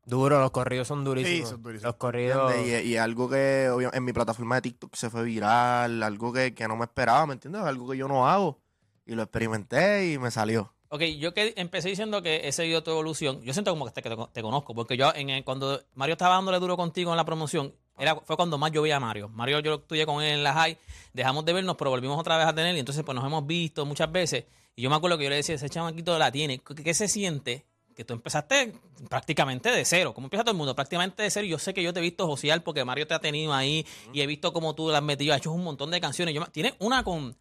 Duro, 0.05 0.39
los 0.39 0.51
corridos 0.51 0.87
son 0.87 1.03
durísimos. 1.03 1.49
Sí, 1.49 1.53
son 1.53 1.63
durísimos. 1.63 1.83
Los 1.91 1.95
corridos. 1.95 2.53
Y, 2.65 2.71
y 2.89 2.97
algo 2.97 3.27
que 3.29 3.69
obvia- 3.71 3.89
en 3.93 4.03
mi 4.03 4.13
plataforma 4.13 4.55
de 4.55 4.61
TikTok 4.61 4.93
se 4.95 5.09
fue 5.09 5.23
viral, 5.23 6.03
algo 6.03 6.31
que, 6.31 6.53
que 6.53 6.67
no 6.67 6.75
me 6.75 6.85
esperaba, 6.85 7.25
¿me 7.25 7.33
entiendes? 7.33 7.63
Algo 7.63 7.89
que 7.89 7.97
yo 7.97 8.07
no 8.07 8.27
hago. 8.29 8.59
Y 9.07 9.15
lo 9.15 9.23
experimenté 9.23 10.11
y 10.11 10.17
me 10.19 10.29
salió. 10.31 10.73
Ok, 10.89 11.01
yo 11.19 11.33
que 11.33 11.53
empecé 11.57 11.89
diciendo 11.89 12.21
que 12.21 12.47
he 12.47 12.51
seguido 12.51 12.83
tu 12.83 12.91
evolución, 12.91 13.41
yo 13.41 13.53
siento 13.53 13.71
como 13.71 13.85
que 13.85 13.91
te, 13.91 14.01
que 14.03 14.09
te- 14.09 14.27
te 14.31 14.41
conozco, 14.43 14.75
porque 14.75 14.95
yo 14.97 15.11
en 15.15 15.29
el- 15.31 15.43
cuando 15.43 15.81
Mario 15.95 16.13
estaba 16.13 16.35
dándole 16.35 16.59
duro 16.59 16.77
contigo 16.77 17.09
en 17.11 17.17
la 17.17 17.25
promoción, 17.25 17.73
era, 17.97 18.15
fue 18.15 18.35
cuando 18.35 18.57
más 18.57 18.71
yo 18.71 18.81
veía 18.81 18.97
a 18.97 18.99
Mario. 18.99 19.29
Mario 19.29 19.59
yo 19.59 19.75
estudié 19.75 20.05
con 20.05 20.21
él 20.21 20.33
en 20.33 20.43
la 20.43 20.53
high, 20.53 20.77
dejamos 21.13 21.45
de 21.45 21.53
vernos, 21.53 21.75
pero 21.77 21.91
volvimos 21.91 22.19
otra 22.19 22.37
vez 22.37 22.45
a 22.45 22.53
tener 22.53 22.75
y 22.75 22.79
entonces 22.79 23.03
pues 23.03 23.15
nos 23.15 23.25
hemos 23.25 23.45
visto 23.47 23.85
muchas 23.85 24.11
veces. 24.11 24.45
Y 24.75 24.81
yo 24.81 24.89
me 24.89 24.95
acuerdo 24.97 25.17
que 25.17 25.23
yo 25.23 25.29
le 25.29 25.37
decía, 25.37 25.55
ese 25.55 25.69
chamaquito 25.69 26.17
la 26.19 26.31
tiene. 26.31 26.59
¿Qué, 26.59 26.93
se 26.93 27.07
siente? 27.07 27.65
Que 27.95 28.03
tú 28.03 28.13
empezaste 28.13 28.73
prácticamente 29.09 29.71
de 29.71 29.85
cero, 29.85 30.13
como 30.13 30.25
empieza 30.25 30.43
todo 30.43 30.51
el 30.51 30.57
mundo, 30.57 30.75
prácticamente 30.75 31.23
de 31.23 31.31
cero. 31.31 31.47
Yo 31.47 31.57
sé 31.57 31.73
que 31.73 31.81
yo 31.81 31.93
te 31.93 31.99
he 31.99 32.03
visto 32.03 32.27
josear 32.27 32.61
porque 32.61 32.83
Mario 32.83 33.07
te 33.07 33.13
ha 33.13 33.19
tenido 33.19 33.53
ahí 33.53 33.85
y 34.11 34.19
he 34.19 34.27
visto 34.27 34.51
cómo 34.51 34.75
tú 34.75 34.89
la 34.89 34.97
has 34.97 35.03
metido, 35.03 35.33
has 35.33 35.39
hecho 35.39 35.53
un 35.53 35.63
montón 35.63 35.91
de 35.91 36.01
canciones. 36.01 36.35
Yo, 36.35 36.45
tiene 36.47 36.75
una 36.79 37.03
con... 37.03 37.37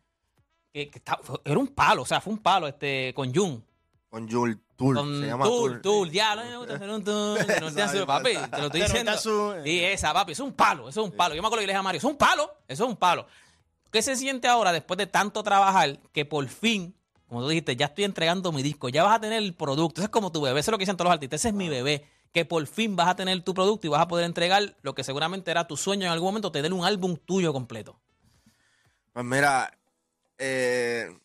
Que, 0.72 0.90
que 0.90 1.02
era 1.44 1.58
un 1.58 1.68
palo, 1.68 2.02
o 2.02 2.06
sea, 2.06 2.20
fue 2.20 2.32
un 2.32 2.40
palo 2.40 2.68
este 2.68 3.12
con 3.14 3.34
Jun. 3.34 3.64
Con 4.14 4.30
Jul 4.30 4.60
Tour, 4.76 4.94
Con 4.94 5.20
se 5.20 5.26
llama 5.26 5.44
Tour. 5.44 5.82
Tour, 5.82 6.08
ya, 6.08 6.36
no 6.36 6.44
me 6.44 6.56
gusta 6.56 6.74
hacer 6.76 6.88
un 6.88 7.02
no 7.02 7.72
te 7.74 7.82
hace, 7.82 8.06
papi, 8.06 8.36
te 8.48 8.58
lo 8.58 8.66
estoy 8.66 8.82
diciendo. 8.82 9.12
Y 9.64 9.80
esa, 9.80 10.12
papi, 10.14 10.30
eso 10.30 10.44
es 10.44 10.50
un 10.50 10.54
palo, 10.54 10.88
eso 10.88 11.00
es 11.02 11.10
un 11.10 11.16
palo. 11.16 11.34
Yo 11.34 11.42
me 11.42 11.48
acuerdo 11.48 11.62
que 11.62 11.66
le 11.66 11.72
dije 11.72 11.80
a 11.80 11.82
Mario, 11.82 11.98
eso 11.98 12.06
es 12.06 12.12
un 12.12 12.16
palo, 12.16 12.48
eso 12.68 12.84
es 12.84 12.90
un 12.90 12.96
palo. 12.96 13.26
¿Qué 13.90 14.02
se 14.02 14.14
siente 14.14 14.46
ahora 14.46 14.70
después 14.70 14.98
de 14.98 15.08
tanto 15.08 15.42
trabajar 15.42 15.98
que 16.12 16.24
por 16.24 16.46
fin, 16.46 16.94
como 17.26 17.40
tú 17.42 17.48
dijiste, 17.48 17.74
ya 17.74 17.86
estoy 17.86 18.04
entregando 18.04 18.52
mi 18.52 18.62
disco, 18.62 18.88
ya 18.88 19.02
vas 19.02 19.16
a 19.16 19.20
tener 19.20 19.42
el 19.42 19.52
producto? 19.52 20.00
Eso 20.00 20.04
es 20.04 20.10
como 20.10 20.30
tu 20.30 20.40
bebé, 20.42 20.60
eso 20.60 20.70
es 20.70 20.72
lo 20.72 20.78
que 20.78 20.82
dicen 20.82 20.96
todos 20.96 21.08
los 21.08 21.14
artistas, 21.14 21.40
ese 21.40 21.48
es 21.48 21.54
mi 21.54 21.68
bebé. 21.68 22.06
Que 22.30 22.44
por 22.44 22.64
fin 22.68 22.94
vas 22.94 23.08
a 23.08 23.16
tener 23.16 23.42
tu 23.42 23.52
producto 23.52 23.88
y 23.88 23.90
vas 23.90 24.00
a 24.00 24.06
poder 24.06 24.26
entregar 24.26 24.76
lo 24.82 24.94
que 24.94 25.02
seguramente 25.02 25.50
era 25.50 25.66
tu 25.66 25.76
sueño 25.76 26.06
en 26.06 26.12
algún 26.12 26.28
momento, 26.28 26.52
tener 26.52 26.72
un 26.72 26.84
álbum 26.84 27.16
tuyo 27.16 27.52
completo. 27.52 27.98
Pues 29.12 29.24
mira, 29.24 29.76
eh, 30.38 31.18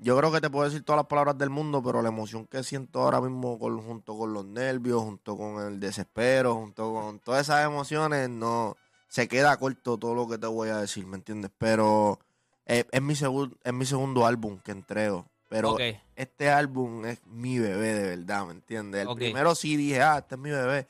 yo 0.00 0.16
creo 0.16 0.30
que 0.32 0.40
te 0.40 0.48
puedo 0.50 0.64
decir 0.68 0.82
todas 0.84 0.98
las 0.98 1.06
palabras 1.06 1.36
del 1.38 1.50
mundo, 1.50 1.82
pero 1.82 2.00
la 2.02 2.08
emoción 2.08 2.46
que 2.46 2.62
siento 2.62 3.00
ahora 3.02 3.20
mismo 3.20 3.58
con- 3.58 3.82
junto 3.82 4.16
con 4.16 4.32
los 4.32 4.44
nervios, 4.44 5.02
junto 5.02 5.36
con 5.36 5.60
el 5.66 5.80
desespero, 5.80 6.54
junto 6.54 6.92
con 6.92 7.18
todas 7.20 7.42
esas 7.42 7.64
emociones, 7.66 8.28
no 8.28 8.76
se 9.08 9.26
queda 9.28 9.56
corto 9.56 9.98
todo 9.98 10.14
lo 10.14 10.28
que 10.28 10.38
te 10.38 10.46
voy 10.46 10.68
a 10.68 10.76
decir, 10.78 11.06
¿me 11.06 11.16
entiendes? 11.16 11.50
Pero 11.58 12.18
eh, 12.66 12.84
es, 12.92 13.02
mi 13.02 13.14
segun- 13.14 13.56
es 13.64 13.72
mi 13.72 13.86
segundo 13.86 14.26
álbum 14.26 14.58
que 14.60 14.72
entrego. 14.72 15.26
Pero 15.48 15.70
este 16.14 16.50
álbum 16.50 17.06
es 17.06 17.24
mi 17.24 17.58
bebé 17.58 17.94
de 17.94 18.16
verdad, 18.16 18.44
¿me 18.46 18.52
entiendes? 18.52 19.00
El 19.02 19.08
primero 19.24 19.54
sí 19.54 19.76
dije, 19.76 20.02
ah, 20.02 20.18
este 20.18 20.34
es 20.34 20.40
mi 20.40 20.50
bebé. 20.50 20.86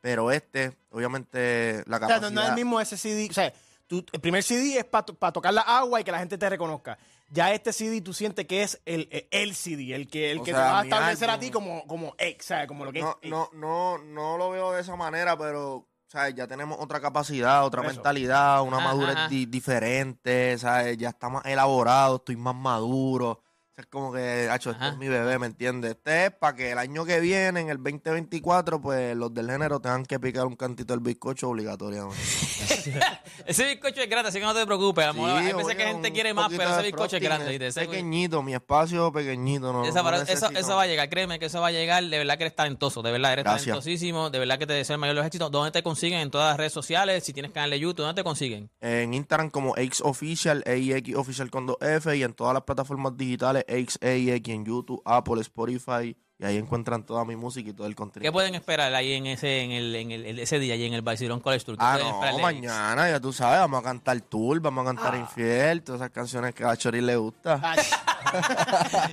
Pero 0.00 0.30
este, 0.32 0.74
obviamente, 0.90 1.82
la 1.86 1.96
O 1.96 2.00
sea, 2.00 2.08
capacidad... 2.08 2.30
no, 2.30 2.34
no 2.36 2.42
es 2.42 2.48
el 2.48 2.54
mismo 2.54 2.80
ese 2.80 2.96
CD. 2.96 3.28
O 3.30 3.34
sea, 3.34 3.52
tú- 3.88 4.04
el 4.12 4.20
primer 4.20 4.42
CD 4.44 4.78
es 4.78 4.84
para 4.84 5.04
tocar 5.32 5.52
la 5.52 5.62
agua 5.62 6.00
y 6.00 6.04
que 6.04 6.12
la 6.12 6.18
gente 6.20 6.38
te 6.38 6.48
reconozca. 6.48 6.96
Ya 7.30 7.52
este 7.52 7.72
CD 7.72 8.00
tú 8.00 8.12
sientes 8.14 8.46
que 8.46 8.62
es 8.62 8.80
el, 8.86 9.08
el 9.30 9.54
CD, 9.54 9.94
el 9.94 10.08
que, 10.08 10.30
el 10.30 10.38
O 10.38 10.42
que 10.44 10.52
sea, 10.52 10.60
te 10.60 10.70
va 10.70 10.78
a 10.78 10.82
establecer 10.84 11.28
a 11.30 11.38
ti 11.38 11.50
como, 11.50 11.86
como 11.86 12.14
ex, 12.18 12.46
¿sabes? 12.46 12.66
Como 12.68 12.84
lo 12.84 12.92
que 12.92 13.00
no, 13.00 13.18
es. 13.20 13.28
no, 13.30 13.50
no, 13.52 13.98
no 13.98 14.38
lo 14.38 14.50
veo 14.50 14.72
de 14.72 14.80
esa 14.80 14.96
manera, 14.96 15.36
pero 15.36 15.86
¿sabes? 16.06 16.34
ya 16.34 16.46
tenemos 16.46 16.78
otra 16.80 17.00
capacidad, 17.00 17.66
otra 17.66 17.82
eso. 17.82 17.92
mentalidad, 17.92 18.62
una 18.62 18.78
Ajá, 18.78 18.84
madurez 18.86 19.16
ajá. 19.16 19.28
di- 19.28 19.44
diferente, 19.46 20.56
¿sabes? 20.58 20.96
ya 20.96 21.10
está 21.10 21.28
más 21.28 21.44
elaborado, 21.44 22.16
estoy 22.16 22.36
más 22.36 22.54
maduro. 22.54 23.42
Es 23.78 23.86
como 23.86 24.12
que, 24.12 24.48
hacho, 24.50 24.72
este 24.72 24.88
es 24.88 24.96
mi 24.98 25.06
bebé, 25.06 25.38
¿me 25.38 25.46
entiendes? 25.46 25.92
Este 25.92 26.26
es 26.26 26.30
para 26.32 26.56
que 26.56 26.72
el 26.72 26.78
año 26.78 27.04
que 27.04 27.20
viene, 27.20 27.60
en 27.60 27.68
el 27.68 27.76
2024, 27.76 28.80
pues 28.80 29.16
los 29.16 29.32
del 29.32 29.48
género 29.48 29.78
tengan 29.78 30.04
que 30.04 30.18
picar 30.18 30.46
un 30.46 30.56
cantito 30.56 30.92
del 30.94 31.00
bizcocho 31.00 31.48
obligatoriamente. 31.50 32.16
Ese 33.46 33.66
bizcocho 33.66 34.00
es 34.02 34.10
grande, 34.10 34.30
así 34.30 34.40
que 34.40 34.44
no 34.44 34.52
te 34.52 34.66
preocupes. 34.66 35.04
A 35.04 35.08
lo 35.08 35.14
mejor 35.14 35.30
Sí, 35.30 35.36
hay 35.36 35.52
veces 35.52 35.64
oye, 35.64 35.76
que 35.76 35.84
gente 35.84 36.12
quiere 36.12 36.34
más, 36.34 36.48
pero 36.50 36.70
ese 36.70 36.82
bizcocho 36.82 37.16
es 37.18 37.22
grande. 37.22 37.54
Ese- 37.68 37.80
pequeñito, 37.86 38.42
mi 38.42 38.52
espacio 38.54 39.12
pequeñito. 39.12 39.72
No, 39.72 39.84
Esa 39.84 39.98
no 39.98 40.04
para- 40.04 40.22
eso, 40.22 40.76
va 40.76 40.82
a 40.82 40.86
llegar, 40.88 41.08
créeme 41.08 41.38
que 41.38 41.46
eso 41.46 41.60
va 41.60 41.68
a 41.68 41.70
llegar. 41.70 42.02
De 42.02 42.18
verdad 42.18 42.36
que 42.36 42.44
eres 42.44 42.56
talentoso, 42.56 43.00
de 43.02 43.12
verdad 43.12 43.32
eres 43.34 43.44
Gracias. 43.44 43.66
talentosísimo. 43.66 44.30
De 44.30 44.40
verdad 44.40 44.58
que 44.58 44.66
te 44.66 44.72
deseo 44.72 44.94
el 44.94 45.00
mayor 45.00 45.14
de 45.14 45.20
los 45.20 45.26
éxitos. 45.26 45.50
¿Dónde 45.52 45.70
te 45.70 45.84
consiguen? 45.84 46.18
En 46.18 46.30
todas 46.32 46.50
las 46.50 46.56
redes 46.56 46.72
sociales. 46.72 47.22
Si 47.22 47.32
tienes 47.32 47.52
canal 47.52 47.70
de 47.70 47.78
YouTube, 47.78 48.04
¿dónde 48.04 48.20
te 48.20 48.24
consiguen? 48.24 48.70
En 48.80 49.14
Instagram 49.14 49.50
como 49.50 49.74
Official, 50.02 50.64
AX 50.66 51.14
Official 51.14 51.48
con 51.50 51.66
dos 51.66 51.76
F 51.80 52.16
y 52.16 52.24
en 52.24 52.32
todas 52.34 52.54
las 52.54 52.64
plataformas 52.64 53.16
digitales 53.16 53.64
AX 53.68 53.98
en 54.00 54.64
YouTube, 54.64 55.00
Apple, 55.04 55.40
Spotify 55.40 56.16
y 56.40 56.44
ahí 56.44 56.56
encuentran 56.56 57.02
toda 57.04 57.24
mi 57.24 57.34
música 57.36 57.70
y 57.70 57.72
todo 57.72 57.86
el 57.86 57.94
¿Qué 57.94 57.96
contenido. 57.96 58.32
pueden 58.32 58.54
esperar 58.54 58.94
ahí 58.94 59.12
en 59.14 59.26
ese, 59.26 59.62
en 59.62 59.72
el, 59.72 59.94
en 59.96 60.10
el, 60.12 60.26
en 60.26 60.38
ese 60.38 60.58
día, 60.60 60.74
allí 60.74 60.84
en 60.86 60.94
el 60.94 61.02
Barcelona 61.02 61.42
College 61.42 61.64
Tour? 61.64 61.76
¿Qué 61.78 61.84
Ah, 61.84 61.98
no, 62.00 62.22
ahí? 62.22 62.40
mañana, 62.40 63.10
ya 63.10 63.18
tú 63.20 63.32
sabes, 63.32 63.58
vamos 63.58 63.80
a 63.80 63.82
cantar 63.82 64.20
Tour, 64.20 64.60
vamos 64.60 64.82
a 64.86 64.94
cantar 64.94 65.14
Ah. 65.14 65.18
Infiel, 65.18 65.82
todas 65.82 66.00
esas 66.00 66.10
canciones 66.12 66.54
que 66.54 66.64
a 66.64 66.76
Chori 66.76 67.00
le 67.00 67.16
gusta. 67.16 67.60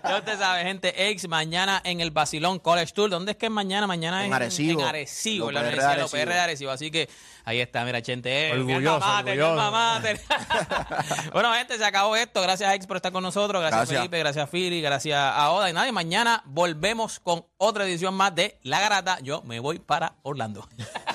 Ya 0.04 0.18
usted 0.18 0.38
sabe, 0.38 0.64
gente, 0.64 1.10
ex 1.10 1.26
mañana 1.30 1.80
en 1.86 2.02
el 2.02 2.12
Basilón 2.12 2.60
College 2.60 2.92
Tour. 2.94 3.10
¿Dónde 3.10 3.32
es 3.32 3.38
que 3.38 3.46
es 3.46 3.52
mañana? 3.52 3.88
Mañana 3.88 4.26
En 4.26 4.32
es 4.32 4.36
Arecibo. 4.36 4.82
En 4.82 4.88
Arecibo, 4.88 5.48
en 5.50 5.54
la 5.56 5.62
Universidad 5.62 5.96
de 5.96 6.02
los 6.02 6.14
Arecibo. 6.14 6.26
PR 6.32 6.34
de 6.36 6.40
Arecibo. 6.42 6.72
Así 6.72 6.92
que 6.92 7.10
ahí 7.46 7.62
está, 7.62 7.86
mira, 7.86 8.02
gente. 8.02 8.50
eh, 8.50 8.52
Orgulloso, 8.52 9.00
mater, 9.08 9.42
orgulloso. 9.42 10.02
bueno, 11.34 11.54
gente, 11.54 11.78
se 11.78 11.86
acabó 11.86 12.16
esto. 12.18 12.42
Gracias, 12.42 12.74
Ex, 12.74 12.88
por 12.88 12.98
estar 12.98 13.14
con 13.14 13.24
nosotros. 13.24 13.62
Gracias, 13.62 13.80
Gracias. 13.82 14.00
Felipe. 14.00 14.20
Gracias, 14.20 14.50
Fili. 14.50 14.82
Gracias 14.82 15.18
a 15.18 15.50
Oda. 15.52 15.70
Y 15.70 15.74
nada, 15.74 15.88
y 15.88 15.92
mañana 15.94 16.42
volvemos 16.46 17.14
con 17.19 17.45
otra 17.58 17.86
edición 17.86 18.13
más 18.13 18.34
de 18.36 18.60
La 18.63 18.80
Garata. 18.80 19.19
Yo 19.21 19.41
me 19.43 19.60
voy 19.60 19.80
para 19.80 20.15
Orlando. 20.23 20.67